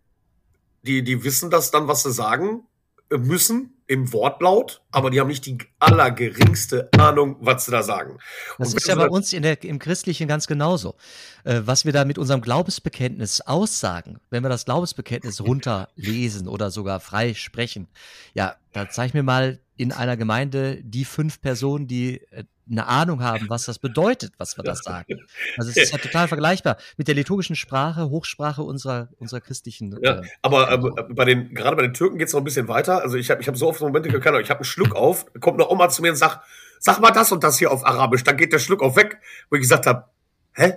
die, 0.82 1.02
die 1.02 1.24
wissen 1.24 1.50
das 1.50 1.70
dann, 1.70 1.88
was 1.88 2.02
sie 2.02 2.12
sagen 2.12 2.62
müssen 3.10 3.72
im 3.86 4.12
Wortlaut, 4.12 4.82
aber 4.90 5.10
die 5.10 5.20
haben 5.20 5.28
nicht 5.28 5.46
die 5.46 5.58
allergeringste 5.78 6.88
Ahnung, 6.98 7.36
was 7.40 7.64
sie 7.64 7.70
da 7.70 7.84
sagen. 7.84 8.18
Das 8.58 8.74
ist 8.74 8.88
ja 8.88 8.96
bei 8.96 9.08
uns 9.08 9.32
in 9.32 9.44
der, 9.44 9.62
im 9.62 9.78
Christlichen 9.78 10.26
ganz 10.26 10.48
genauso. 10.48 10.96
Äh, 11.44 11.62
was 11.64 11.84
wir 11.84 11.92
da 11.92 12.04
mit 12.04 12.18
unserem 12.18 12.40
Glaubensbekenntnis 12.40 13.42
aussagen, 13.42 14.18
wenn 14.30 14.42
wir 14.42 14.48
das 14.48 14.64
Glaubensbekenntnis 14.64 15.40
runterlesen 15.40 16.48
oder 16.48 16.72
sogar 16.72 16.98
frei 16.98 17.34
sprechen, 17.34 17.86
ja, 18.34 18.56
da 18.72 18.88
zeig 18.88 19.14
mir 19.14 19.22
mal 19.22 19.60
in 19.76 19.92
einer 19.92 20.16
Gemeinde 20.16 20.82
die 20.82 21.04
fünf 21.04 21.40
Personen, 21.40 21.86
die 21.86 22.22
äh, 22.32 22.42
eine 22.70 22.86
Ahnung 22.86 23.22
haben, 23.22 23.48
was 23.48 23.66
das 23.66 23.78
bedeutet, 23.78 24.32
was 24.38 24.56
wir 24.56 24.64
da 24.64 24.74
sagen. 24.74 25.20
Also 25.56 25.70
es 25.70 25.76
ist 25.76 25.92
ja 25.92 25.98
total 25.98 26.28
vergleichbar 26.28 26.76
mit 26.96 27.08
der 27.08 27.14
liturgischen 27.14 27.56
Sprache, 27.56 28.10
Hochsprache 28.10 28.62
unserer, 28.62 29.08
unserer 29.18 29.40
christlichen. 29.40 29.96
Ja, 30.02 30.20
äh, 30.20 30.22
aber 30.42 30.72
äh, 30.72 31.02
bei 31.14 31.24
den, 31.24 31.54
gerade 31.54 31.76
bei 31.76 31.82
den 31.82 31.94
Türken 31.94 32.18
geht's 32.18 32.32
noch 32.32 32.40
ein 32.40 32.44
bisschen 32.44 32.68
weiter. 32.68 33.02
Also 33.02 33.16
ich 33.16 33.30
habe 33.30 33.40
ich 33.40 33.48
hab 33.48 33.56
so 33.56 33.68
oft 33.68 33.80
Momente 33.80 34.08
gekannt, 34.08 34.38
ich 34.42 34.50
habe 34.50 34.60
einen 34.60 34.64
Schluck 34.64 34.94
auf, 34.94 35.26
kommt 35.40 35.60
eine 35.60 35.70
Oma 35.70 35.88
zu 35.88 36.02
mir 36.02 36.10
und 36.10 36.16
sagt, 36.16 36.40
sag 36.80 37.00
mal 37.00 37.12
das 37.12 37.32
und 37.32 37.44
das 37.44 37.58
hier 37.58 37.70
auf 37.70 37.86
Arabisch, 37.86 38.24
dann 38.24 38.36
geht 38.36 38.52
der 38.52 38.58
Schluck 38.58 38.82
auf 38.82 38.96
weg, 38.96 39.18
wo 39.50 39.56
ich 39.56 39.62
gesagt 39.62 39.86
habe, 39.86 40.06
hä? 40.54 40.74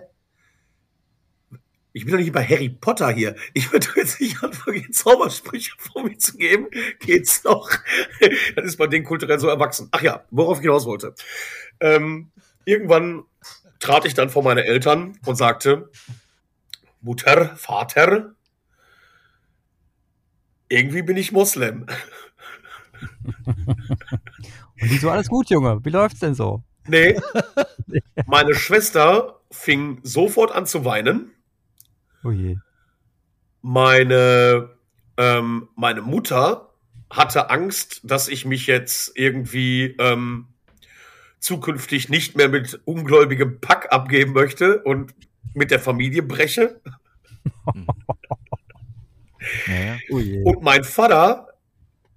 Ich 1.91 2.05
bin 2.05 2.13
doch 2.13 2.19
nicht 2.19 2.31
bei 2.31 2.45
Harry 2.45 2.69
Potter 2.69 3.09
hier. 3.09 3.35
Ich 3.53 3.71
würde 3.71 3.87
jetzt 3.95 4.21
nicht 4.21 4.41
anfangen, 4.43 4.93
Zaubersprüche 4.93 5.71
vor 5.77 6.03
mir 6.03 6.17
zu 6.17 6.37
geben. 6.37 6.67
Geht's 6.99 7.43
noch? 7.43 7.69
Das 8.55 8.65
ist 8.65 8.77
bei 8.77 8.87
denen 8.87 9.05
kulturell 9.05 9.39
so 9.39 9.47
erwachsen. 9.47 9.89
Ach 9.91 10.01
ja, 10.01 10.23
worauf 10.29 10.59
ich 10.59 10.61
hinaus 10.61 10.85
wollte. 10.85 11.15
Ähm, 11.79 12.31
irgendwann 12.65 13.23
trat 13.79 14.05
ich 14.05 14.13
dann 14.13 14.29
vor 14.29 14.43
meine 14.43 14.65
Eltern 14.65 15.17
und 15.25 15.35
sagte, 15.35 15.89
Mutter, 17.01 17.55
Vater, 17.55 18.35
irgendwie 20.67 21.01
bin 21.01 21.17
ich 21.17 21.31
Moslem. 21.31 21.85
Und 24.81 24.91
wieso 24.91 25.09
alles 25.09 25.27
gut, 25.27 25.49
Junge? 25.49 25.83
Wie 25.83 25.89
läuft's 25.89 26.19
denn 26.19 26.35
so? 26.35 26.63
Nee. 26.87 27.19
Meine 28.27 28.55
Schwester 28.55 29.39
fing 29.51 29.99
sofort 30.03 30.51
an 30.51 30.65
zu 30.65 30.85
weinen. 30.85 31.31
Oh 32.23 32.31
je. 32.31 32.57
Meine, 33.61 34.69
ähm, 35.17 35.69
meine 35.75 36.01
Mutter 36.01 36.73
hatte 37.09 37.49
Angst, 37.49 38.01
dass 38.03 38.27
ich 38.27 38.45
mich 38.45 38.67
jetzt 38.67 39.11
irgendwie 39.15 39.95
ähm, 39.99 40.47
zukünftig 41.39 42.09
nicht 42.09 42.35
mehr 42.37 42.49
mit 42.49 42.79
ungläubigem 42.85 43.59
Pack 43.59 43.91
abgeben 43.91 44.33
möchte 44.33 44.81
und 44.83 45.13
mit 45.53 45.71
der 45.71 45.79
Familie 45.79 46.23
breche. 46.23 46.81
naja. 49.67 49.97
Oh. 50.09 50.19
Und 50.49 50.63
mein 50.63 50.83
Vater, 50.83 51.47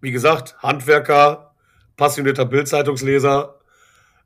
wie 0.01 0.11
gesagt, 0.13 0.57
Handwerker, 0.59 1.55
passionierter 1.97 2.45
Bildzeitungsleser, 2.45 3.59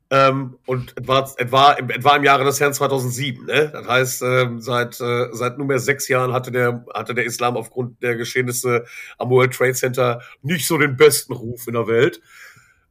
ähm, 0.09 0.57
und 0.65 0.93
im- 0.97 1.03
es 1.03 1.51
war 1.51 1.77
im 2.15 2.23
Jahre 2.23 2.45
des 2.45 2.59
Herrn 2.61 2.73
2007. 2.73 3.45
Ne? 3.45 3.69
Das 3.73 3.87
heißt, 3.87 4.21
ähm, 4.21 4.61
seit, 4.61 4.99
äh, 5.01 5.27
seit 5.33 5.57
nunmehr 5.57 5.79
sechs 5.79 6.07
Jahren 6.07 6.31
hatte 6.31 6.49
der, 6.51 6.85
hatte 6.93 7.13
der 7.13 7.25
Islam 7.25 7.57
aufgrund 7.57 8.01
der 8.01 8.15
Geschehnisse 8.15 8.85
am 9.17 9.29
World 9.29 9.53
Trade 9.53 9.73
Center 9.73 10.21
nicht 10.41 10.65
so 10.65 10.77
den 10.77 10.95
besten 10.95 11.33
Ruf 11.33 11.67
in 11.67 11.73
der 11.73 11.87
Welt. 11.87 12.21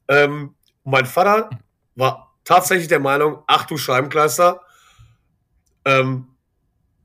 Ähm, 0.09 0.55
mein 0.85 1.07
Vater 1.07 1.49
war 1.97 2.35
tatsächlich 2.45 2.89
der 2.89 3.01
Meinung, 3.01 3.43
ach 3.47 3.67
du 3.67 3.77
Scheibenkleister, 3.77 4.61
Ähm, 5.85 6.27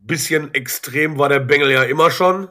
bisschen 0.02 0.54
extrem 0.54 1.18
war 1.20 1.30
der 1.30 1.40
Bengel 1.40 1.72
ja 1.72 1.84
immer 1.84 2.10
schon. 2.12 2.50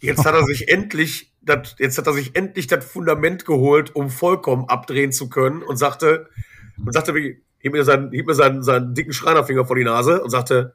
Jetzt 0.00 0.24
hat 0.24 0.34
er 0.34 0.44
sich 0.44 0.68
endlich, 0.72 1.34
das, 1.42 1.74
jetzt 1.78 1.98
hat 1.98 2.06
er 2.06 2.12
sich 2.12 2.36
endlich 2.36 2.66
das 2.66 2.84
Fundament 2.84 3.44
geholt, 3.44 3.94
um 3.94 4.10
vollkommen 4.10 4.68
abdrehen 4.68 5.12
zu 5.12 5.28
können 5.28 5.62
und 5.62 5.76
sagte, 5.76 6.28
und 6.78 6.92
sagte, 6.92 7.12
hielt 7.14 7.72
mir 7.72 7.84
seinen, 7.84 8.12
hielt 8.12 8.26
mir 8.26 8.34
seinen, 8.34 8.62
seinen 8.62 8.94
dicken 8.94 9.12
Schreinerfinger 9.12 9.64
vor 9.64 9.76
die 9.76 9.84
Nase 9.84 10.22
und 10.22 10.30
sagte, 10.30 10.74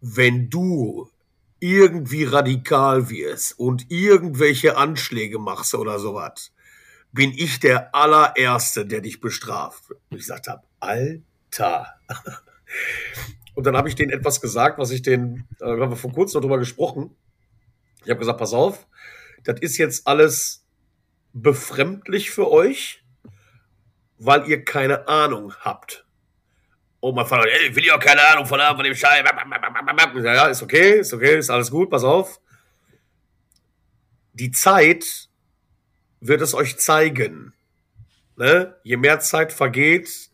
wenn 0.00 0.50
du 0.50 1.08
irgendwie 1.60 2.24
radikal 2.24 3.10
wirst 3.10 3.58
und 3.58 3.90
irgendwelche 3.90 4.76
Anschläge 4.76 5.38
machst 5.38 5.74
oder 5.74 5.98
sowas, 5.98 6.52
bin 7.12 7.32
ich 7.32 7.60
der 7.60 7.94
allererste, 7.94 8.86
der 8.86 9.00
dich 9.00 9.20
bestraft. 9.20 9.90
Und 9.90 9.98
ich 10.10 10.18
gesagt 10.18 10.48
habe, 10.48 10.62
Alter. 10.78 11.94
Und 13.54 13.64
dann 13.64 13.76
habe 13.76 13.88
ich 13.88 13.94
denen 13.96 14.12
etwas 14.12 14.40
gesagt, 14.40 14.78
was 14.78 14.90
ich 14.90 15.02
den, 15.02 15.46
äh, 15.60 15.66
haben 15.66 15.90
wir 15.90 15.96
vor 15.96 16.12
kurzem 16.12 16.38
noch 16.38 16.42
drüber 16.42 16.58
gesprochen. 16.58 17.16
Ich 18.04 18.10
habe 18.10 18.20
gesagt, 18.20 18.38
pass 18.38 18.52
auf, 18.52 18.86
das 19.44 19.60
ist 19.60 19.76
jetzt 19.76 20.06
alles 20.06 20.64
befremdlich 21.32 22.30
für 22.30 22.50
euch, 22.50 23.04
weil 24.18 24.48
ihr 24.48 24.64
keine 24.64 25.08
Ahnung 25.08 25.52
habt. 25.60 26.06
Und 27.00 27.14
mein 27.14 27.26
Vater, 27.26 27.48
ey, 27.48 27.68
ich 27.68 27.76
will 27.76 27.84
ja 27.84 27.96
auch 27.96 28.00
keine 28.00 28.26
Ahnung 28.28 28.46
von, 28.46 28.60
von 28.60 28.84
dem 28.84 28.94
Scheiß. 28.94 29.24
Ja, 29.24 30.34
ja, 30.34 30.46
ist 30.48 30.62
okay, 30.62 31.00
ist 31.00 31.12
okay, 31.12 31.38
ist 31.38 31.50
alles 31.50 31.70
gut, 31.70 31.90
pass 31.90 32.04
auf. 32.04 32.40
Die 34.32 34.50
Zeit 34.50 35.29
wird 36.20 36.40
es 36.42 36.54
euch 36.54 36.78
zeigen. 36.78 37.52
Ne? 38.36 38.76
Je 38.82 38.96
mehr 38.96 39.20
Zeit 39.20 39.52
vergeht, 39.52 40.30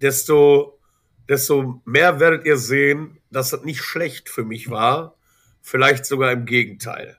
desto, 0.00 0.78
desto 1.28 1.82
mehr 1.84 2.20
werdet 2.20 2.46
ihr 2.46 2.56
sehen, 2.56 3.18
dass 3.30 3.50
das 3.50 3.64
nicht 3.64 3.82
schlecht 3.82 4.28
für 4.28 4.44
mich 4.44 4.70
war. 4.70 5.14
Vielleicht 5.60 6.06
sogar 6.06 6.32
im 6.32 6.46
Gegenteil. 6.46 7.18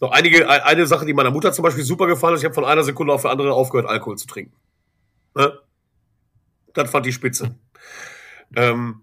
So, 0.00 0.10
einige, 0.10 0.48
eine 0.48 0.86
Sache, 0.86 1.06
die 1.06 1.14
meiner 1.14 1.30
Mutter 1.30 1.52
zum 1.52 1.62
Beispiel 1.62 1.84
super 1.84 2.06
gefallen 2.06 2.34
ist, 2.34 2.40
ich 2.40 2.44
habe 2.44 2.54
von 2.54 2.64
einer 2.64 2.82
Sekunde 2.82 3.12
auf 3.12 3.22
die 3.22 3.28
andere 3.28 3.52
aufgehört, 3.52 3.88
Alkohol 3.88 4.18
zu 4.18 4.26
trinken. 4.26 4.54
Ne? 5.34 5.58
Das 6.72 6.90
fand 6.90 7.06
die 7.06 7.12
Spitze. 7.12 7.54
Ähm, 8.56 9.02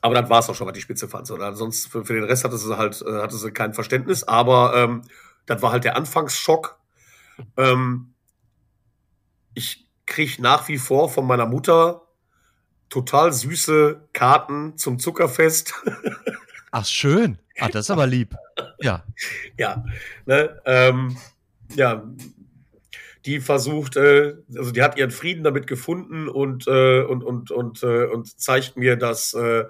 aber 0.00 0.14
dann 0.14 0.28
war 0.28 0.40
es 0.40 0.50
auch 0.50 0.54
schon, 0.54 0.66
was 0.66 0.74
die 0.74 0.80
Spitze 0.80 1.08
fand. 1.08 1.30
Oder 1.30 1.54
sonst 1.54 1.86
für, 1.86 2.04
für, 2.04 2.14
den 2.14 2.24
Rest 2.24 2.44
hatte 2.44 2.58
sie 2.58 2.76
halt 2.76 3.00
äh, 3.02 3.22
hatte 3.22 3.36
sie 3.36 3.52
kein 3.52 3.72
Verständnis. 3.72 4.24
Aber 4.24 4.74
ähm, 4.76 5.02
das 5.46 5.62
war 5.62 5.72
halt 5.72 5.84
der 5.84 5.96
Anfangsschock. 5.96 6.78
Ähm, 7.56 8.14
ich 9.54 9.88
kriege 10.06 10.42
nach 10.42 10.68
wie 10.68 10.78
vor 10.78 11.08
von 11.08 11.26
meiner 11.26 11.46
Mutter 11.46 12.02
total 12.88 13.32
süße 13.32 14.08
Karten 14.12 14.76
zum 14.76 14.98
Zuckerfest. 14.98 15.74
Ach, 16.70 16.86
schön. 16.86 17.38
Ah, 17.58 17.68
das 17.68 17.86
ist 17.86 17.90
aber 17.90 18.06
lieb. 18.06 18.34
Ja. 18.80 19.04
Ja. 19.56 19.84
Ne, 20.26 20.60
ähm, 20.64 21.16
ja, 21.74 22.04
die 23.26 23.40
versucht, 23.40 23.96
äh, 23.96 24.34
also 24.56 24.70
die 24.70 24.82
hat 24.82 24.98
ihren 24.98 25.10
Frieden 25.10 25.44
damit 25.44 25.66
gefunden 25.66 26.28
und 26.28 26.66
äh, 26.66 27.02
und 27.02 27.22
und 27.24 27.50
und 27.50 27.82
äh, 27.82 28.04
und 28.04 28.38
zeigt 28.38 28.76
mir, 28.76 28.96
dass 28.96 29.34
äh, 29.34 29.64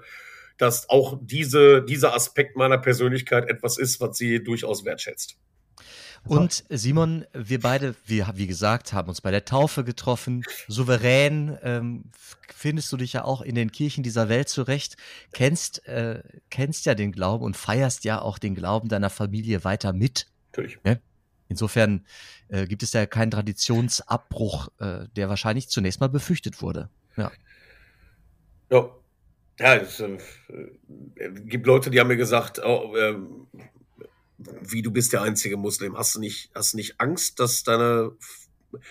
dass 0.57 0.89
auch 0.89 1.17
diese 1.21 1.83
dieser 1.83 2.13
Aspekt 2.13 2.57
meiner 2.57 2.77
Persönlichkeit 2.77 3.49
etwas 3.49 3.77
ist, 3.77 4.01
was 4.01 4.17
sie 4.17 4.43
durchaus 4.43 4.83
wertschätzt. 4.83 5.37
Und 6.27 6.63
Simon, 6.69 7.25
wir 7.33 7.59
beide, 7.59 7.95
wir, 8.05 8.31
wie 8.35 8.47
gesagt, 8.47 8.93
haben 8.93 9.09
uns 9.09 9.21
bei 9.21 9.31
der 9.31 9.45
Taufe 9.45 9.83
getroffen. 9.83 10.43
Souverän 10.67 11.57
ähm, 11.61 12.05
findest 12.53 12.91
du 12.91 12.97
dich 12.97 13.13
ja 13.13 13.23
auch 13.23 13.41
in 13.41 13.55
den 13.55 13.71
Kirchen 13.71 14.03
dieser 14.03 14.27
Welt 14.27 14.49
zurecht. 14.49 14.97
Kennst, 15.33 15.87
äh, 15.87 16.23
kennst 16.49 16.85
ja 16.85 16.95
den 16.95 17.11
Glauben 17.11 17.43
und 17.43 17.55
feierst 17.55 18.05
ja 18.05 18.21
auch 18.21 18.39
den 18.39 18.55
Glauben 18.55 18.89
deiner 18.89 19.09
Familie 19.09 19.63
weiter 19.63 19.93
mit. 19.93 20.27
Natürlich. 20.51 20.79
Ja? 20.83 20.97
Insofern 21.47 22.05
äh, 22.47 22.65
gibt 22.65 22.81
es 22.81 22.93
ja 22.93 23.05
keinen 23.05 23.31
Traditionsabbruch, 23.31 24.69
äh, 24.79 25.07
der 25.15 25.29
wahrscheinlich 25.29 25.69
zunächst 25.69 25.99
mal 25.99 26.09
befürchtet 26.09 26.61
wurde. 26.61 26.89
Ja. 27.17 27.31
Ja. 28.71 28.89
Ja, 29.57 29.75
es 29.75 30.01
äh, 30.01 30.17
gibt 31.45 31.65
Leute, 31.65 31.89
die 31.89 31.99
haben 31.99 32.09
mir 32.09 32.17
gesagt, 32.17 32.59
oh, 32.65 32.93
äh, 32.97 33.15
wie 34.37 34.81
du 34.81 34.91
bist 34.91 35.13
der 35.13 35.21
einzige 35.21 35.57
Muslim. 35.57 35.97
Hast 35.97 36.15
du 36.15 36.19
nicht, 36.19 36.51
hast 36.53 36.73
du 36.73 36.77
nicht 36.77 36.99
Angst, 36.99 37.39
dass 37.39 37.63
deine 37.63 38.11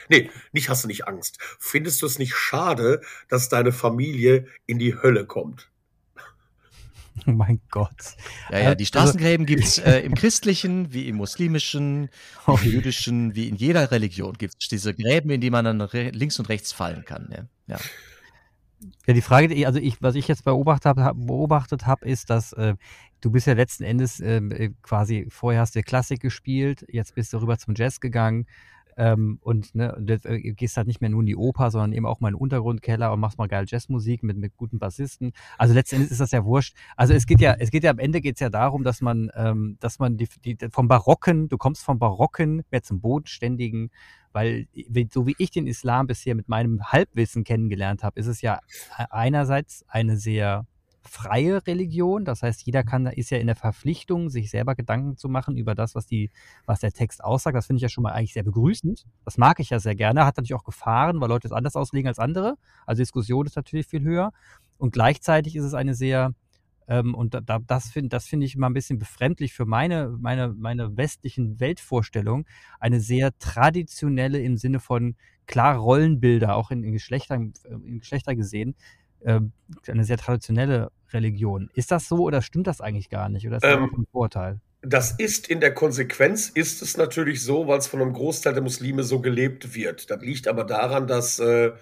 Nee, 0.08 0.30
nicht 0.52 0.70
hast 0.70 0.84
du 0.84 0.88
nicht 0.88 1.06
Angst. 1.06 1.38
Findest 1.58 2.00
du 2.00 2.06
es 2.06 2.18
nicht 2.18 2.34
schade, 2.34 3.02
dass 3.28 3.50
deine 3.50 3.70
Familie 3.70 4.46
in 4.64 4.78
die 4.78 4.94
Hölle 4.94 5.26
kommt? 5.26 5.70
Oh 7.26 7.30
mein 7.32 7.60
Gott. 7.70 8.16
Ja, 8.50 8.58
ja, 8.58 8.74
die 8.74 8.86
Straßengräben 8.86 9.46
also, 9.46 9.56
gibt's 9.56 9.78
äh, 9.84 10.00
im 10.00 10.14
christlichen, 10.14 10.92
wie 10.92 11.08
im 11.08 11.16
muslimischen, 11.16 12.08
im 12.46 12.56
jüdischen, 12.62 13.34
wie 13.34 13.48
in 13.48 13.56
jeder 13.56 13.90
Religion 13.90 14.34
gibt 14.34 14.54
es 14.60 14.68
diese 14.68 14.94
Gräben, 14.94 15.30
in 15.30 15.40
die 15.40 15.50
man 15.50 15.64
dann 15.64 15.88
links 16.12 16.38
und 16.38 16.48
rechts 16.48 16.72
fallen 16.72 17.04
kann. 17.04 17.28
Ja. 17.30 17.74
ja. 17.74 17.80
Ja, 19.06 19.14
die 19.14 19.22
Frage, 19.22 19.66
also 19.66 19.78
ich, 19.78 20.02
was 20.02 20.14
ich 20.14 20.28
jetzt 20.28 20.44
beobachtet 20.44 20.96
habe, 20.96 21.14
beobachtet 21.14 21.86
hab, 21.86 22.04
ist, 22.04 22.30
dass 22.30 22.52
äh, 22.54 22.74
du 23.20 23.30
bist 23.30 23.46
ja 23.46 23.54
letzten 23.54 23.84
Endes 23.84 24.20
ähm, 24.20 24.50
äh, 24.50 24.70
quasi, 24.82 25.26
vorher 25.30 25.60
hast 25.60 25.76
du 25.76 25.82
Klassik 25.82 26.20
gespielt, 26.20 26.84
jetzt 26.88 27.14
bist 27.14 27.32
du 27.32 27.38
rüber 27.38 27.58
zum 27.58 27.74
Jazz 27.76 28.00
gegangen 28.00 28.46
ähm, 28.96 29.38
und 29.42 29.74
ne, 29.74 29.94
äh, 30.24 30.52
gehst 30.52 30.76
halt 30.76 30.86
nicht 30.86 31.00
mehr 31.00 31.10
nur 31.10 31.20
in 31.20 31.26
die 31.26 31.36
Oper, 31.36 31.70
sondern 31.70 31.92
eben 31.92 32.06
auch 32.06 32.20
mal 32.20 32.28
in 32.28 32.34
den 32.34 32.40
Untergrundkeller 32.40 33.12
und 33.12 33.20
machst 33.20 33.38
mal 33.38 33.48
geil 33.48 33.64
Jazzmusik 33.66 34.22
mit, 34.22 34.36
mit 34.36 34.56
guten 34.56 34.78
Bassisten. 34.78 35.32
Also 35.58 35.74
letzten 35.74 35.96
Endes 35.96 36.10
ist 36.12 36.20
das 36.20 36.30
ja 36.30 36.44
wurscht. 36.44 36.76
Also 36.96 37.14
es 37.14 37.26
geht 37.26 37.40
ja, 37.40 37.54
es 37.58 37.70
geht 37.70 37.84
ja 37.84 37.90
am 37.90 37.98
Ende 37.98 38.20
geht 38.20 38.36
es 38.36 38.40
ja 38.40 38.50
darum, 38.50 38.84
dass 38.84 39.00
man, 39.00 39.30
ähm, 39.34 39.76
dass 39.80 39.98
man 39.98 40.16
die, 40.16 40.28
die, 40.44 40.56
vom 40.70 40.88
Barocken, 40.88 41.48
du 41.48 41.58
kommst 41.58 41.84
vom 41.84 41.98
Barocken 41.98 42.62
mehr 42.70 42.82
zum 42.82 43.00
Bodenständigen, 43.00 43.90
weil 44.34 44.66
so 45.12 45.26
wie 45.26 45.34
ich 45.38 45.50
den 45.50 45.66
Islam 45.66 46.06
bisher 46.06 46.34
mit 46.34 46.48
meinem 46.48 46.82
Halbwissen 46.82 47.44
kennengelernt 47.44 48.02
habe, 48.02 48.18
ist 48.20 48.26
es 48.26 48.42
ja 48.42 48.58
e-, 48.98 49.04
einerseits 49.10 49.84
eine 49.88 50.16
sehr 50.16 50.66
freie 51.02 51.66
Religion. 51.66 52.24
Das 52.24 52.42
heißt, 52.42 52.62
jeder 52.62 52.82
kann, 52.82 53.06
ist 53.06 53.30
ja 53.30 53.38
in 53.38 53.46
der 53.46 53.56
Verpflichtung, 53.56 54.30
sich 54.30 54.50
selber 54.50 54.74
Gedanken 54.74 55.16
zu 55.16 55.28
machen 55.28 55.56
über 55.56 55.74
das, 55.74 55.94
was 55.94 56.06
die, 56.06 56.30
was 56.66 56.80
der 56.80 56.92
Text 56.92 57.22
aussagt. 57.22 57.56
Das 57.56 57.66
finde 57.66 57.78
ich 57.78 57.82
ja 57.82 57.88
schon 57.88 58.02
mal 58.02 58.12
eigentlich 58.12 58.32
sehr 58.32 58.42
begrüßend. 58.42 59.04
Das 59.24 59.38
mag 59.38 59.60
ich 59.60 59.70
ja 59.70 59.78
sehr 59.78 59.94
gerne. 59.94 60.24
Hat 60.24 60.36
natürlich 60.36 60.54
auch 60.54 60.64
Gefahren, 60.64 61.20
weil 61.20 61.28
Leute 61.28 61.46
es 61.46 61.52
anders 61.52 61.76
auslegen 61.76 62.08
als 62.08 62.18
andere. 62.18 62.56
Also 62.86 63.00
Diskussion 63.00 63.46
ist 63.46 63.56
natürlich 63.56 63.86
viel 63.86 64.02
höher. 64.02 64.32
Und 64.78 64.92
gleichzeitig 64.92 65.56
ist 65.56 65.64
es 65.64 65.74
eine 65.74 65.94
sehr, 65.94 66.32
ähm, 66.88 67.14
und 67.14 67.34
da, 67.34 67.58
das 67.66 67.90
finde 67.90 68.10
das 68.10 68.26
finde 68.26 68.46
ich 68.46 68.54
immer 68.54 68.68
ein 68.68 68.74
bisschen 68.74 68.98
befremdlich 68.98 69.52
für 69.54 69.64
meine, 69.64 70.08
meine, 70.18 70.48
meine 70.48 70.96
westlichen 70.96 71.60
Weltvorstellungen. 71.60 72.46
Eine 72.78 73.00
sehr 73.00 73.36
traditionelle 73.38 74.40
im 74.40 74.56
Sinne 74.56 74.80
von 74.80 75.16
klar 75.46 75.76
Rollenbilder, 75.76 76.54
auch 76.56 76.70
in, 76.70 76.82
in, 76.84 76.92
Geschlechtern, 76.92 77.52
in 77.68 78.00
Geschlechter 78.00 78.34
gesehen, 78.34 78.74
äh, 79.20 79.40
eine 79.88 80.04
sehr 80.04 80.18
traditionelle 80.18 80.90
Religion. 81.12 81.70
Ist 81.74 81.90
das 81.90 82.08
so 82.08 82.18
oder 82.18 82.42
stimmt 82.42 82.66
das 82.66 82.80
eigentlich 82.80 83.08
gar 83.08 83.28
nicht? 83.28 83.46
Oder 83.46 83.56
ist 83.56 83.64
das 83.64 83.74
ähm, 83.74 83.90
ein 83.96 84.06
Vorteil? 84.12 84.60
Das 84.82 85.12
ist 85.12 85.48
in 85.48 85.60
der 85.60 85.72
Konsequenz 85.72 86.50
ist 86.50 86.82
es 86.82 86.98
natürlich 86.98 87.42
so, 87.42 87.66
weil 87.66 87.78
es 87.78 87.86
von 87.86 88.02
einem 88.02 88.12
Großteil 88.12 88.52
der 88.52 88.62
Muslime 88.62 89.02
so 89.02 89.20
gelebt 89.20 89.74
wird. 89.74 90.10
Das 90.10 90.20
liegt 90.20 90.46
aber 90.46 90.64
daran, 90.64 91.06
dass 91.06 91.38
äh, 91.38 91.72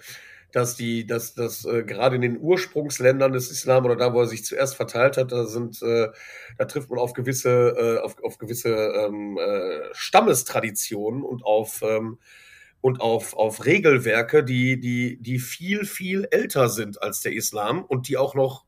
dass 0.53 0.75
die, 0.75 1.05
dass, 1.05 1.33
dass 1.33 1.65
äh, 1.65 1.83
gerade 1.83 2.15
in 2.15 2.21
den 2.21 2.39
Ursprungsländern 2.39 3.33
des 3.33 3.51
Islam 3.51 3.85
oder 3.85 3.95
da, 3.95 4.13
wo 4.13 4.21
er 4.21 4.27
sich 4.27 4.45
zuerst 4.45 4.75
verteilt 4.75 5.17
hat, 5.17 5.31
da 5.31 5.45
sind, 5.45 5.81
äh, 5.81 6.09
da 6.57 6.65
trifft 6.65 6.89
man 6.91 6.99
auf 6.99 7.13
gewisse, 7.13 7.49
äh, 7.49 7.97
auf, 7.99 8.23
auf 8.23 8.37
gewisse 8.37 8.69
ähm, 8.69 9.37
äh, 9.37 9.81
Stammestraditionen 9.93 11.23
und 11.23 11.43
auf 11.43 11.81
ähm, 11.81 12.19
und 12.81 12.99
auf, 12.99 13.33
auf 13.33 13.65
Regelwerke, 13.65 14.43
die, 14.43 14.77
die, 14.77 15.17
die 15.21 15.39
viel, 15.39 15.85
viel 15.85 16.27
älter 16.31 16.67
sind 16.67 17.01
als 17.01 17.21
der 17.21 17.31
Islam 17.31 17.81
und 17.81 18.09
die 18.09 18.17
auch 18.17 18.35
noch, 18.35 18.65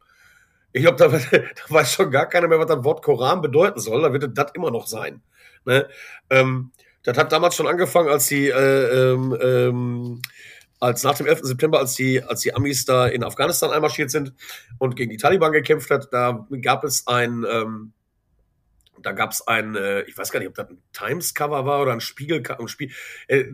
ich 0.72 0.84
glaube, 0.84 0.98
da, 0.98 1.08
da 1.10 1.44
weiß 1.68 1.92
schon 1.92 2.12
gar 2.12 2.28
keiner 2.28 2.48
mehr, 2.48 2.58
was 2.58 2.68
das 2.68 2.84
Wort 2.86 3.04
Koran 3.04 3.42
bedeuten 3.42 3.82
soll, 3.82 4.02
da 4.02 4.14
wird 4.14 4.38
das 4.38 4.54
immer 4.56 4.72
noch 4.72 4.88
sein. 4.88 5.22
Ne? 5.66 5.88
Ähm, 6.30 6.72
das 7.04 7.18
hat 7.18 7.32
damals 7.34 7.56
schon 7.56 7.68
angefangen, 7.68 8.08
als 8.08 8.28
die, 8.28 8.48
äh, 8.48 9.12
ähm, 9.12 9.38
ähm, 9.40 10.22
als 10.80 11.04
nach 11.04 11.16
dem 11.16 11.26
11. 11.26 11.42
September, 11.44 11.80
als 11.80 11.94
die, 11.96 12.24
als 12.24 12.42
die 12.42 12.54
Amis 12.54 12.86
da 12.86 13.08
in 13.08 13.24
Afghanistan 13.24 13.72
einmarschiert 13.72 14.12
sind 14.12 14.34
und 14.78 14.96
gegen 14.96 15.12
die 15.12 15.18
Taliban 15.18 15.52
gekämpft 15.52 15.90
hat, 15.90 16.10
da 16.12 16.46
gab 16.62 16.84
es 16.84 17.08
ein, 17.08 17.46
ähm, 17.50 17.94
da 19.02 19.12
gab 19.12 19.32
es 19.32 19.48
ein, 19.48 19.76
äh, 19.76 20.02
ich 20.02 20.18
weiß 20.18 20.32
gar 20.32 20.40
nicht, 20.40 20.50
ob 20.50 20.56
das 20.56 20.70
ein 20.70 20.82
Times-Cover 20.94 21.66
war 21.66 21.82
oder 21.82 21.94
ein 21.94 22.02
Spiegel, 22.02 22.44
ein 22.48 22.68
Spiel, 22.68 22.92
äh, 23.28 23.46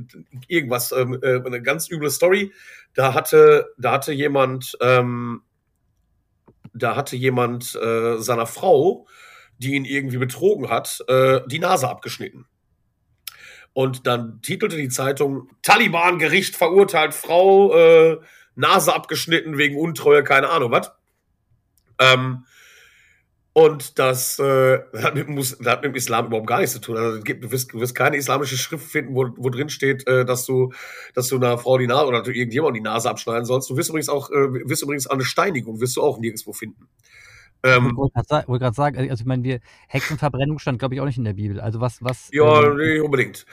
irgendwas, 0.47 0.91
ähm, 0.91 1.19
äh, 1.21 1.41
eine 1.45 1.61
ganz 1.61 1.89
üble 1.89 2.09
Story. 2.09 2.53
Da 2.93 3.13
hatte, 3.13 3.73
da 3.77 3.91
hatte 3.93 4.13
jemand, 4.13 4.77
ähm, 4.81 5.41
da 6.73 6.95
hatte 6.95 7.15
jemand 7.15 7.75
äh, 7.75 8.17
seiner 8.17 8.47
Frau, 8.47 9.07
die 9.57 9.75
ihn 9.75 9.85
irgendwie 9.85 10.17
betrogen 10.17 10.69
hat, 10.69 11.03
äh, 11.07 11.41
die 11.47 11.59
Nase 11.59 11.87
abgeschnitten. 11.89 12.45
Und 13.73 14.05
dann 14.05 14.41
titelte 14.41 14.77
die 14.77 14.89
Zeitung 14.89 15.49
Taliban-Gericht 15.61 16.55
verurteilt 16.55 17.13
Frau, 17.13 17.73
äh, 17.73 18.17
Nase 18.55 18.93
abgeschnitten 18.93 19.57
wegen 19.57 19.77
Untreue, 19.77 20.23
keine 20.23 20.49
Ahnung 20.49 20.71
was. 20.71 20.91
Ähm, 21.99 22.45
und 23.53 23.99
das, 23.99 24.39
äh, 24.39 24.79
hat 24.93 25.15
mit, 25.15 25.27
muss, 25.27 25.57
hat 25.65 25.81
mit 25.81 25.91
dem 25.91 25.95
Islam 25.95 26.27
überhaupt 26.27 26.47
gar 26.47 26.59
nichts 26.59 26.73
zu 26.73 26.79
tun. 26.79 26.97
Also, 26.97 27.19
du, 27.19 27.51
wirst, 27.51 27.73
du 27.73 27.81
wirst 27.81 27.95
keine 27.95 28.15
islamische 28.15 28.57
Schrift 28.57 28.89
finden, 28.89 29.13
wo, 29.13 29.27
wo 29.35 29.49
drin 29.49 29.69
steht, 29.69 30.07
äh, 30.07 30.23
dass 30.23 30.45
du, 30.45 30.71
dass 31.15 31.27
du 31.27 31.35
einer 31.35 31.57
Frau 31.57 31.77
die 31.77 31.87
Nase 31.87 32.05
oder 32.05 32.25
irgendjemand 32.25 32.77
die 32.77 32.81
Nase 32.81 33.09
abschneiden 33.09 33.43
sollst. 33.43 33.69
Du 33.69 33.75
wirst 33.75 33.89
übrigens 33.89 34.07
auch, 34.07 34.29
äh, 34.31 34.69
wirst 34.69 34.83
übrigens 34.83 35.07
eine 35.07 35.25
Steinigung, 35.25 35.81
wirst 35.81 35.97
du 35.97 36.01
auch 36.01 36.17
nirgendwo 36.17 36.53
finden. 36.53 36.87
Ähm, 37.63 37.91
ich 37.91 37.97
wollte 37.97 38.63
gerade 38.63 38.75
sagen, 38.75 38.97
also 38.97 39.21
ich 39.21 39.25
meine, 39.25 39.43
wir 39.43 39.59
Hexenverbrennung 39.87 40.57
stand, 40.57 40.79
glaube 40.79 40.95
ich, 40.95 41.01
auch 41.01 41.05
nicht 41.05 41.17
in 41.17 41.25
der 41.25 41.33
Bibel. 41.33 41.59
Also 41.59 41.79
was, 41.79 42.03
was. 42.03 42.29
Ja, 42.31 42.63
ähm, 42.63 42.77
nicht 42.77 43.01
unbedingt. 43.01 43.45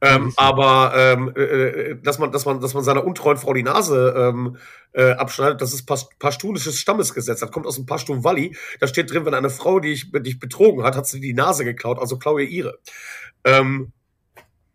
Ähm, 0.00 0.32
aber 0.36 0.92
ähm, 0.96 1.32
äh, 1.36 1.42
äh, 1.42 2.02
dass 2.02 2.18
man, 2.18 2.30
dass 2.30 2.44
man, 2.44 2.60
dass 2.60 2.74
man 2.74 2.84
seiner 2.84 3.04
untreuen 3.04 3.38
Frau 3.38 3.54
die 3.54 3.64
Nase 3.64 4.14
ähm, 4.16 4.56
äh, 4.92 5.12
abschneidet, 5.12 5.60
das 5.60 5.72
ist 5.72 5.86
pashtunisches 6.18 6.78
Stammesgesetz. 6.78 7.40
Das 7.40 7.50
kommt 7.50 7.66
aus 7.66 7.76
dem 7.76 7.86
Pashtun 7.86 8.22
Valley. 8.22 8.56
Da 8.78 8.86
steht 8.86 9.10
drin, 9.10 9.24
wenn 9.24 9.34
eine 9.34 9.50
Frau 9.50 9.80
dich, 9.80 10.12
dich 10.12 10.38
betrogen 10.38 10.84
hat, 10.84 10.96
hat 10.96 11.06
sie 11.06 11.20
die 11.20 11.34
Nase 11.34 11.64
geklaut, 11.64 11.98
also 11.98 12.18
klaue 12.18 12.42
ihr 12.42 12.48
ihre. 12.48 12.78
Ähm, 13.44 13.92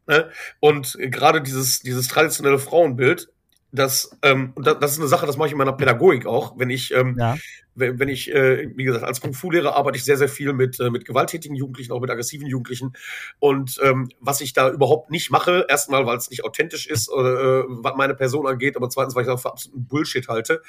ne? 0.08 0.30
Und 0.60 0.98
gerade 1.00 1.42
dieses, 1.42 1.80
dieses 1.80 2.08
traditionelle 2.08 2.60
Frauenbild 2.60 3.30
das, 3.72 4.18
ähm, 4.22 4.52
und 4.56 4.68
das 4.68 4.92
ist 4.92 5.00
eine 5.00 5.08
Sache, 5.08 5.26
das 5.26 5.38
mache 5.38 5.48
ich 5.48 5.54
in 5.54 5.58
meiner 5.58 5.74
Pädagogik 5.74 6.26
auch. 6.26 6.58
Wenn 6.58 6.70
ich, 6.70 6.94
ähm, 6.94 7.16
ja. 7.18 7.38
wenn, 7.74 8.00
wenn 8.00 8.10
ich, 8.10 8.30
äh, 8.30 8.70
wie 8.76 8.84
gesagt, 8.84 9.06
als 9.06 9.22
Kung 9.22 9.34
Fu-Lehrer 9.34 9.76
arbeite 9.76 9.98
ich 9.98 10.04
sehr, 10.04 10.18
sehr 10.18 10.28
viel 10.28 10.52
mit, 10.52 10.80
äh, 10.82 10.90
mit 10.90 11.06
gewalttätigen 11.06 11.56
Jugendlichen, 11.56 11.94
auch 11.94 12.02
mit 12.02 12.10
aggressiven 12.10 12.48
Jugendlichen. 12.48 12.94
Und 13.40 13.80
ähm, 13.82 14.10
was 14.20 14.42
ich 14.42 14.52
da 14.52 14.70
überhaupt 14.70 15.10
nicht 15.10 15.32
mache, 15.32 15.66
erstmal, 15.70 16.06
weil 16.06 16.18
es 16.18 16.30
nicht 16.30 16.44
authentisch 16.44 16.86
ist, 16.86 17.08
äh, 17.10 17.14
was 17.14 17.96
meine 17.96 18.14
Person 18.14 18.46
angeht, 18.46 18.76
aber 18.76 18.90
zweitens, 18.90 19.16
weil 19.16 19.24
ich 19.24 19.30
das 19.30 19.42
für 19.42 19.52
absoluten 19.52 19.86
Bullshit 19.88 20.28
halte, 20.28 20.62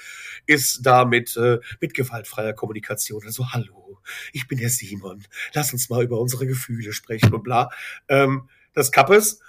ist 0.47 0.87
da 0.87 1.05
mit, 1.05 1.37
äh, 1.37 1.59
mit 1.81 1.95
gewaltfreier 1.95 2.53
Kommunikation. 2.53 3.23
Also, 3.25 3.51
hallo, 3.51 3.99
ich 4.33 4.47
bin 4.47 4.59
der 4.59 4.71
Simon, 4.71 5.25
lass 5.55 5.73
uns 5.73 5.91
mal 5.91 6.05
über 6.05 6.21
unsere 6.21 6.47
Gefühle 6.47 6.93
sprechen 6.93 7.35
und 7.35 7.43
bla. 7.43 7.71
Ähm, 8.09 8.49
das 8.75 8.93
Kappes, 8.93 9.41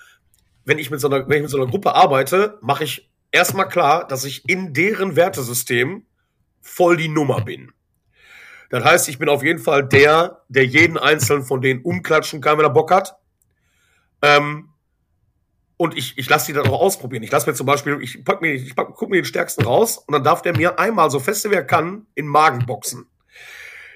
wenn 0.65 0.79
ich 0.79 0.89
mit 0.89 0.99
so 0.99 1.07
einer, 1.07 1.27
wenn 1.27 1.37
ich 1.37 1.43
mit 1.43 1.51
so 1.51 1.57
einer 1.57 1.69
Gruppe 1.69 1.93
arbeite, 1.93 2.57
mache 2.61 2.83
ich 2.83 3.12
erstmal 3.33 3.67
klar, 3.67 4.07
dass 4.07 4.23
ich 4.23 4.47
in 4.47 4.73
deren 4.73 5.17
Wertesystem 5.17 6.05
voll 6.61 6.95
die 6.95 7.09
Nummer 7.09 7.41
bin. 7.41 7.73
Das 8.69 8.83
heißt, 8.83 9.09
ich 9.09 9.19
bin 9.19 9.27
auf 9.27 9.43
jeden 9.43 9.59
Fall 9.59 9.85
der, 9.85 10.43
der 10.47 10.65
jeden 10.65 10.97
einzelnen 10.97 11.43
von 11.43 11.61
denen 11.61 11.81
umklatschen 11.81 12.39
kann, 12.39 12.57
wenn 12.57 12.65
er 12.65 12.69
Bock 12.69 12.91
hat. 12.91 13.17
Ähm, 14.21 14.69
und 15.77 15.97
ich, 15.97 16.17
ich 16.17 16.29
lasse 16.29 16.47
die 16.47 16.53
dann 16.53 16.67
auch 16.67 16.79
ausprobieren. 16.79 17.23
Ich 17.23 17.31
lasse 17.31 17.49
mir 17.49 17.55
zum 17.55 17.65
Beispiel, 17.65 17.99
ich 18.01 18.23
pack 18.23 18.41
mir, 18.41 18.53
ich 18.53 18.75
pack, 18.75 18.93
guck 18.95 19.09
mir 19.09 19.17
den 19.17 19.25
stärksten 19.25 19.65
raus 19.65 19.97
und 19.97 20.13
dann 20.13 20.23
darf 20.23 20.41
der 20.41 20.55
mir 20.55 20.79
einmal 20.79 21.11
so 21.11 21.19
feste 21.19 21.51
wie 21.51 21.55
er 21.55 21.65
kann 21.65 22.07
in 22.15 22.25
Magen 22.25 22.65
boxen. 22.65 23.05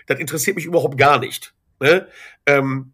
Das 0.07 0.19
interessiert 0.19 0.55
mich 0.55 0.65
überhaupt 0.65 0.97
gar 0.97 1.19
nicht. 1.19 1.53
Ne? 1.79 2.07
Ähm, 2.45 2.93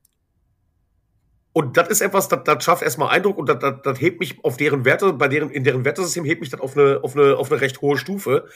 und 1.55 1.77
das 1.77 1.87
ist 1.89 2.01
etwas, 2.01 2.27
das, 2.27 2.43
das 2.43 2.63
schafft 2.63 2.81
erstmal 2.81 3.09
Eindruck 3.09 3.37
und 3.37 3.47
das, 3.47 3.59
das, 3.59 3.75
das 3.83 4.01
hebt 4.01 4.19
mich 4.19 4.43
auf 4.43 4.57
deren 4.57 4.85
Werte, 4.85 5.13
bei 5.13 5.27
deren, 5.27 5.51
in 5.51 5.63
deren 5.63 5.85
Wertesystem 5.85 6.25
hebt 6.25 6.41
mich 6.41 6.49
das 6.49 6.59
auf 6.59 6.75
eine, 6.75 6.99
auf 7.03 7.15
eine, 7.15 7.37
auf 7.37 7.51
eine 7.51 7.61
recht 7.61 7.79
hohe 7.81 7.97
Stufe. 7.97 8.47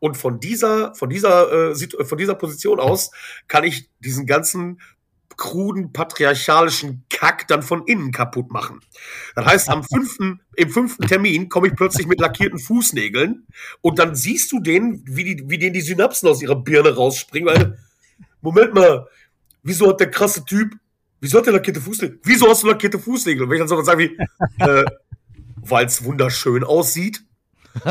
Und 0.00 0.16
von 0.16 0.40
dieser, 0.40 0.94
von 0.94 1.10
dieser, 1.10 1.70
äh, 1.72 2.04
von 2.04 2.16
dieser 2.16 2.34
Position 2.34 2.80
aus 2.80 3.10
kann 3.46 3.64
ich 3.64 3.90
diesen 4.00 4.26
ganzen 4.26 4.80
kruden 5.36 5.92
patriarchalischen 5.92 7.04
Kack 7.10 7.46
dann 7.48 7.62
von 7.62 7.84
innen 7.84 8.10
kaputt 8.10 8.50
machen. 8.50 8.80
Das 9.34 9.44
heißt, 9.44 9.68
am 9.68 9.84
fünften, 9.84 10.40
im 10.54 10.70
fünften 10.70 11.06
Termin 11.06 11.50
komme 11.50 11.68
ich 11.68 11.76
plötzlich 11.76 12.06
mit 12.06 12.20
lackierten 12.20 12.58
Fußnägeln 12.58 13.46
und 13.82 13.98
dann 13.98 14.14
siehst 14.14 14.50
du 14.52 14.60
denen, 14.60 15.04
wie, 15.06 15.24
die, 15.24 15.50
wie 15.50 15.58
denen 15.58 15.74
die 15.74 15.82
Synapsen 15.82 16.26
aus 16.26 16.40
ihrer 16.40 16.56
Birne 16.56 16.94
rausspringen, 16.94 17.54
weil, 17.54 17.78
Moment 18.40 18.72
mal, 18.72 19.08
wieso 19.62 19.90
hat 19.90 20.00
der 20.00 20.10
krasse 20.10 20.42
Typ 20.46 20.72
Wieso 21.26 21.38
hat 21.38 21.46
der 21.46 21.54
lackierte 21.54 21.80
Fußnägel? 21.80 22.20
Wieso 22.22 22.48
hast 22.48 22.62
du 22.62 22.68
lackierte 22.68 23.00
Fußnägel? 23.00 23.42
Und 23.42 23.50
wenn 23.50 23.56
ich 23.56 23.60
dann 23.60 23.66
so 23.66 23.82
sagen 23.82 23.98
wie, 23.98 24.16
äh, 24.62 24.84
weil 25.56 25.86
es 25.86 26.04
wunderschön 26.04 26.62
aussieht. 26.62 27.24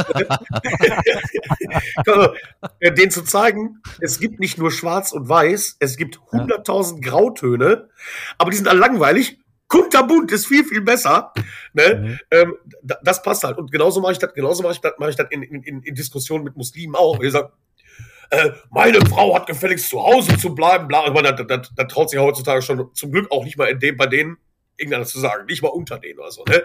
den 2.81 3.11
zu 3.11 3.23
zeigen, 3.23 3.81
es 3.99 4.21
gibt 4.21 4.39
nicht 4.39 4.57
nur 4.57 4.71
schwarz 4.71 5.11
und 5.11 5.27
weiß, 5.27 5.75
es 5.79 5.97
gibt 5.97 6.17
100.000 6.31 7.01
Grautöne, 7.01 7.89
aber 8.37 8.51
die 8.51 8.57
sind 8.57 8.69
alle 8.69 8.79
langweilig. 8.79 9.37
Kunterbunt 9.67 10.31
ist 10.31 10.47
viel, 10.47 10.63
viel 10.63 10.79
besser. 10.79 11.33
Ne? 11.73 11.95
Mhm. 11.95 12.19
Ähm, 12.31 12.55
das 13.03 13.21
passt 13.21 13.43
halt. 13.43 13.57
Und 13.57 13.69
genauso 13.69 13.99
mache 13.99 14.13
ich 14.13 14.19
das, 14.19 14.33
genauso 14.33 14.63
mache 14.63 14.75
ich 14.75 14.79
das, 14.79 14.93
mache 14.97 15.09
ich 15.09 15.17
das 15.17 15.27
in, 15.29 15.43
in, 15.43 15.81
in 15.83 15.93
Diskussionen 15.93 16.45
mit 16.45 16.55
Muslimen 16.55 16.95
auch. 16.95 17.21
Ich 17.21 17.33
sage, 17.33 17.51
äh, 18.29 18.51
meine 18.69 18.99
Frau 19.05 19.35
hat 19.35 19.47
gefälligst 19.47 19.89
zu 19.89 20.01
Hause 20.01 20.37
zu 20.37 20.53
bleiben, 20.53 20.87
bla. 20.87 21.05
Ich 21.07 21.13
meine, 21.13 21.35
da, 21.35 21.43
da, 21.43 21.57
da 21.57 21.83
traut 21.85 22.09
sich 22.09 22.19
heutzutage 22.19 22.61
schon 22.61 22.89
zum 22.93 23.11
Glück 23.11 23.31
auch 23.31 23.43
nicht 23.43 23.57
mal 23.57 23.65
in 23.65 23.79
dem, 23.79 23.97
bei 23.97 24.07
denen 24.07 24.37
irgendeiner 24.77 25.05
zu 25.05 25.19
sagen, 25.19 25.45
nicht 25.45 25.61
mal 25.61 25.69
unter 25.69 25.99
denen 25.99 26.19
oder 26.19 26.31
so, 26.31 26.43
ne? 26.45 26.63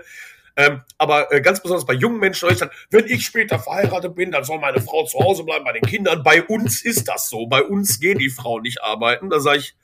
Ähm, 0.56 0.82
aber 0.98 1.32
äh, 1.32 1.40
ganz 1.40 1.62
besonders 1.62 1.86
bei 1.86 1.94
jungen 1.94 2.18
Menschen, 2.18 2.50
ich 2.50 2.58
dann, 2.58 2.70
wenn 2.90 3.06
ich 3.06 3.24
später 3.24 3.58
verheiratet 3.58 4.14
bin, 4.14 4.32
dann 4.32 4.44
soll 4.44 4.58
meine 4.58 4.80
Frau 4.80 5.04
zu 5.04 5.18
Hause 5.18 5.44
bleiben 5.44 5.64
bei 5.64 5.72
den 5.72 5.82
Kindern. 5.82 6.22
Bei 6.22 6.42
uns 6.42 6.82
ist 6.84 7.08
das 7.08 7.30
so. 7.30 7.46
Bei 7.46 7.62
uns 7.62 8.00
gehen 8.00 8.18
die 8.18 8.30
Frauen 8.30 8.62
nicht 8.62 8.82
arbeiten. 8.82 9.30
Da 9.30 9.40
sage 9.40 9.58
ich, 9.58 9.76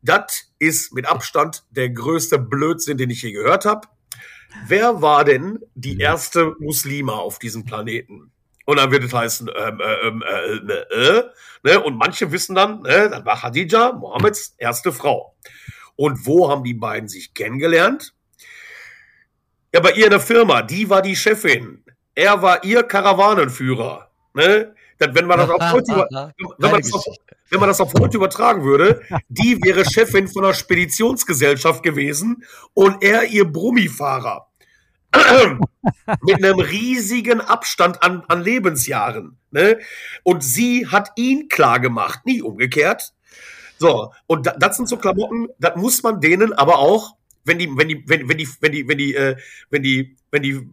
das 0.00 0.50
ist 0.58 0.92
mit 0.92 1.06
Abstand 1.06 1.64
der 1.70 1.90
größte 1.90 2.38
Blödsinn, 2.38 2.96
den 2.96 3.10
ich 3.10 3.22
je 3.22 3.32
gehört 3.32 3.64
habe. 3.64 3.86
Wer 4.66 5.00
war 5.02 5.24
denn 5.24 5.60
die 5.74 5.98
erste 5.98 6.54
Muslima 6.58 7.14
auf 7.14 7.38
diesem 7.38 7.64
Planeten? 7.64 8.32
Und 8.64 8.78
dann 8.78 8.90
wird 8.90 9.04
es 9.04 9.12
heißen, 9.12 9.50
ähm, 9.54 9.80
ähm, 10.02 10.22
äh, 10.22 10.72
äh, 10.72 11.18
äh, 11.18 11.24
ne? 11.62 11.80
und 11.80 11.96
manche 11.96 12.30
wissen 12.30 12.54
dann, 12.54 12.82
ne, 12.82 13.10
das 13.10 13.24
war 13.24 13.40
Khadija, 13.40 13.92
Mohammeds 13.92 14.54
erste 14.58 14.92
Frau. 14.92 15.34
Und 15.96 16.26
wo 16.26 16.50
haben 16.50 16.64
die 16.64 16.74
beiden 16.74 17.08
sich 17.08 17.34
kennengelernt? 17.34 18.14
Ja, 19.74 19.80
bei 19.80 19.92
ihr 19.92 20.04
in 20.04 20.10
der 20.10 20.20
Firma, 20.20 20.62
die 20.62 20.88
war 20.88 21.02
die 21.02 21.16
Chefin. 21.16 21.84
Er 22.14 22.42
war 22.42 22.62
ihr 22.64 22.82
Karawanenführer. 22.82 24.10
Ne? 24.34 24.74
Das, 24.98 25.14
wenn, 25.14 25.26
man 25.26 25.38
das 25.38 25.50
auf 25.50 25.72
heute 25.72 25.92
über, 25.92 26.08
wenn, 26.58 26.70
man 26.70 26.80
das 26.80 26.92
auf, 26.92 27.04
wenn 27.50 27.60
man 27.60 27.68
das 27.68 27.80
auf 27.80 27.92
heute 27.98 28.16
übertragen 28.16 28.64
würde, 28.64 29.02
die 29.28 29.58
wäre 29.62 29.84
Chefin 29.84 30.28
von 30.28 30.44
einer 30.44 30.54
Speditionsgesellschaft 30.54 31.82
gewesen 31.82 32.44
und 32.74 33.02
er 33.02 33.24
ihr 33.24 33.44
Brummifahrer. 33.44 34.48
mit 36.22 36.36
einem 36.36 36.58
riesigen 36.58 37.40
Abstand 37.40 38.02
an, 38.02 38.22
an 38.28 38.42
Lebensjahren. 38.42 39.38
Ne? 39.50 39.78
Und 40.22 40.42
sie 40.42 40.86
hat 40.86 41.10
ihn 41.16 41.48
klar 41.48 41.80
gemacht, 41.80 42.24
nie 42.24 42.42
umgekehrt. 42.42 43.12
So, 43.78 44.12
und 44.26 44.46
da, 44.46 44.52
das 44.52 44.76
sind 44.76 44.88
so 44.88 44.96
Klamotten, 44.96 45.48
das 45.58 45.76
muss 45.76 46.02
man 46.02 46.20
denen 46.20 46.52
aber 46.52 46.78
auch, 46.78 47.16
wenn 47.44 47.58
die, 47.58 47.68
wenn 47.76 47.88
die, 47.88 48.04
wenn, 48.06 48.28
wenn 48.28 48.38
die, 48.38 48.48
wenn 48.60 48.72
die, 48.72 48.88
wenn 48.88 48.98
die, 48.98 49.14
äh, 49.14 49.36
wenn 49.70 49.82
die, 49.82 50.16
wenn 50.30 50.42
die 50.42 50.68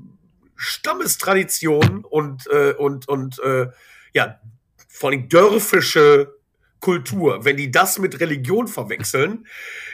Stammestradition 0.56 2.06
und, 2.06 2.48
äh, 2.48 2.74
und, 2.74 3.08
und 3.08 3.40
äh, 3.40 3.68
ja, 4.14 4.40
vor 4.88 5.10
allem 5.10 5.30
dörfische 5.30 6.39
Kultur. 6.80 7.46
Wenn 7.46 7.58
die 7.58 7.72
das 7.72 8.00
mit 8.00 8.20
Religion 8.20 8.68
verwechseln, 8.68 9.46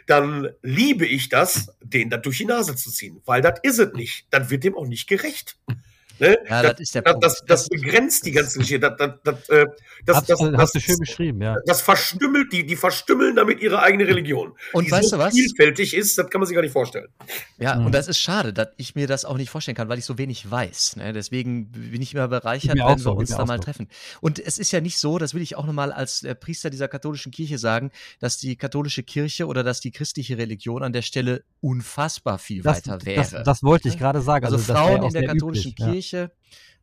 dann 0.05 0.49
liebe 0.61 1.05
ich 1.05 1.29
das, 1.29 1.75
den 1.81 2.09
da 2.09 2.17
durch 2.17 2.38
die 2.38 2.45
Nase 2.45 2.75
zu 2.75 2.91
ziehen, 2.91 3.21
weil 3.25 3.41
das 3.41 3.59
ist 3.63 3.79
es 3.79 3.93
nicht. 3.93 4.27
Dann 4.29 4.49
wird 4.49 4.63
dem 4.63 4.75
auch 4.75 4.88
nicht 4.88 5.07
gerecht. 5.07 5.57
Ne? 6.20 6.38
Ja, 6.49 6.61
das, 6.61 6.72
das, 6.72 6.80
ist 6.80 6.95
der 6.95 7.01
das, 7.01 7.13
Punkt. 7.13 7.26
Das, 7.26 7.43
das 7.45 7.70
begrenzt 7.70 8.26
die 8.26 8.32
ganze 8.32 8.59
Geschichte. 8.59 8.80
Das, 8.80 8.97
das, 8.97 9.11
das, 9.24 9.49
äh, 9.49 9.66
das, 10.05 10.18
hast, 10.18 10.30
das, 10.30 10.39
das, 10.39 10.57
hast 10.57 10.76
du 10.76 10.80
schön 10.80 10.97
beschrieben, 10.99 11.41
ja. 11.41 11.55
Das 11.66 11.82
verstümmelt, 11.82 12.53
die, 12.53 12.66
die 12.66 12.76
verstümmeln 12.76 13.36
damit 13.36 13.61
ihre 13.61 13.82
eigene 13.82 14.07
Religion. 14.07 14.53
Und 14.74 14.88
die 14.88 14.91
weißt 14.91 15.09
so 15.09 15.18
du 15.18 15.24
was? 15.24 15.34
vielfältig 15.34 15.93
ist, 15.93 16.18
das 16.18 16.30
kann 16.30 16.39
man 16.39 16.47
sich 16.47 16.55
gar 16.55 16.61
nicht 16.61 16.72
vorstellen. 16.72 17.07
Ja, 17.57 17.76
mhm. 17.76 17.88
und 17.88 17.91
das 17.95 18.07
ist 18.07 18.20
schade, 18.20 18.53
dass 18.53 18.70
ich 18.78 18.95
mir 18.95 19.07
das 19.07 19.26
auch 19.26 19.38
nicht 19.38 19.49
vorstellen 19.49 19.76
kann, 19.76 19.89
weil 19.89 19.99
ich 19.99 20.05
so 20.05 20.18
wenig 20.18 20.49
weiß. 20.49 20.97
Ne? 20.97 21.11
Deswegen 21.11 21.72
bin 21.72 22.01
ich 22.01 22.13
immer 22.13 22.28
bereichert, 22.28 22.78
wenn 22.78 22.97
so, 22.97 23.11
wir 23.11 23.18
uns 23.18 23.30
da 23.30 23.45
mal 23.45 23.57
so. 23.57 23.63
treffen. 23.63 23.88
Und 24.22 24.39
es 24.39 24.57
ist 24.57 24.72
ja 24.72 24.82
nicht 24.82 24.97
so, 24.97 25.18
das 25.18 25.34
will 25.34 25.41
ich 25.41 25.55
auch 25.55 25.66
nochmal 25.66 25.91
als 25.91 26.24
äh, 26.24 26.36
Priester 26.36 26.70
dieser 26.70 26.88
katholischen 26.88 27.32
Kirche 27.32 27.57
sagen, 27.57 27.91
dass 28.20 28.38
die 28.38 28.55
katholische 28.55 29.03
Kirche 29.03 29.47
oder 29.47 29.63
dass 29.63 29.82
die 29.82 29.91
christliche 29.91 30.38
Religion 30.38 30.84
an 30.84 30.93
der 30.93 31.01
Stelle 31.01 31.43
unfassbar 31.61 32.38
viel 32.38 32.63
weiter 32.63 33.03
wäre. 33.05 33.43
Das, 33.43 33.63
wollte 33.63 33.89
ich 33.89 33.97
gerade 33.97 34.22
sagen. 34.22 34.45
Also, 34.45 34.57
also 34.57 34.74
Frauen 34.74 35.03
in 35.03 35.13
der 35.13 35.26
katholischen 35.26 35.72
üblich, 35.72 35.91
Kirche 35.91 36.05
ja 36.12 36.30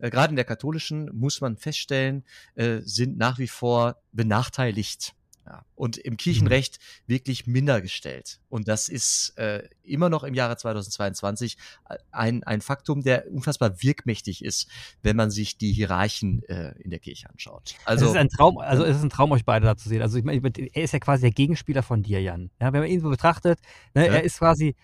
äh, 0.03 0.11
gerade 0.11 0.31
in 0.31 0.37
der 0.37 0.45
katholischen, 0.45 1.11
muss 1.15 1.41
man 1.41 1.57
feststellen, 1.57 2.25
äh, 2.55 2.81
sind 2.85 3.17
nach 3.17 3.39
wie 3.39 3.49
vor 3.49 3.97
benachteiligt. 4.13 5.15
Ja, 5.45 5.65
und 5.75 5.99
im 5.99 6.17
Kirchenrecht 6.17 6.79
wirklich 7.09 7.49
minder 7.49 7.81
gestellt. 7.81 8.39
Und 8.49 8.69
das 8.69 8.89
ist 8.89 9.37
äh, 9.39 9.69
immer 9.83 10.09
noch 10.09 10.23
im 10.23 10.35
Jahre 10.35 10.57
2022 10.57 11.57
äh, 11.89 11.97
ein, 12.13 12.45
ein 12.45 12.61
Faktum, 12.61 13.03
der 13.03 13.29
unfassbar 13.29 13.83
wirkmächtig 13.83 14.45
ist, 14.45 14.69
wenn 15.03 15.17
man 15.17 15.33
sich 15.33 15.59
die 15.59 15.73
Hierarchen 15.73 16.45
äh, 16.45 16.75
in 16.79 16.91
der 16.91 17.01
Kirche 17.01 17.29
anschaut. 17.29 17.75
Also, 17.87 18.05
es 18.05 18.13
ist 18.13 18.19
ein 18.19 18.29
Traum, 18.29 18.59
also 18.59 18.85
es 18.85 18.99
ist 18.99 19.03
ein 19.03 19.11
Traum, 19.11 19.33
euch 19.33 19.45
beide 19.45 19.67
da 19.67 19.77
zu 19.77 19.89
sehen. 19.89 20.01
Also 20.01 20.17
ich 20.17 20.25
meine, 20.25 20.41
er 20.45 20.85
ist 20.85 20.93
ja 20.93 21.01
quasi 21.01 21.23
der 21.23 21.33
Gegenspieler 21.33 21.83
von 21.83 22.05
dir, 22.05 22.23
Jan. 22.23 22.53
Ja, 22.61 22.73
wenn 22.73 22.81
man 22.81 22.89
ihn 22.89 23.01
so 23.01 23.11
betrachtet, 23.11 23.59
ne, 23.95 24.07
ja. 24.07 24.13
er 24.13 24.23
ist 24.23 24.39
quasi, 24.39 24.77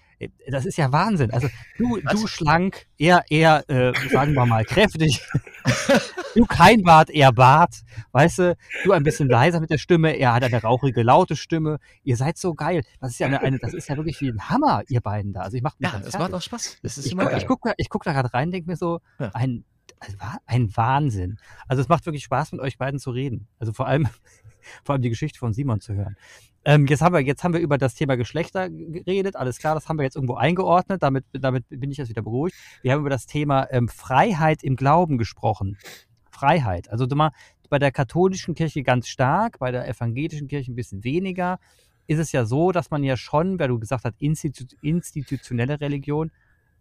das 0.50 0.66
ist 0.66 0.76
ja 0.76 0.90
Wahnsinn. 0.92 1.30
Also 1.30 1.48
du, 1.76 2.00
du 2.00 2.26
schlank, 2.26 2.86
eher, 2.96 3.24
eher, 3.30 3.68
äh, 3.68 3.92
sagen 4.10 4.34
wir 4.34 4.46
mal, 4.46 4.64
kräftig. 4.64 5.22
du 6.34 6.44
kein 6.46 6.82
Bart, 6.82 7.10
eher 7.10 7.32
Bart. 7.32 7.74
Weißt 8.12 8.38
du, 8.38 8.56
du 8.84 8.92
ein 8.92 9.02
bisschen 9.04 9.28
leiser 9.28 9.60
mit 9.60 9.70
der 9.70 9.78
Stimme, 9.78 10.16
er 10.16 10.34
hat 10.34 10.42
eine 10.42 10.60
rauchige, 10.60 11.02
laute 11.02 11.36
Stimme. 11.36 11.78
Ihr 12.02 12.16
seid 12.16 12.36
so 12.38 12.54
geil. 12.54 12.82
Das 13.00 13.12
ist 13.12 13.20
ja 13.20 13.26
eine, 13.28 13.40
eine 13.40 13.58
das 13.58 13.74
ist 13.74 13.88
ja 13.88 13.96
wirklich 13.96 14.20
wie 14.20 14.30
ein 14.30 14.48
Hammer, 14.48 14.82
ihr 14.88 15.00
beiden 15.00 15.32
da. 15.32 15.42
Also 15.42 15.56
ich 15.56 15.62
mach 15.62 15.74
Ja, 15.78 16.00
das 16.02 16.18
macht 16.18 16.32
auch 16.34 16.42
Spaß. 16.42 16.78
Das 16.82 16.98
ist 16.98 17.06
ich, 17.06 17.12
immer 17.12 17.28
guck, 17.46 17.62
da- 17.62 17.74
guck 17.88 18.04
da 18.04 18.12
gerade 18.12 18.32
rein, 18.34 18.50
denke 18.50 18.68
mir 18.70 18.76
so, 18.76 19.00
Ja. 19.18 19.30
ein, 19.34 19.64
ein 20.46 20.76
Wahnsinn. 20.76 21.38
Also 21.66 21.82
es 21.82 21.88
macht 21.88 22.06
wirklich 22.06 22.24
Spaß, 22.24 22.52
mit 22.52 22.60
euch 22.60 22.78
beiden 22.78 22.98
zu 22.98 23.10
reden. 23.10 23.48
Also 23.58 23.72
vor 23.72 23.86
allem, 23.86 24.08
vor 24.84 24.94
allem 24.94 25.02
die 25.02 25.10
Geschichte 25.10 25.38
von 25.38 25.52
Simon 25.52 25.80
zu 25.80 25.94
hören. 25.94 26.16
Ähm, 26.68 26.84
jetzt, 26.84 27.00
haben 27.00 27.14
wir, 27.14 27.20
jetzt 27.22 27.42
haben 27.44 27.54
wir 27.54 27.60
über 27.60 27.78
das 27.78 27.94
Thema 27.94 28.18
Geschlechter 28.18 28.68
geredet, 28.68 29.36
alles 29.36 29.58
klar, 29.58 29.74
das 29.74 29.88
haben 29.88 29.96
wir 29.96 30.02
jetzt 30.02 30.16
irgendwo 30.16 30.34
eingeordnet, 30.34 31.02
damit, 31.02 31.24
damit 31.32 31.64
bin 31.70 31.90
ich 31.90 31.96
jetzt 31.96 32.10
wieder 32.10 32.20
beruhigt. 32.20 32.54
Wir 32.82 32.92
haben 32.92 33.00
über 33.00 33.08
das 33.08 33.24
Thema 33.24 33.66
ähm, 33.70 33.88
Freiheit 33.88 34.62
im 34.62 34.76
Glauben 34.76 35.16
gesprochen. 35.16 35.78
Freiheit. 36.30 36.90
Also 36.90 37.06
mal, 37.06 37.30
bei 37.70 37.78
der 37.78 37.90
katholischen 37.90 38.54
Kirche 38.54 38.82
ganz 38.82 39.08
stark, 39.08 39.58
bei 39.58 39.70
der 39.70 39.88
evangelischen 39.88 40.46
Kirche 40.46 40.70
ein 40.70 40.74
bisschen 40.74 41.04
weniger. 41.04 41.58
Ist 42.06 42.18
es 42.18 42.32
ja 42.32 42.44
so, 42.44 42.70
dass 42.70 42.90
man 42.90 43.02
ja 43.02 43.16
schon, 43.16 43.58
weil 43.58 43.68
du 43.68 43.78
gesagt 43.78 44.04
hast, 44.04 44.20
Institu 44.20 44.66
institutionelle 44.82 45.80
Religion, 45.80 46.30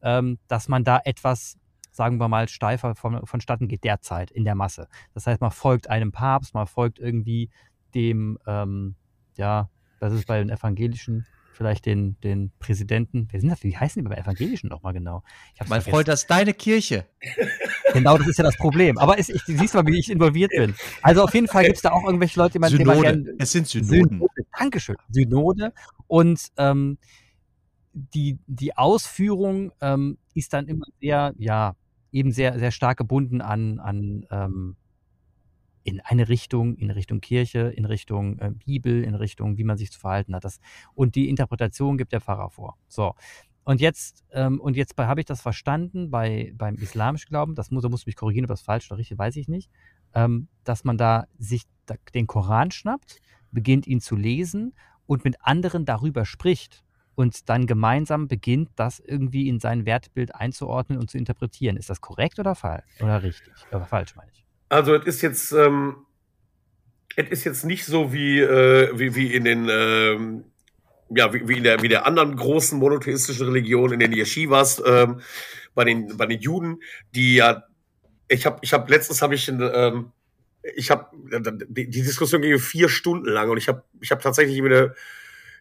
ähm, 0.02 0.38
dass 0.50 0.68
man 0.68 0.84
da 0.84 1.00
etwas, 1.06 1.58
sagen 1.94 2.18
wir 2.18 2.28
mal, 2.28 2.50
steifer 2.50 2.94
von, 2.96 3.26
vonstatten 3.26 3.70
geht 3.70 3.86
derzeit 3.86 4.32
in 4.32 4.44
der 4.44 4.56
Masse. 4.56 4.90
Das 5.14 5.28
heißt, 5.28 5.40
man 5.40 5.52
folgt 5.52 5.90
einem 5.90 6.12
Papst, 6.12 6.54
man 6.54 6.68
folgt 6.68 7.00
irgendwie 7.00 7.50
dem, 7.96 8.38
ähm, 8.46 8.96
ja, 9.38 9.70
das 10.00 10.14
ist 10.14 10.28
bei 10.28 10.40
den 10.40 10.50
Evangelischen 10.50 11.26
vielleicht 11.58 11.86
den, 11.88 12.20
den 12.22 12.52
Präsidenten. 12.60 13.28
Wer 13.32 13.42
sind 13.42 13.50
das? 13.50 13.64
Wie 13.64 13.76
heißen 13.76 14.02
die 14.02 14.08
bei 14.08 14.16
Evangelischen 14.16 14.70
nochmal 14.70 14.94
genau? 14.94 15.24
Mein 15.58 15.68
vergessen. 15.68 15.90
Freund, 15.90 16.08
das 16.08 16.22
ist 16.22 16.30
deine 16.30 16.54
Kirche. 16.54 17.06
Genau, 17.94 18.18
das 18.18 18.28
ist 18.28 18.38
ja 18.38 18.44
das 18.44 18.58
Problem. 18.58 18.98
Aber 18.98 19.18
es, 19.18 19.30
ich, 19.30 19.44
du 19.44 19.58
siehst 19.58 19.74
mal, 19.74 19.86
wie 19.88 19.98
ich 19.98 20.12
involviert 20.12 20.52
bin. 20.52 20.76
Also 21.02 21.24
auf 21.24 21.34
jeden 21.34 21.48
Fall 21.48 21.64
gibt 21.64 21.78
es 21.78 21.82
da 21.82 21.92
auch 21.92 22.06
irgendwelche 22.06 22.40
Leute, 22.40 22.54
die 22.54 22.60
man, 22.60 22.72
die 22.72 22.84
man 22.84 22.98
Synode. 22.98 23.24
gern 23.24 23.36
Es 23.40 23.52
sind 23.52 23.68
Synoden. 23.68 24.10
Synode, 24.10 24.46
Dankeschön. 24.58 24.96
Synode. 25.10 25.74
Und 26.06 26.40
ähm, 26.58 26.98
die, 27.94 28.38
die 28.46 28.78
Ausführung 28.78 29.72
ähm, 29.82 30.18
ist 30.36 30.54
dann 30.54 30.68
immer 30.68 30.86
sehr, 31.02 31.34
ja, 31.38 31.76
eben 32.12 32.32
sehr, 32.32 32.60
sehr 32.60 32.72
stark 32.72 32.98
gebunden 32.98 33.42
an, 33.42 33.80
an 33.80 34.26
ähm, 34.30 34.76
in 35.88 36.02
eine 36.02 36.28
Richtung, 36.28 36.76
in 36.76 36.92
Richtung 36.92 37.22
Kirche, 37.22 37.60
in 37.70 37.86
Richtung 37.86 38.38
äh, 38.40 38.52
Bibel, 38.52 39.06
in 39.06 39.16
Richtung, 39.16 39.58
wie 39.58 39.64
man 39.64 39.78
sich 39.78 39.90
zu 39.90 39.98
verhalten 40.02 40.36
hat. 40.36 40.44
Das, 40.44 40.60
und 40.94 41.16
die 41.16 41.30
Interpretation 41.30 41.98
gibt 41.98 42.12
der 42.12 42.20
Pfarrer 42.20 42.50
vor. 42.50 42.76
So. 42.90 43.16
Und 43.64 43.80
jetzt, 43.80 44.26
ähm, 44.32 44.60
und 44.60 44.76
jetzt 44.76 44.98
habe 44.98 45.22
ich 45.22 45.26
das 45.26 45.40
verstanden 45.40 46.12
bei, 46.12 46.52
beim 46.58 46.76
islamischen 46.76 47.30
Glauben, 47.30 47.56
das 47.56 47.72
muss, 47.72 47.84
da 47.84 47.90
muss 47.90 48.06
mich 48.06 48.18
korrigieren, 48.18 48.44
ob 48.44 48.50
das 48.50 48.62
falsch 48.62 48.92
oder 48.92 48.98
richtig, 48.98 49.18
weiß 49.18 49.38
ich 49.38 49.48
nicht, 49.48 49.72
ähm, 50.14 50.50
dass 50.66 50.84
man 50.84 50.98
da 50.98 51.26
sich 51.38 51.64
da, 51.86 51.96
den 52.14 52.28
Koran 52.28 52.72
schnappt, 52.72 53.22
beginnt 53.52 53.88
ihn 53.88 54.02
zu 54.02 54.18
lesen 54.18 54.74
und 55.06 55.24
mit 55.24 55.38
anderen 55.40 55.86
darüber 55.86 56.26
spricht 56.26 56.84
und 57.16 57.48
dann 57.48 57.66
gemeinsam 57.66 58.28
beginnt, 58.28 58.72
das 58.76 59.00
irgendwie 59.00 59.48
in 59.48 59.62
sein 59.62 59.86
Wertbild 59.86 60.36
einzuordnen 60.36 61.00
und 61.00 61.10
zu 61.10 61.18
interpretieren. 61.18 61.78
Ist 61.78 61.90
das 61.90 62.02
korrekt 62.02 62.40
oder 62.40 62.56
falsch? 62.56 63.02
Oder 63.02 63.24
richtig? 63.24 63.54
Oder 63.72 63.86
falsch, 63.86 64.18
meine 64.18 64.32
ich. 64.34 64.47
Also 64.70 64.96
es 64.96 65.06
ist 65.06 65.22
jetzt, 65.22 65.52
ähm, 65.54 66.06
es 67.16 67.30
ist 67.30 67.44
jetzt 67.46 67.64
nicht 67.66 67.86
so 67.86 68.14
wie, 68.14 68.40
äh, 68.40 68.92
wie, 68.98 69.16
wie 69.16 69.34
in 69.34 69.46
den, 69.46 69.68
ähm, 69.70 70.44
ja, 71.10 71.34
wie, 71.34 71.48
wie 71.48 71.58
in 71.58 71.64
der, 71.64 71.82
wie 71.82 71.88
der 71.88 72.06
anderen 72.06 72.36
großen 72.36 72.78
monotheistischen 72.78 73.48
Religion, 73.48 73.94
in 73.94 74.00
den 74.00 74.14
Yeshivas, 74.14 74.82
ähm, 74.86 75.22
bei 75.74 75.86
den, 75.86 76.18
bei 76.18 76.26
den 76.26 76.42
Juden, 76.42 76.82
die 77.16 77.36
ja, 77.36 77.64
ich 78.28 78.46
habe, 78.46 78.60
ich 78.62 78.74
habe 78.74 78.92
letztens 78.92 79.22
habe 79.22 79.36
ich, 79.36 79.48
ähm, 79.48 80.12
ich 80.76 80.92
habe, 80.92 81.06
die, 81.70 81.90
die 81.90 82.02
Diskussion 82.02 82.42
ging 82.42 82.60
vier 82.60 82.90
Stunden 82.90 83.30
lang 83.30 83.50
und 83.50 83.58
ich 83.58 83.70
habe, 83.70 83.84
ich 84.02 84.12
habe 84.12 84.22
tatsächlich 84.22 84.62
wieder, 84.62 84.96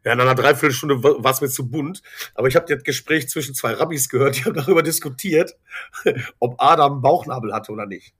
ja, 0.04 0.12
in 0.12 0.20
einer 0.20 0.34
Dreiviertelstunde 0.34 1.02
war 1.02 1.32
es 1.32 1.40
mir 1.40 1.48
zu 1.48 1.70
bunt, 1.70 2.02
aber 2.34 2.48
ich 2.48 2.56
habe 2.56 2.66
das 2.66 2.82
Gespräch 2.82 3.28
zwischen 3.28 3.54
zwei 3.54 3.72
Rabbis 3.72 4.08
gehört, 4.08 4.36
die 4.36 4.44
haben 4.44 4.54
darüber 4.54 4.82
diskutiert, 4.82 5.56
ob 6.40 6.60
Adam 6.60 7.02
Bauchnabel 7.02 7.54
hatte 7.54 7.72
oder 7.72 7.86
nicht. 7.86 8.14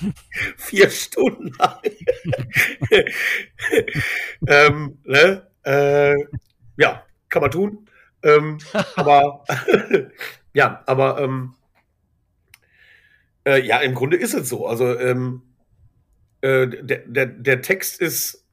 Vier 0.56 0.90
Stunden 0.90 1.52
lang. 1.58 1.80
ähm, 4.46 4.98
ne? 5.04 5.48
äh, 5.64 6.14
ja, 6.76 7.04
kann 7.28 7.42
man 7.42 7.50
tun. 7.50 7.88
Ähm, 8.22 8.58
aber 8.96 9.44
ja, 10.52 10.82
aber 10.86 11.20
ähm, 11.20 11.54
äh, 13.46 13.60
ja, 13.64 13.78
im 13.80 13.94
Grunde 13.94 14.16
ist 14.16 14.34
es 14.34 14.48
so. 14.48 14.66
Also 14.66 14.98
ähm, 14.98 15.42
äh, 16.40 16.66
der, 16.68 16.98
der, 17.06 17.26
der 17.26 17.62
Text 17.62 18.00
ist, 18.00 18.46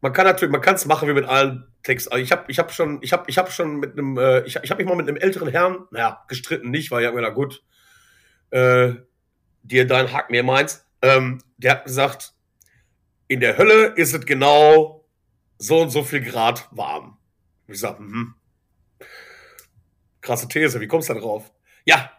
man 0.00 0.12
kann 0.12 0.26
natürlich, 0.26 0.52
man 0.52 0.60
kann 0.60 0.74
es 0.74 0.86
machen 0.86 1.08
wie 1.08 1.14
mit 1.14 1.26
allen 1.26 1.66
Texten. 1.82 2.12
Also 2.12 2.22
ich 2.22 2.32
habe 2.32 2.44
ich 2.48 2.58
hab 2.58 2.72
schon, 2.72 2.98
ich 3.02 3.12
habe 3.12 3.24
ich 3.28 3.38
hab 3.38 3.52
schon 3.52 3.76
mit 3.76 3.92
einem, 3.92 4.18
äh, 4.18 4.40
ich, 4.40 4.56
ich 4.62 4.70
habe 4.70 4.82
mich 4.82 4.88
mal 4.88 4.96
mit 4.96 5.08
einem 5.08 5.16
älteren 5.16 5.48
Herrn, 5.48 5.86
naja, 5.90 6.24
gestritten 6.28 6.70
nicht, 6.70 6.90
weil 6.90 7.02
ich 7.02 7.06
hab 7.06 7.14
mir 7.14 7.20
gedacht, 7.20 7.36
gut, 7.36 7.62
äh, 8.50 8.94
dir 9.62 9.86
dein 9.86 10.12
Hack 10.12 10.30
mir 10.30 10.42
meins. 10.42 10.86
Ähm, 11.02 11.42
der 11.56 11.72
hat 11.72 11.84
gesagt, 11.84 12.34
in 13.28 13.40
der 13.40 13.56
Hölle 13.58 13.94
ist 13.96 14.14
es 14.14 14.26
genau 14.26 15.04
so 15.58 15.80
und 15.80 15.90
so 15.90 16.02
viel 16.02 16.20
Grad 16.20 16.68
warm. 16.72 17.18
Ich 17.68 17.80
sag, 17.80 17.98
hm, 17.98 18.34
krasse 20.20 20.48
These, 20.48 20.80
wie 20.80 20.88
kommst 20.88 21.08
du 21.08 21.14
da 21.14 21.20
drauf? 21.20 21.52
Ja, 21.84 22.10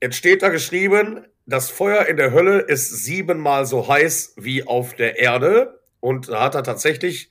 jetzt 0.00 0.16
steht 0.16 0.42
da 0.42 0.48
geschrieben, 0.48 1.26
das 1.46 1.70
Feuer 1.70 2.06
in 2.06 2.16
der 2.16 2.32
Hölle 2.32 2.60
ist 2.60 3.04
siebenmal 3.04 3.66
so 3.66 3.88
heiß 3.88 4.34
wie 4.36 4.66
auf 4.66 4.94
der 4.94 5.18
Erde. 5.18 5.80
Und 6.00 6.28
da 6.28 6.42
hat 6.42 6.54
er 6.54 6.62
tatsächlich, 6.62 7.30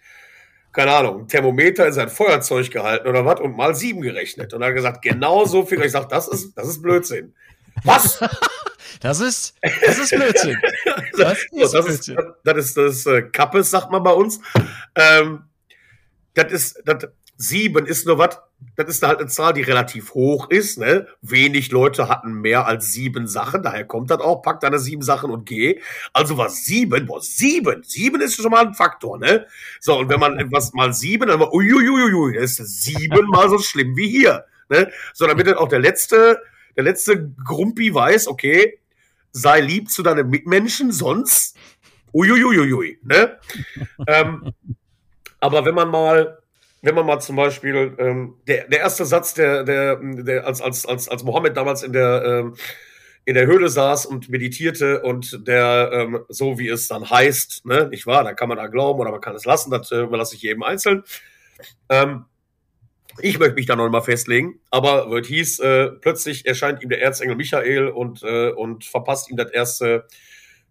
keine 0.73 0.91
Ahnung, 0.91 1.21
ein 1.21 1.27
Thermometer 1.27 1.85
in 1.85 1.93
sein 1.93 2.09
Feuerzeug 2.09 2.71
gehalten 2.71 3.07
oder 3.07 3.25
was 3.25 3.39
und 3.39 3.55
mal 3.55 3.75
sieben 3.75 4.01
gerechnet. 4.01 4.53
Und 4.53 4.61
er 4.61 4.69
hat 4.69 4.75
gesagt, 4.75 5.01
genau 5.03 5.45
so 5.45 5.65
viel. 5.65 5.81
Ich 5.83 5.91
sag, 5.91 6.09
das 6.09 6.27
ist, 6.27 6.57
das 6.57 6.67
ist 6.67 6.81
Blödsinn. 6.81 7.35
Was? 7.83 8.19
Das 8.99 9.19
ist, 9.19 9.55
das 9.61 9.99
ist 9.99 10.09
Blödsinn. 10.09 10.57
Das 11.17 11.37
So, 11.51 11.63
ist 11.63 11.73
das, 11.73 11.87
ist, 11.87 12.15
das 12.43 12.57
ist 12.57 12.77
das 12.77 13.05
äh, 13.05 13.21
Kappes, 13.23 13.69
sagt 13.69 13.91
man 13.91 14.03
bei 14.03 14.11
uns. 14.11 14.39
Ähm, 14.95 15.43
das 16.33 16.51
ist, 16.51 16.81
das, 16.85 17.07
sieben 17.37 17.85
ist 17.85 18.05
nur 18.07 18.17
was, 18.17 18.39
das 18.75 18.89
ist 18.89 19.03
halt 19.03 19.19
eine 19.19 19.27
Zahl, 19.27 19.53
die 19.53 19.61
relativ 19.61 20.13
hoch 20.13 20.49
ist. 20.49 20.79
Ne? 20.79 21.07
Wenig 21.21 21.71
Leute 21.71 22.09
hatten 22.09 22.41
mehr 22.41 22.65
als 22.65 22.91
sieben 22.91 23.27
Sachen, 23.27 23.61
daher 23.61 23.85
kommt 23.85 24.09
das 24.09 24.19
auch, 24.19 24.41
pack 24.41 24.59
deine 24.61 24.79
sieben 24.79 25.03
Sachen 25.03 25.29
und 25.29 25.45
geh. 25.45 25.79
Also 26.13 26.37
was 26.37 26.65
sieben, 26.65 27.05
boah, 27.05 27.21
sieben, 27.21 27.83
sieben 27.83 28.21
ist 28.21 28.35
schon 28.35 28.51
mal 28.51 28.65
ein 28.65 28.73
Faktor, 28.73 29.19
ne? 29.19 29.45
So, 29.79 29.97
und 29.97 30.09
wenn 30.09 30.19
man 30.19 30.39
etwas 30.39 30.73
mal 30.73 30.93
sieben, 30.93 31.27
dann 31.27 31.39
mal, 31.39 31.49
uiuiuiui, 31.51 32.33
das 32.33 32.59
ist 32.59 32.83
siebenmal 32.83 33.49
so 33.49 33.59
schlimm 33.59 33.95
wie 33.95 34.09
hier. 34.09 34.45
Ne? 34.69 34.91
So, 35.13 35.27
damit 35.27 35.47
dann 35.47 35.55
auch 35.55 35.69
der 35.69 35.79
letzte, 35.79 36.41
der 36.77 36.83
letzte 36.83 37.29
Grumpi 37.43 37.93
weiß, 37.93 38.27
okay, 38.27 38.79
sei 39.31 39.59
lieb 39.59 39.89
zu 39.89 40.03
deinen 40.03 40.29
Mitmenschen, 40.29 40.91
sonst 40.91 41.57
uiuiuiui, 42.13 42.99
ne? 43.03 43.37
ähm, 44.07 44.53
aber 45.39 45.65
wenn 45.65 45.75
man 45.75 45.89
mal, 45.89 46.39
wenn 46.81 46.95
man 46.95 47.05
mal 47.05 47.19
zum 47.19 47.35
Beispiel, 47.35 47.95
ähm, 47.97 48.35
der, 48.47 48.67
der 48.67 48.79
erste 48.79 49.05
Satz, 49.05 49.33
der, 49.33 49.63
der, 49.63 49.97
der 49.97 50.45
als, 50.45 50.61
als, 50.61 50.85
als, 50.85 51.09
als 51.09 51.23
Mohammed 51.23 51.57
damals 51.57 51.83
in 51.83 51.93
der, 51.93 52.23
ähm, 52.23 52.55
in 53.25 53.33
der 53.33 53.45
Höhle 53.45 53.69
saß 53.69 54.05
und 54.05 54.29
meditierte 54.29 55.01
und 55.01 55.47
der, 55.47 55.89
ähm, 55.91 56.19
so 56.29 56.57
wie 56.59 56.69
es 56.69 56.87
dann 56.87 57.09
heißt, 57.09 57.65
ne, 57.65 57.87
nicht 57.89 58.07
wahr, 58.07 58.23
da 58.23 58.33
kann 58.33 58.49
man 58.49 58.57
da 58.57 58.67
glauben 58.67 58.99
oder 58.99 59.11
man 59.11 59.21
kann 59.21 59.35
es 59.35 59.45
lassen, 59.45 59.69
das 59.69 59.91
äh, 59.91 60.03
überlasse 60.03 60.35
ich 60.35 60.43
jedem 60.43 60.63
einzeln. 60.63 61.03
Ähm, 61.89 62.25
ich 63.21 63.39
möchte 63.39 63.55
mich 63.55 63.65
da 63.65 63.75
noch 63.75 63.89
mal 63.89 64.01
festlegen, 64.01 64.59
aber 64.69 65.11
es 65.11 65.27
hieß, 65.27 65.59
äh, 65.59 65.87
plötzlich 66.01 66.45
erscheint 66.45 66.83
ihm 66.83 66.89
der 66.89 67.01
Erzengel 67.01 67.35
Michael 67.35 67.87
und, 67.89 68.23
äh, 68.23 68.49
und 68.51 68.85
verpasst 68.85 69.29
ihm 69.29 69.37
das 69.37 69.51
erste, 69.51 70.05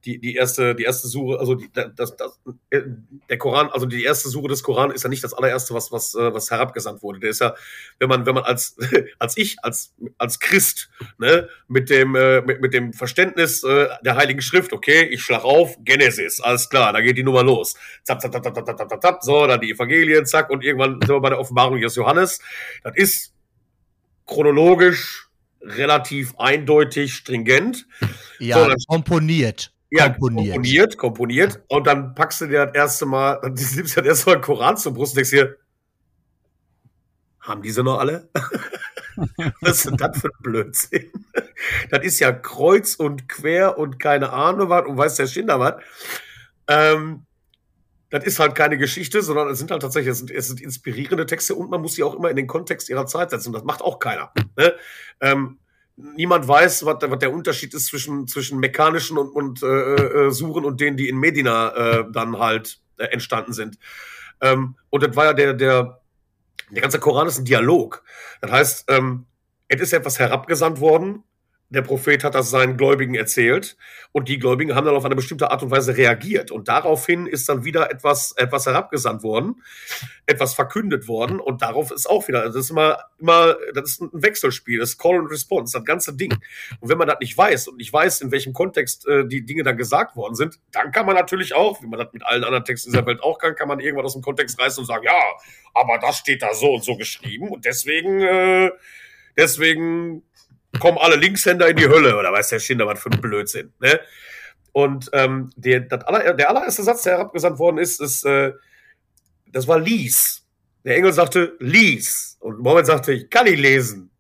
die, 0.06 0.20
die 0.20 0.34
erste, 0.34 0.74
die 0.74 0.84
erste 0.84 1.08
Suche, 1.08 1.38
also 1.38 1.56
die, 1.56 1.68
das, 1.72 2.16
das, 2.16 2.40
äh, 2.70 2.82
der 3.28 3.38
Koran, 3.38 3.68
also 3.68 3.86
die 3.86 4.04
erste 4.04 4.28
Suche 4.28 4.48
des 4.48 4.62
Koran 4.62 4.92
ist 4.92 5.02
ja 5.02 5.10
nicht 5.10 5.24
das 5.24 5.34
allererste, 5.34 5.74
was, 5.74 5.90
was, 5.90 6.14
äh, 6.14 6.32
was 6.32 6.50
herabgesandt 6.50 7.02
wurde. 7.02 7.20
Der 7.20 7.30
ist 7.30 7.40
ja, 7.40 7.54
wenn 7.98 8.08
man, 8.08 8.24
wenn 8.24 8.34
man 8.34 8.44
als, 8.44 8.76
als 9.18 9.36
ich, 9.36 9.56
als, 9.62 9.94
als 10.16 10.38
Christ, 10.38 10.88
ne, 11.18 11.48
mit 11.66 11.90
dem, 11.90 12.14
äh, 12.14 12.40
mit, 12.42 12.60
mit 12.60 12.72
dem 12.72 12.92
Verständnis 12.92 13.60
der 13.60 14.16
Heiligen 14.16 14.40
Schrift, 14.40 14.72
okay, 14.72 15.04
ich 15.04 15.22
schlag 15.22 15.44
auf, 15.44 15.76
Genesis, 15.80 16.40
alles 16.40 16.68
klar, 16.68 16.92
da 16.92 17.00
geht 17.00 17.18
die 17.18 17.24
Nummer 17.24 17.42
los. 17.42 17.74
Zap, 18.04 18.20
zap, 18.20 18.32
zap, 18.32 18.44
zap, 18.44 18.54
zap, 18.54 18.66
zap, 18.66 18.88
zap, 18.88 19.02
zap, 19.02 19.22
so, 19.22 19.46
dann 19.46 19.60
die 19.60 19.70
Evangelien, 19.70 20.24
zack, 20.24 20.50
und 20.50 20.62
irgendwann 20.62 21.00
sind 21.00 21.08
wir 21.08 21.20
bei 21.20 21.30
der 21.30 21.40
Offenbarung 21.40 21.80
des 21.80 21.96
Johannes. 21.96 22.38
Das 22.84 22.94
ist 22.94 23.32
chronologisch 24.26 25.26
relativ 25.62 26.34
eindeutig 26.38 27.14
stringent. 27.14 27.86
Ja, 28.38 28.64
So, 28.64 28.74
komponiert. 28.88 29.72
Ja, 29.90 30.08
Komponiert. 30.08 30.54
komponiert, 30.54 30.98
komponiert. 30.98 31.62
Und 31.68 31.86
dann 31.86 32.14
packst 32.14 32.40
du 32.40 32.46
dir 32.46 32.66
das 32.66 32.74
erste 32.74 33.06
Mal, 33.06 33.38
dann 33.42 33.54
nimmst 33.54 33.76
du 33.96 34.00
das 34.00 34.06
erste 34.06 34.30
Mal 34.30 34.40
Koran 34.40 34.76
zur 34.76 34.92
Brust 34.94 35.12
und 35.12 35.16
denkst 35.18 35.30
dir, 35.30 35.56
Haben 37.40 37.62
diese 37.62 37.82
noch 37.84 37.98
alle? 37.98 38.28
Was 39.60 39.78
ist 39.78 39.86
denn 39.86 39.96
das 39.96 40.20
für 40.20 40.28
ein 40.28 40.42
Blödsinn? 40.42 41.10
Das 41.90 42.04
ist 42.04 42.20
ja 42.20 42.32
kreuz 42.32 42.96
und 42.96 43.28
quer 43.28 43.78
und 43.78 43.98
keine 43.98 44.30
Ahnung 44.30 44.68
was 44.68 44.86
und 44.86 44.98
weiß 44.98 45.16
der 45.16 45.26
Schinder 45.26 45.58
was. 45.58 45.74
Ähm, 46.68 47.24
das 48.10 48.24
ist 48.24 48.38
halt 48.38 48.54
keine 48.54 48.76
Geschichte, 48.78 49.22
sondern 49.22 49.48
es 49.48 49.58
sind 49.58 49.70
halt 49.70 49.82
tatsächlich, 49.82 50.12
es 50.12 50.18
sind, 50.18 50.30
es 50.30 50.48
sind 50.48 50.60
inspirierende 50.60 51.26
Texte 51.26 51.54
und 51.54 51.70
man 51.70 51.80
muss 51.80 51.94
sie 51.94 52.02
auch 52.02 52.14
immer 52.14 52.30
in 52.30 52.36
den 52.36 52.46
Kontext 52.46 52.88
ihrer 52.90 53.06
Zeit 53.06 53.30
setzen. 53.30 53.48
Und 53.48 53.54
das 53.54 53.64
macht 53.64 53.82
auch 53.82 53.98
keiner. 53.98 54.32
Ne? 54.56 54.74
Ähm, 55.20 55.58
niemand 55.96 56.46
weiß, 56.46 56.84
was, 56.84 56.96
was 57.00 57.18
der 57.18 57.32
Unterschied 57.32 57.74
ist 57.74 57.86
zwischen, 57.86 58.28
zwischen 58.28 58.58
mechanischen 58.58 59.18
und, 59.18 59.30
und 59.30 59.62
äh, 59.62 59.66
äh, 60.26 60.30
Suchen 60.30 60.64
und 60.64 60.80
denen, 60.80 60.96
die 60.96 61.08
in 61.08 61.16
Medina 61.16 61.70
äh, 61.74 62.04
dann 62.10 62.38
halt 62.38 62.80
äh, 62.98 63.04
entstanden 63.04 63.52
sind. 63.52 63.78
Ähm, 64.40 64.76
und 64.90 65.02
das 65.02 65.16
war 65.16 65.26
ja 65.26 65.32
der, 65.32 65.54
der, 65.54 66.00
der 66.70 66.82
ganze 66.82 67.00
Koran 67.00 67.26
ist 67.26 67.38
ein 67.38 67.44
Dialog. 67.44 68.04
Das 68.40 68.50
heißt, 68.50 68.84
ähm, 68.88 69.26
es 69.68 69.80
ist 69.80 69.92
etwas 69.92 70.18
herabgesandt 70.18 70.80
worden 70.80 71.24
der 71.76 71.82
Prophet 71.82 72.24
hat 72.24 72.34
das 72.34 72.48
seinen 72.48 72.78
Gläubigen 72.78 73.14
erzählt 73.14 73.76
und 74.12 74.28
die 74.28 74.38
Gläubigen 74.38 74.74
haben 74.74 74.86
dann 74.86 74.96
auf 74.96 75.04
eine 75.04 75.14
bestimmte 75.14 75.50
Art 75.50 75.62
und 75.62 75.70
Weise 75.70 75.96
reagiert 75.96 76.50
und 76.50 76.68
daraufhin 76.68 77.26
ist 77.26 77.50
dann 77.50 77.64
wieder 77.64 77.90
etwas 77.90 78.32
etwas 78.36 78.64
herabgesandt 78.64 79.22
worden, 79.22 79.62
etwas 80.24 80.54
verkündet 80.54 81.06
worden 81.06 81.38
und 81.38 81.60
darauf 81.60 81.90
ist 81.90 82.08
auch 82.08 82.26
wieder, 82.28 82.44
das 82.46 82.56
ist 82.56 82.70
immer 82.70 82.98
immer 83.18 83.56
das 83.74 83.90
ist 83.90 84.00
ein 84.00 84.10
Wechselspiel, 84.14 84.78
das 84.78 84.96
Call 84.96 85.18
and 85.18 85.30
Response, 85.30 85.76
das 85.76 85.84
ganze 85.84 86.16
Ding. 86.16 86.32
Und 86.80 86.88
wenn 86.88 86.96
man 86.96 87.08
das 87.08 87.18
nicht 87.20 87.36
weiß 87.36 87.68
und 87.68 87.76
nicht 87.76 87.92
weiß, 87.92 88.22
in 88.22 88.32
welchem 88.32 88.54
Kontext 88.54 89.06
äh, 89.06 89.26
die 89.26 89.44
Dinge 89.44 89.62
dann 89.62 89.76
gesagt 89.76 90.16
worden 90.16 90.34
sind, 90.34 90.58
dann 90.72 90.92
kann 90.92 91.04
man 91.04 91.14
natürlich 91.14 91.54
auch, 91.54 91.82
wie 91.82 91.86
man 91.86 91.98
das 91.98 92.08
mit 92.14 92.24
allen 92.24 92.42
anderen 92.42 92.64
Texten 92.64 92.90
dieser 92.90 93.04
Welt 93.04 93.22
auch 93.22 93.38
kann, 93.38 93.54
kann 93.54 93.68
man 93.68 93.80
irgendwas 93.80 94.06
aus 94.06 94.12
dem 94.14 94.22
Kontext 94.22 94.58
reißen 94.58 94.80
und 94.80 94.86
sagen, 94.86 95.04
ja, 95.04 95.22
aber 95.74 95.98
das 95.98 96.16
steht 96.16 96.40
da 96.40 96.54
so 96.54 96.72
und 96.72 96.84
so 96.84 96.96
geschrieben 96.96 97.50
und 97.50 97.66
deswegen 97.66 98.22
äh, 98.22 98.70
deswegen 99.36 100.22
kommen 100.78 100.98
alle 100.98 101.16
Linkshänder 101.16 101.68
in 101.68 101.76
die 101.76 101.88
Hölle 101.88 102.16
oder 102.16 102.32
weiß 102.32 102.48
der 102.48 102.58
Schinder 102.58 102.86
was 102.86 103.00
für 103.00 103.10
ein 103.10 103.20
Blödsinn. 103.20 103.72
Ne? 103.80 104.00
Und 104.72 105.08
ähm, 105.12 105.50
der, 105.56 105.86
aller, 106.06 106.34
der 106.34 106.50
allererste 106.50 106.82
Satz, 106.82 107.02
der 107.02 107.14
herabgesandt 107.14 107.58
worden 107.58 107.78
ist, 107.78 108.00
ist 108.00 108.24
äh, 108.24 108.52
das 109.46 109.66
war 109.66 109.78
Lies. 109.78 110.44
Der 110.84 110.96
Engel 110.96 111.12
sagte 111.12 111.56
Lies. 111.60 112.36
Und 112.40 112.60
Mohammed 112.60 112.86
sagte, 112.86 113.12
ich 113.12 113.30
kann 113.30 113.44
nicht 113.46 113.58
lesen. 113.58 114.10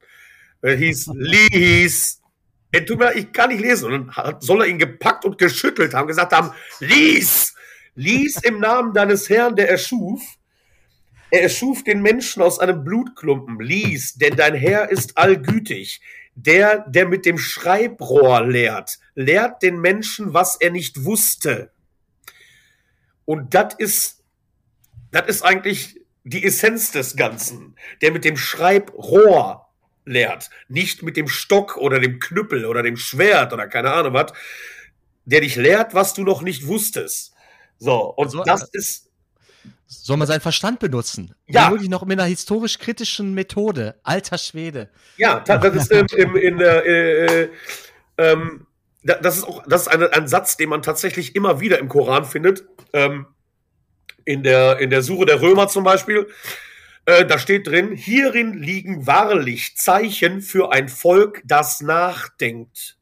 Er 0.62 0.76
hieß 0.76 1.10
Lies. 1.14 2.20
tut 2.86 2.98
mir, 2.98 3.14
ich 3.14 3.32
kann 3.32 3.50
nicht 3.50 3.60
lesen. 3.60 3.92
Und 3.92 4.16
dann 4.16 4.40
soll 4.40 4.62
er 4.62 4.66
ihn 4.66 4.78
gepackt 4.78 5.24
und 5.24 5.38
geschüttelt 5.38 5.94
haben, 5.94 6.08
gesagt 6.08 6.32
haben, 6.32 6.52
Lies! 6.80 7.54
Lies 7.94 8.36
im 8.42 8.60
Namen 8.60 8.92
deines 8.92 9.28
Herrn, 9.28 9.56
der 9.56 9.70
erschuf. 9.70 10.22
Er 11.30 11.42
erschuf 11.42 11.82
den 11.84 12.02
Menschen 12.02 12.42
aus 12.42 12.58
einem 12.58 12.84
Blutklumpen. 12.84 13.60
Lies, 13.60 14.14
denn 14.14 14.36
dein 14.36 14.54
Herr 14.54 14.90
ist 14.90 15.16
allgütig 15.18 16.00
der, 16.36 16.84
der 16.86 17.08
mit 17.08 17.24
dem 17.24 17.38
Schreibrohr 17.38 18.46
lehrt, 18.46 18.98
lehrt 19.14 19.62
den 19.62 19.80
Menschen, 19.80 20.34
was 20.34 20.56
er 20.60 20.70
nicht 20.70 21.04
wusste. 21.04 21.72
Und 23.24 23.54
das 23.54 23.74
ist, 23.74 24.22
das 25.10 25.26
ist 25.26 25.42
eigentlich 25.42 26.00
die 26.24 26.44
Essenz 26.44 26.92
des 26.92 27.16
Ganzen. 27.16 27.74
Der 28.02 28.12
mit 28.12 28.24
dem 28.24 28.36
Schreibrohr 28.36 29.66
lehrt, 30.04 30.50
nicht 30.68 31.02
mit 31.02 31.16
dem 31.16 31.26
Stock 31.26 31.78
oder 31.78 31.98
dem 31.98 32.20
Knüppel 32.20 32.66
oder 32.66 32.82
dem 32.82 32.96
Schwert 32.96 33.52
oder 33.52 33.66
keine 33.66 33.92
Ahnung 33.92 34.12
was, 34.12 34.32
der 35.24 35.40
dich 35.40 35.56
lehrt, 35.56 35.94
was 35.94 36.12
du 36.14 36.22
noch 36.22 36.42
nicht 36.42 36.66
wusstest. 36.66 37.32
So, 37.78 38.14
und 38.14 38.26
also, 38.26 38.44
das 38.44 38.68
ist, 38.72 39.05
soll 39.86 40.16
man 40.16 40.26
seinen 40.26 40.40
Verstand 40.40 40.78
benutzen? 40.80 41.34
Ja. 41.46 41.70
Wirklich 41.70 41.88
noch 41.88 42.04
mit 42.04 42.18
einer 42.18 42.28
historisch-kritischen 42.28 43.34
Methode. 43.34 43.98
Alter 44.02 44.38
Schwede. 44.38 44.90
Ja, 45.16 45.40
das 45.40 45.74
ist 45.74 45.92
ähm, 45.92 46.06
im, 46.16 46.36
in 46.36 46.58
der, 46.58 46.86
äh, 46.86 47.42
äh, 47.42 47.50
ähm, 48.18 48.66
das 49.02 49.38
ist 49.38 49.44
auch, 49.44 49.62
das 49.68 49.82
ist 49.82 49.88
eine, 49.88 50.12
ein 50.12 50.26
Satz, 50.26 50.56
den 50.56 50.68
man 50.68 50.82
tatsächlich 50.82 51.36
immer 51.36 51.60
wieder 51.60 51.78
im 51.78 51.88
Koran 51.88 52.24
findet. 52.24 52.64
Ähm, 52.92 53.26
in 54.24 54.42
der, 54.42 54.80
in 54.80 54.90
der 54.90 55.02
Suche 55.02 55.24
der 55.24 55.40
Römer 55.40 55.68
zum 55.68 55.84
Beispiel. 55.84 56.28
Äh, 57.06 57.24
da 57.24 57.38
steht 57.38 57.68
drin, 57.68 57.92
hierin 57.92 58.54
liegen 58.54 59.06
wahrlich 59.06 59.76
Zeichen 59.76 60.42
für 60.42 60.72
ein 60.72 60.88
Volk, 60.88 61.42
das 61.44 61.80
nachdenkt. 61.80 62.98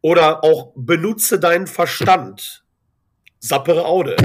Oder 0.00 0.44
auch 0.44 0.72
benutze 0.76 1.40
deinen 1.40 1.66
Verstand. 1.66 2.64
Sappere 3.40 3.84
Aude. 3.84 4.16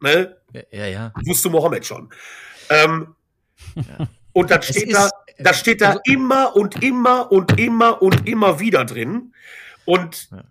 Ne? 0.00 0.36
Ja, 0.70 0.86
ja. 0.86 1.12
Wusste 1.24 1.50
Mohammed 1.50 1.84
schon. 1.86 2.10
Ähm, 2.70 3.14
ja. 3.74 4.08
Und 4.32 4.50
das 4.50 4.66
steht 4.66 4.92
da, 4.92 5.08
das 5.38 5.58
steht 5.58 5.80
da 5.80 5.88
also, 5.88 6.00
immer 6.04 6.54
und 6.56 6.82
immer 6.82 7.32
und 7.32 7.58
immer 7.58 8.02
und 8.02 8.28
immer 8.28 8.60
wieder 8.60 8.84
drin. 8.84 9.32
Und 9.84 10.30
ja. 10.30 10.44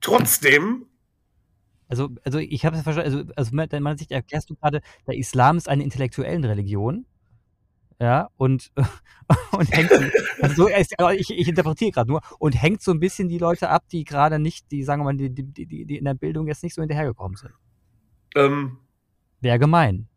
trotzdem. 0.00 0.86
Also, 1.88 2.08
also 2.24 2.38
ich 2.38 2.64
habe 2.64 2.76
es 2.76 2.82
verstanden, 2.82 3.14
also, 3.14 3.32
also 3.36 3.80
meiner 3.80 3.98
Sicht 3.98 4.12
erklärst 4.12 4.50
du 4.50 4.56
gerade, 4.56 4.80
der 5.06 5.16
Islam 5.16 5.56
ist 5.56 5.68
eine 5.68 5.82
intellektuelle 5.82 6.48
Religion. 6.48 7.06
Ja, 8.00 8.28
und, 8.36 8.70
und 9.50 9.72
hängt, 9.72 9.90
also 10.40 10.54
so, 10.54 10.68
ich, 10.68 11.30
ich 11.30 11.48
interpretiere 11.48 11.90
gerade 11.90 12.08
nur, 12.08 12.20
und 12.38 12.52
hängt 12.52 12.80
so 12.80 12.92
ein 12.92 13.00
bisschen 13.00 13.28
die 13.28 13.38
Leute 13.38 13.70
ab, 13.70 13.84
die 13.90 14.04
gerade 14.04 14.38
nicht, 14.38 14.70
die, 14.70 14.84
sagen 14.84 15.00
wir 15.00 15.04
mal, 15.06 15.16
die, 15.16 15.30
die, 15.30 15.66
die, 15.66 15.84
die 15.84 15.96
in 15.96 16.04
der 16.04 16.14
Bildung 16.14 16.46
jetzt 16.46 16.62
nicht 16.62 16.74
so 16.74 16.82
hinterhergekommen 16.82 17.36
sind. 17.36 17.52
Ähm, 18.36 18.78
Wäre 19.40 19.58
gemein. 19.58 20.08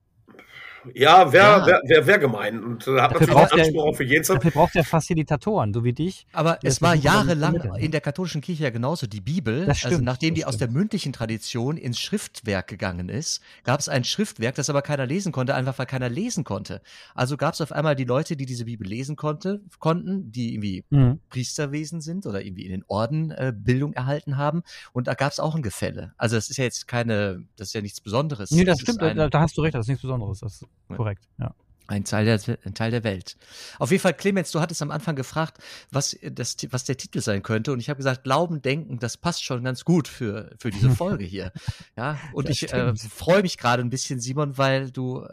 Ja, 0.94 1.32
wäre 1.32 1.60
ja. 1.60 1.66
wär, 1.66 1.82
wär, 1.86 2.08
wär 2.08 2.20
gemein. 2.20 2.64
Und 2.64 2.88
da 2.88 3.04
hat 3.04 3.14
natürlich 3.14 3.36
auch 3.36 3.52
Anspruch 3.52 3.86
auf 3.86 4.00
Hygiene. 4.00 4.22
Dafür 4.22 4.52
braucht 4.52 4.76
er 4.76 4.84
Facilitatoren, 4.84 5.74
so 5.74 5.84
wie 5.84 5.94
dich. 5.94 6.26
Aber 6.34 6.60
es 6.64 6.82
war 6.82 6.96
jahrelang 6.96 7.76
in 7.78 7.92
der 7.92 8.02
katholischen 8.02 8.42
Kirche 8.42 8.64
ja 8.64 8.70
genauso 8.70 9.08
die 9.08 9.22
Bibel. 9.22 9.66
Das 9.66 9.70
also 9.70 9.80
stimmt, 9.80 9.94
also 9.94 10.04
nachdem 10.04 10.36
die 10.36 10.46
aus 10.46 10.58
der 10.58 10.70
mündlichen 10.70 11.14
Tradition 11.14 11.78
ins 11.78 12.00
Schriftwerk 12.00 12.68
gegangen 12.68 13.10
ist, 13.10 13.42
gab 13.64 13.80
es 13.80 13.90
ein 13.90 14.04
Schriftwerk, 14.04 14.56
das 14.56 14.70
aber 14.70 14.82
keiner 14.82 15.06
lesen 15.06 15.32
konnte, 15.32 15.56
einfach 15.56 15.78
weil 15.78 15.86
keiner 15.86 16.10
lesen 16.10 16.44
konnte. 16.44 16.82
Also 17.16 17.38
gab 17.38 17.54
es 17.54 17.62
auf 17.62 17.72
einmal 17.72 17.96
die 17.96 18.06
Leute, 18.06 18.36
die 18.36 18.46
diese 18.46 18.66
Bibel 18.66 18.88
lesen 18.88 19.16
konnte, 19.16 19.62
konnten, 19.80 20.32
die 20.32 20.54
irgendwie 20.54 20.84
mhm. 20.90 21.20
Priesterwesen 21.30 22.02
sind 22.02 22.26
oder 22.26 22.44
irgendwie 22.44 22.66
in 22.66 22.72
den 22.72 22.84
Orden 22.88 23.32
äh, 23.32 23.54
Bildung 23.56 23.94
erhalten 23.94 24.38
haben. 24.38 24.64
Und 24.94 25.08
da 25.08 25.14
gab 25.14 25.32
es 25.32 25.40
auch 25.40 25.56
ein 25.56 25.62
Gefälle. 25.62 26.14
Also 26.18 26.36
das 26.36 26.50
ist 26.50 26.58
ja 26.58 26.64
jetzt 26.64 26.88
keine, 26.88 27.44
das 27.58 27.70
ist 27.70 27.74
ja 27.74 27.82
nichts 27.82 28.02
Besonderes. 28.02 28.52
Nee, 28.52 28.64
das, 28.64 28.80
das 28.80 28.82
stimmt, 28.84 29.04
ein, 29.04 29.30
da 29.30 29.40
hast 29.40 29.58
du 29.58 29.62
recht, 29.62 29.76
das 29.76 29.86
ist 29.86 29.90
nichts 29.90 30.02
Besonderes. 30.02 30.40
Das 30.40 30.66
Korrekt, 30.90 31.28
ja. 31.40 31.54
Ein 31.88 32.06
Teil, 32.06 32.24
der, 32.24 32.40
ein 32.64 32.74
Teil 32.74 32.92
der 32.92 33.04
Welt. 33.04 33.36
Auf 33.78 33.92
jeden 33.92 34.02
Fall, 34.02 34.14
Clemens, 34.14 34.52
du 34.52 34.62
hattest 34.62 34.82
am 34.82 34.92
Anfang 34.92 35.18
gefragt, 35.18 35.58
was, 35.92 36.18
das, 36.22 36.56
was 36.70 36.86
der 36.86 36.96
Titel 36.96 37.20
sein 37.20 37.44
könnte. 37.44 37.74
Und 37.74 37.82
ich 37.82 37.90
habe 37.90 37.98
gesagt, 37.98 38.24
Glauben, 38.24 38.62
Denken, 38.62 38.98
das 38.98 39.18
passt 39.18 39.44
schon 39.44 39.62
ganz 39.62 39.84
gut 39.84 40.08
für, 40.08 40.56
für 40.58 40.72
diese 40.72 40.90
Folge 40.92 41.26
hier. 41.26 41.52
Ja, 41.98 42.18
und 42.34 42.48
das 42.48 42.62
ich 42.62 42.72
äh, 42.72 42.96
freue 42.96 43.42
mich 43.42 43.58
gerade 43.58 43.84
ein 43.84 43.90
bisschen, 43.90 44.22
Simon, 44.22 44.58
weil 44.58 44.92
du, 44.92 45.28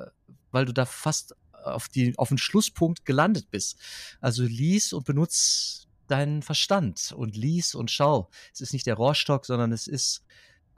weil 0.50 0.64
du 0.64 0.72
da 0.72 0.84
fast 0.84 1.36
auf, 1.52 1.88
die, 1.88 2.18
auf 2.18 2.28
den 2.28 2.38
Schlusspunkt 2.38 3.04
gelandet 3.04 3.50
bist. 3.50 3.78
Also 4.20 4.42
lies 4.42 4.92
und 4.92 5.04
benutz 5.04 5.86
deinen 6.08 6.42
Verstand 6.42 7.12
und 7.16 7.36
lies 7.36 7.74
und 7.74 7.90
schau. 7.90 8.30
Es 8.52 8.60
ist 8.60 8.72
nicht 8.72 8.86
der 8.86 8.94
Rohrstock, 8.94 9.46
sondern 9.46 9.72
es 9.72 9.86
ist 9.86 10.24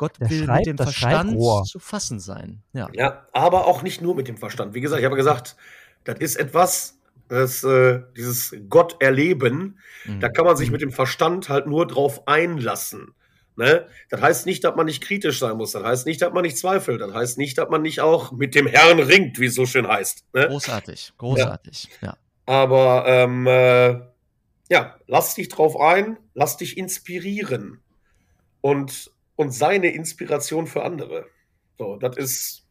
Gott 0.01 0.19
der 0.19 0.31
will 0.31 0.47
schreibt, 0.47 0.67
mit 0.67 0.79
dem 0.79 0.79
Verstand 0.79 1.39
zu 1.67 1.79
fassen 1.79 2.21
sein. 2.21 2.63
Ja. 2.73 2.89
ja, 2.95 3.27
aber 3.35 3.67
auch 3.67 3.83
nicht 3.83 4.01
nur 4.01 4.15
mit 4.15 4.29
dem 4.29 4.39
Verstand. 4.39 4.73
Wie 4.73 4.81
gesagt, 4.81 5.01
ich 5.01 5.05
habe 5.05 5.15
gesagt, 5.15 5.57
das 6.05 6.19
ist 6.21 6.37
etwas, 6.37 6.99
das, 7.29 7.63
äh, 7.65 8.01
dieses 8.17 8.57
Gott 8.71 8.97
erleben, 9.01 9.79
mhm. 10.07 10.21
da 10.21 10.31
kann 10.31 10.47
man 10.47 10.57
sich 10.57 10.69
mhm. 10.69 10.73
mit 10.73 10.81
dem 10.81 10.91
Verstand 10.91 11.51
halt 11.51 11.67
nur 11.67 11.87
drauf 11.87 12.27
einlassen. 12.27 13.13
Ne? 13.57 13.87
Das 14.09 14.23
heißt 14.23 14.47
nicht, 14.47 14.65
dass 14.65 14.75
man 14.75 14.87
nicht 14.87 15.03
kritisch 15.03 15.39
sein 15.39 15.59
muss. 15.59 15.73
Das 15.73 15.85
heißt 15.85 16.07
nicht, 16.07 16.23
dass 16.23 16.33
man 16.33 16.45
nicht 16.45 16.57
zweifelt. 16.57 17.03
Das 17.03 17.13
heißt 17.13 17.37
nicht, 17.37 17.59
dass 17.59 17.69
man 17.69 17.83
nicht 17.83 18.01
auch 18.01 18.33
mit 18.33 18.55
dem 18.55 18.67
Herrn 18.67 19.01
ringt, 19.01 19.39
wie 19.39 19.47
es 19.47 19.55
so 19.55 19.67
schön 19.67 19.87
heißt. 19.87 20.25
Ne? 20.33 20.47
Großartig, 20.49 21.13
großartig, 21.19 21.91
ja. 22.01 22.09
ja. 22.09 22.17
Aber 22.47 23.05
ähm, 23.07 23.47
äh, 23.47 24.01
ja, 24.71 24.97
lass 25.07 25.35
dich 25.35 25.51
drauf 25.51 25.79
ein, 25.79 26.17
lass 26.33 26.57
dich 26.57 26.79
inspirieren. 26.79 27.83
Und 28.63 29.11
und 29.41 29.53
seine 29.53 29.89
Inspiration 29.89 30.67
für 30.67 30.85
andere. 30.85 31.25
So, 31.79 31.97
das 31.97 32.19
ist. 32.19 32.67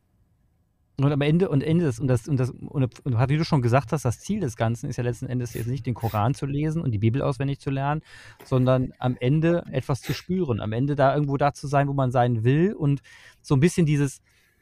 Und 0.97 1.11
am 1.11 1.21
Ende 1.21 1.49
und 1.49 1.63
Ende 1.63 1.85
des, 1.85 1.99
und 1.99 2.07
das, 2.07 2.27
und 2.27 2.37
das, 2.37 2.51
und, 2.51 2.93
wie 3.05 3.37
du 3.37 3.43
schon 3.43 3.63
gesagt 3.63 3.91
hast, 3.91 4.05
das 4.05 4.19
Ziel 4.19 4.39
des 4.39 4.55
Ganzen 4.55 4.87
ist 4.87 4.97
ja 4.97 5.03
letzten 5.03 5.25
Endes 5.25 5.55
jetzt 5.55 5.65
nicht 5.65 5.87
den 5.87 5.95
Koran 5.95 6.35
zu 6.35 6.45
lesen 6.45 6.83
und 6.83 6.91
die 6.91 6.99
Bibel 6.99 7.23
auswendig 7.23 7.59
zu 7.59 7.71
lernen, 7.71 8.03
sondern 8.43 8.93
am 8.99 9.17
Ende 9.19 9.63
etwas 9.71 10.01
zu 10.01 10.13
spüren, 10.13 10.61
am 10.61 10.71
Ende 10.71 10.95
da 10.95 11.15
irgendwo 11.15 11.37
da 11.37 11.53
zu 11.53 11.65
sein, 11.65 11.87
wo 11.87 11.93
man 11.93 12.11
sein 12.11 12.43
will 12.43 12.73
und 12.73 13.01
so 13.41 13.55
ein 13.55 13.61
bisschen 13.61 13.87
dieses, 13.87 14.21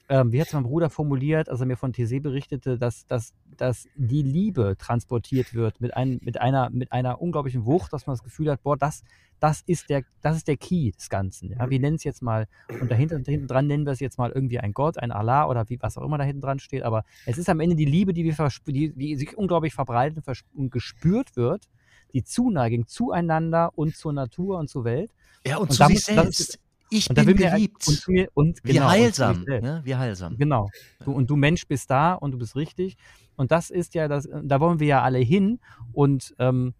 ähm, 0.10 0.32
wie 0.32 0.40
hat 0.40 0.48
es 0.48 0.54
mein 0.54 0.64
Bruder 0.64 0.90
formuliert, 0.90 1.50
als 1.50 1.60
er 1.60 1.66
mir 1.66 1.76
von 1.76 1.92
TC 1.92 2.22
berichtete, 2.22 2.78
dass, 2.78 3.06
dass, 3.08 3.34
dass 3.58 3.88
die 3.96 4.22
Liebe 4.22 4.76
transportiert 4.78 5.54
wird 5.54 5.82
mit, 5.82 5.96
ein, 5.96 6.20
mit, 6.22 6.40
einer, 6.40 6.70
mit 6.70 6.94
einer 6.94 7.22
unglaublichen 7.22 7.66
Wucht, 7.66 7.92
dass 7.92 8.08
man 8.08 8.16
das 8.16 8.24
Gefühl 8.24 8.50
hat, 8.50 8.64
boah, 8.64 8.78
das, 8.78 9.04
das, 9.40 9.62
ist, 9.66 9.90
der, 9.90 10.04
das 10.22 10.38
ist 10.38 10.48
der 10.48 10.56
Key 10.56 10.92
des 10.92 11.10
Ganzen. 11.10 11.52
Ja? 11.52 11.70
Wir 11.70 11.80
nennen 11.80 11.98
es 11.98 12.06
jetzt 12.06 12.22
mal, 12.22 12.48
und 12.80 12.90
dahinter, 12.90 13.20
dahinter 13.20 13.48
dran 13.48 13.68
nennen 13.68 13.86
wir 13.86 13.92
es 13.92 14.00
jetzt 14.00 14.18
mal 14.18 14.32
irgendwie 14.32 14.60
ein 14.60 14.74
Gott, 14.74 14.98
ein 14.98 15.12
Allah 15.12 15.48
oder 15.48 15.68
wie, 15.70 15.78
was 15.82 15.98
auch 15.98 16.06
immer 16.06 16.18
da 16.18 16.24
hinten 16.24 16.42
dran 16.42 16.60
steht, 16.60 16.84
aber 16.84 17.04
es 17.26 17.38
ist 17.38 17.50
am 17.50 17.60
Ende 17.60 17.76
die 17.76 17.86
Liebe, 17.86 18.14
die, 18.14 18.24
wir 18.24 18.50
die, 18.68 18.94
die 18.94 19.16
sich 19.18 19.38
unglaublich 19.38 19.74
verbreitet 19.74 20.24
und 20.54 20.72
gespürt 20.72 21.36
wird, 21.36 21.68
die 22.14 22.24
Zuneigung 22.24 22.88
zueinander 22.88 23.72
und 23.76 23.96
zur 23.96 24.14
Natur 24.14 24.58
und 24.58 24.70
zur 24.70 24.86
Welt. 24.86 25.12
Ja, 25.46 25.58
und, 25.58 25.70
und 25.70 25.74
zu 25.74 25.86
sich 25.86 26.06
selbst. 26.06 26.60
Ich 26.90 27.08
bin 27.10 27.36
geliebt. 27.36 27.88
Und, 27.88 28.08
mir, 28.08 28.30
und 28.34 28.60
wie 28.64 28.74
genau, 28.74 28.90
heilsam. 28.90 29.44
Ne? 29.44 29.82
Wie 29.84 29.96
heilsam. 29.96 30.38
Genau. 30.38 30.70
Du, 31.04 31.12
und 31.12 31.30
du 31.30 31.36
Mensch 31.36 31.68
bist 31.68 31.90
da 31.90 32.14
und 32.14 32.32
du 32.32 32.38
bist 32.38 32.56
richtig. 32.56 32.98
Und 33.36 33.52
das 33.52 33.70
ist 33.70 33.94
ja, 33.94 34.08
das, 34.08 34.28
da 34.44 34.60
wollen 34.60 34.80
wir 34.80 34.88
ja 34.88 35.04
alle 35.04 35.20
hin. 35.20 35.60
Und 35.92 36.34
ähm, 36.40 36.74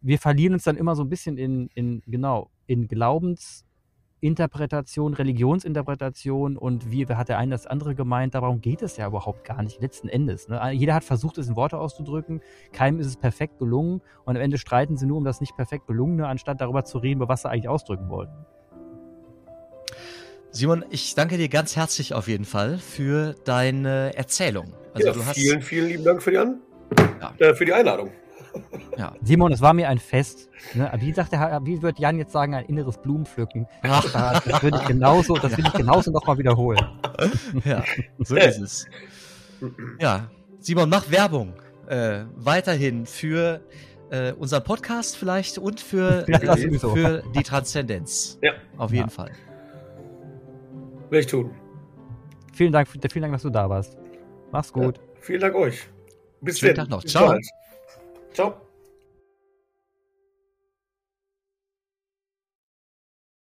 wir 0.00 0.18
verlieren 0.18 0.54
uns 0.54 0.64
dann 0.64 0.76
immer 0.76 0.96
so 0.96 1.02
ein 1.02 1.08
bisschen 1.08 1.36
in, 1.36 1.68
in 1.74 2.02
genau, 2.06 2.50
in 2.66 2.88
Glaubens, 2.88 3.64
Interpretation, 4.20 5.14
Religionsinterpretation 5.14 6.58
und 6.58 6.90
wie 6.90 7.06
hat 7.06 7.30
der 7.30 7.38
eine 7.38 7.52
das 7.52 7.66
andere 7.66 7.94
gemeint, 7.94 8.34
darum 8.34 8.60
geht 8.60 8.82
es 8.82 8.98
ja 8.98 9.06
überhaupt 9.06 9.44
gar 9.44 9.62
nicht, 9.62 9.80
letzten 9.80 10.08
Endes. 10.08 10.48
Ne? 10.48 10.60
Jeder 10.72 10.94
hat 10.94 11.04
versucht, 11.04 11.38
es 11.38 11.48
in 11.48 11.56
Worte 11.56 11.78
auszudrücken, 11.78 12.42
keinem 12.72 13.00
ist 13.00 13.06
es 13.06 13.16
perfekt 13.16 13.58
gelungen 13.58 14.02
und 14.24 14.36
am 14.36 14.42
Ende 14.42 14.58
streiten 14.58 14.98
sie 14.98 15.06
nur 15.06 15.16
um 15.16 15.24
das 15.24 15.40
nicht 15.40 15.56
perfekt 15.56 15.86
gelungene, 15.86 16.26
anstatt 16.26 16.60
darüber 16.60 16.84
zu 16.84 16.98
reden, 16.98 17.20
was 17.26 17.42
sie 17.42 17.48
eigentlich 17.48 17.68
ausdrücken 17.68 18.10
wollten. 18.10 18.44
Simon, 20.52 20.84
ich 20.90 21.14
danke 21.14 21.38
dir 21.38 21.48
ganz 21.48 21.76
herzlich 21.76 22.12
auf 22.12 22.26
jeden 22.26 22.44
Fall 22.44 22.78
für 22.78 23.34
deine 23.44 24.16
Erzählung. 24.16 24.72
Also 24.94 25.08
ja, 25.08 25.12
du 25.14 25.24
hast 25.24 25.36
vielen, 25.36 25.62
vielen 25.62 25.88
lieben 25.88 26.04
Dank 26.04 26.22
für 26.22 26.32
die, 26.32 26.38
An 26.38 26.60
ja. 27.20 27.32
äh, 27.38 27.54
für 27.54 27.64
die 27.64 27.72
Einladung. 27.72 28.10
Ja. 28.98 29.14
Simon, 29.22 29.52
es 29.52 29.60
war 29.60 29.72
mir 29.74 29.88
ein 29.88 29.98
Fest. 29.98 30.48
Ne? 30.74 30.90
Wie, 30.98 31.12
sagt 31.12 31.32
der, 31.32 31.60
wie 31.62 31.80
wird 31.82 32.00
Jan 32.00 32.18
jetzt 32.18 32.32
sagen, 32.32 32.54
ein 32.54 32.64
inneres 32.64 32.98
Blumenpflücken? 32.98 33.68
Ja. 33.84 34.02
Das 34.44 34.62
würde 34.62 34.78
ich 34.82 34.88
genauso, 34.88 35.36
das 35.36 35.56
will 35.56 35.64
ich 35.64 35.72
genauso 35.72 36.10
nochmal 36.10 36.36
wiederholen. 36.36 36.80
Ja, 37.64 37.84
so 38.18 38.34
ist 38.34 38.58
es. 38.58 38.86
Ja, 40.00 40.30
Simon, 40.58 40.88
mach 40.88 41.08
Werbung 41.12 41.54
äh, 41.86 42.24
weiterhin 42.34 43.06
für 43.06 43.60
äh, 44.10 44.32
unseren 44.32 44.64
Podcast 44.64 45.16
vielleicht 45.16 45.58
und 45.58 45.80
für, 45.80 46.24
ja, 46.28 46.38
äh, 46.38 46.78
für 46.78 47.22
die 47.36 47.42
Transzendenz. 47.44 48.38
Ja. 48.42 48.54
Auf 48.76 48.90
jeden 48.90 49.04
ja. 49.04 49.10
Fall. 49.10 49.30
Will 51.10 51.20
ich 51.20 51.26
tun. 51.26 51.50
Vielen 52.52 52.72
Dank, 52.72 52.88
vielen 52.88 53.22
Dank, 53.22 53.32
dass 53.32 53.42
du 53.42 53.50
da 53.50 53.68
warst. 53.68 53.96
Mach's 54.52 54.72
gut. 54.72 54.96
Ja, 54.96 55.02
vielen 55.20 55.40
Dank 55.40 55.54
euch. 55.54 55.88
Bis 56.40 56.58
Schönen 56.58 56.74
Tag 56.74 56.88
noch. 56.88 57.04
Ciao. 57.04 57.36
Ciao. 58.32 58.69